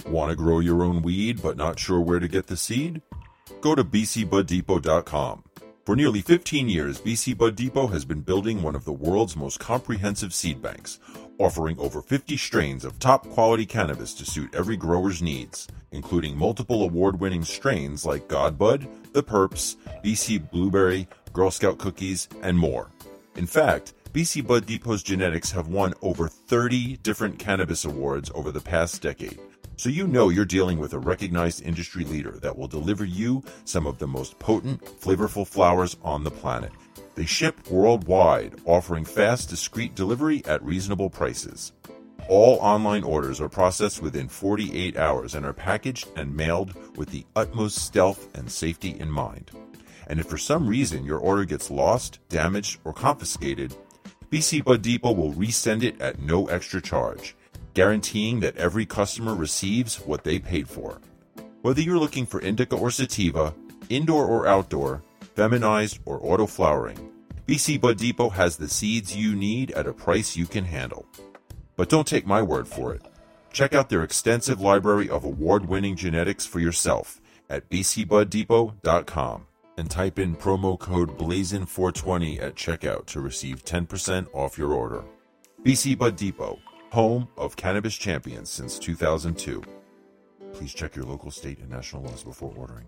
Want 0.07 0.29
to 0.29 0.35
grow 0.35 0.59
your 0.59 0.83
own 0.83 1.01
weed 1.01 1.41
but 1.41 1.57
not 1.57 1.79
sure 1.79 1.99
where 1.99 2.19
to 2.19 2.27
get 2.27 2.47
the 2.47 2.57
seed? 2.57 3.01
Go 3.61 3.75
to 3.75 3.83
bcbuddepot.com. 3.83 5.43
For 5.85 5.95
nearly 5.95 6.21
15 6.21 6.67
years, 6.67 6.99
BC 6.99 7.37
Bud 7.37 7.55
Depot 7.55 7.87
has 7.87 8.05
been 8.05 8.21
building 8.21 8.63
one 8.63 8.75
of 8.75 8.85
the 8.85 8.91
world's 8.91 9.35
most 9.35 9.59
comprehensive 9.59 10.33
seed 10.33 10.59
banks, 10.59 10.99
offering 11.37 11.77
over 11.77 12.01
50 12.01 12.37
strains 12.37 12.83
of 12.83 12.97
top 12.97 13.27
quality 13.29 13.67
cannabis 13.67 14.13
to 14.15 14.25
suit 14.25 14.55
every 14.55 14.77
grower's 14.77 15.21
needs, 15.21 15.67
including 15.91 16.35
multiple 16.35 16.81
award 16.81 17.19
winning 17.19 17.43
strains 17.43 18.03
like 18.03 18.27
Godbud, 18.27 18.87
The 19.13 19.21
Purps, 19.21 19.77
BC 20.03 20.49
Blueberry, 20.49 21.07
Girl 21.33 21.51
Scout 21.51 21.77
Cookies, 21.77 22.29
and 22.41 22.57
more. 22.57 22.89
In 23.35 23.45
fact, 23.45 23.93
BC 24.15 24.47
Bud 24.47 24.65
Depot's 24.65 25.03
genetics 25.03 25.51
have 25.51 25.67
won 25.67 25.93
over 26.01 26.29
30 26.29 26.97
different 27.03 27.37
cannabis 27.37 27.83
awards 27.83 28.31
over 28.33 28.49
the 28.49 28.61
past 28.61 29.01
decade 29.01 29.37
so 29.77 29.89
you 29.89 30.07
know 30.07 30.29
you're 30.29 30.45
dealing 30.45 30.79
with 30.79 30.93
a 30.93 30.99
recognized 30.99 31.61
industry 31.61 32.05
leader 32.05 32.31
that 32.41 32.57
will 32.57 32.67
deliver 32.67 33.03
you 33.03 33.43
some 33.65 33.85
of 33.85 33.99
the 33.99 34.07
most 34.07 34.39
potent, 34.39 34.81
flavorful 34.85 35.45
flowers 35.45 35.97
on 36.01 36.23
the 36.23 36.31
planet. 36.31 36.71
They 37.15 37.25
ship 37.25 37.69
worldwide, 37.69 38.55
offering 38.65 39.03
fast, 39.03 39.49
discreet 39.49 39.95
delivery 39.95 40.43
at 40.45 40.63
reasonable 40.63 41.09
prices. 41.09 41.73
All 42.29 42.57
online 42.59 43.03
orders 43.03 43.39
are 43.41 43.49
processed 43.49 44.01
within 44.01 44.27
48 44.29 44.97
hours 44.97 45.35
and 45.35 45.45
are 45.45 45.53
packaged 45.53 46.07
and 46.15 46.35
mailed 46.35 46.73
with 46.95 47.09
the 47.09 47.25
utmost 47.35 47.79
stealth 47.79 48.33
and 48.35 48.49
safety 48.49 48.95
in 48.97 49.11
mind. 49.11 49.51
And 50.07 50.19
if 50.19 50.27
for 50.27 50.37
some 50.37 50.67
reason 50.67 51.03
your 51.03 51.19
order 51.19 51.45
gets 51.45 51.69
lost, 51.69 52.19
damaged, 52.29 52.79
or 52.83 52.93
confiscated, 52.93 53.75
BC 54.35 54.65
Bud 54.65 54.81
Depot 54.81 55.13
will 55.13 55.31
resend 55.31 55.81
it 55.81 56.01
at 56.01 56.19
no 56.19 56.47
extra 56.47 56.81
charge 56.81 57.37
guaranteeing 57.73 58.41
that 58.41 58.57
every 58.57 58.85
customer 58.85 59.33
receives 59.33 60.01
what 60.01 60.25
they 60.25 60.39
paid 60.39 60.67
for. 60.67 60.99
Whether 61.61 61.79
you're 61.79 61.97
looking 61.97 62.25
for 62.25 62.41
indica 62.41 62.75
or 62.75 62.91
sativa, 62.91 63.53
indoor 63.87 64.25
or 64.25 64.45
outdoor, 64.45 65.01
feminized 65.35 65.99
or 66.03 66.19
auto 66.21 66.47
flowering, 66.47 67.13
BC 67.47 67.79
Bud 67.79 67.97
Depot 67.97 68.27
has 68.27 68.57
the 68.57 68.67
seeds 68.67 69.15
you 69.15 69.35
need 69.35 69.71
at 69.71 69.87
a 69.87 69.93
price 69.93 70.35
you 70.35 70.45
can 70.45 70.65
handle. 70.65 71.05
But 71.77 71.87
don't 71.87 72.05
take 72.05 72.27
my 72.27 72.41
word 72.41 72.67
for 72.67 72.93
it. 72.93 73.03
Check 73.53 73.73
out 73.73 73.87
their 73.87 74.03
extensive 74.03 74.59
library 74.59 75.09
of 75.09 75.23
award 75.23 75.69
winning 75.69 75.95
genetics 75.95 76.45
for 76.45 76.59
yourself 76.59 77.21
at 77.49 77.69
bcbuddepot.com 77.69 79.47
and 79.77 79.89
type 79.89 80.19
in 80.19 80.35
promo 80.35 80.79
code 80.79 81.17
BLAZIN420 81.17 82.41
at 82.41 82.55
checkout 82.55 83.05
to 83.07 83.19
receive 83.19 83.65
10% 83.65 84.27
off 84.33 84.57
your 84.57 84.73
order. 84.73 85.03
BC 85.63 85.97
Bud 85.97 86.15
Depot 86.15 86.59
home 86.95 87.27
of 87.37 87.57
cannabis 87.57 87.97
champions 87.97 88.49
since 88.49 88.79
2002. 88.79 89.61
Please 90.53 90.73
check 90.73 90.95
your 90.95 91.03
local 91.03 91.29
state 91.29 91.59
and 91.59 91.69
national 91.69 92.03
laws 92.03 92.23
before 92.23 92.53
ordering. 92.55 92.85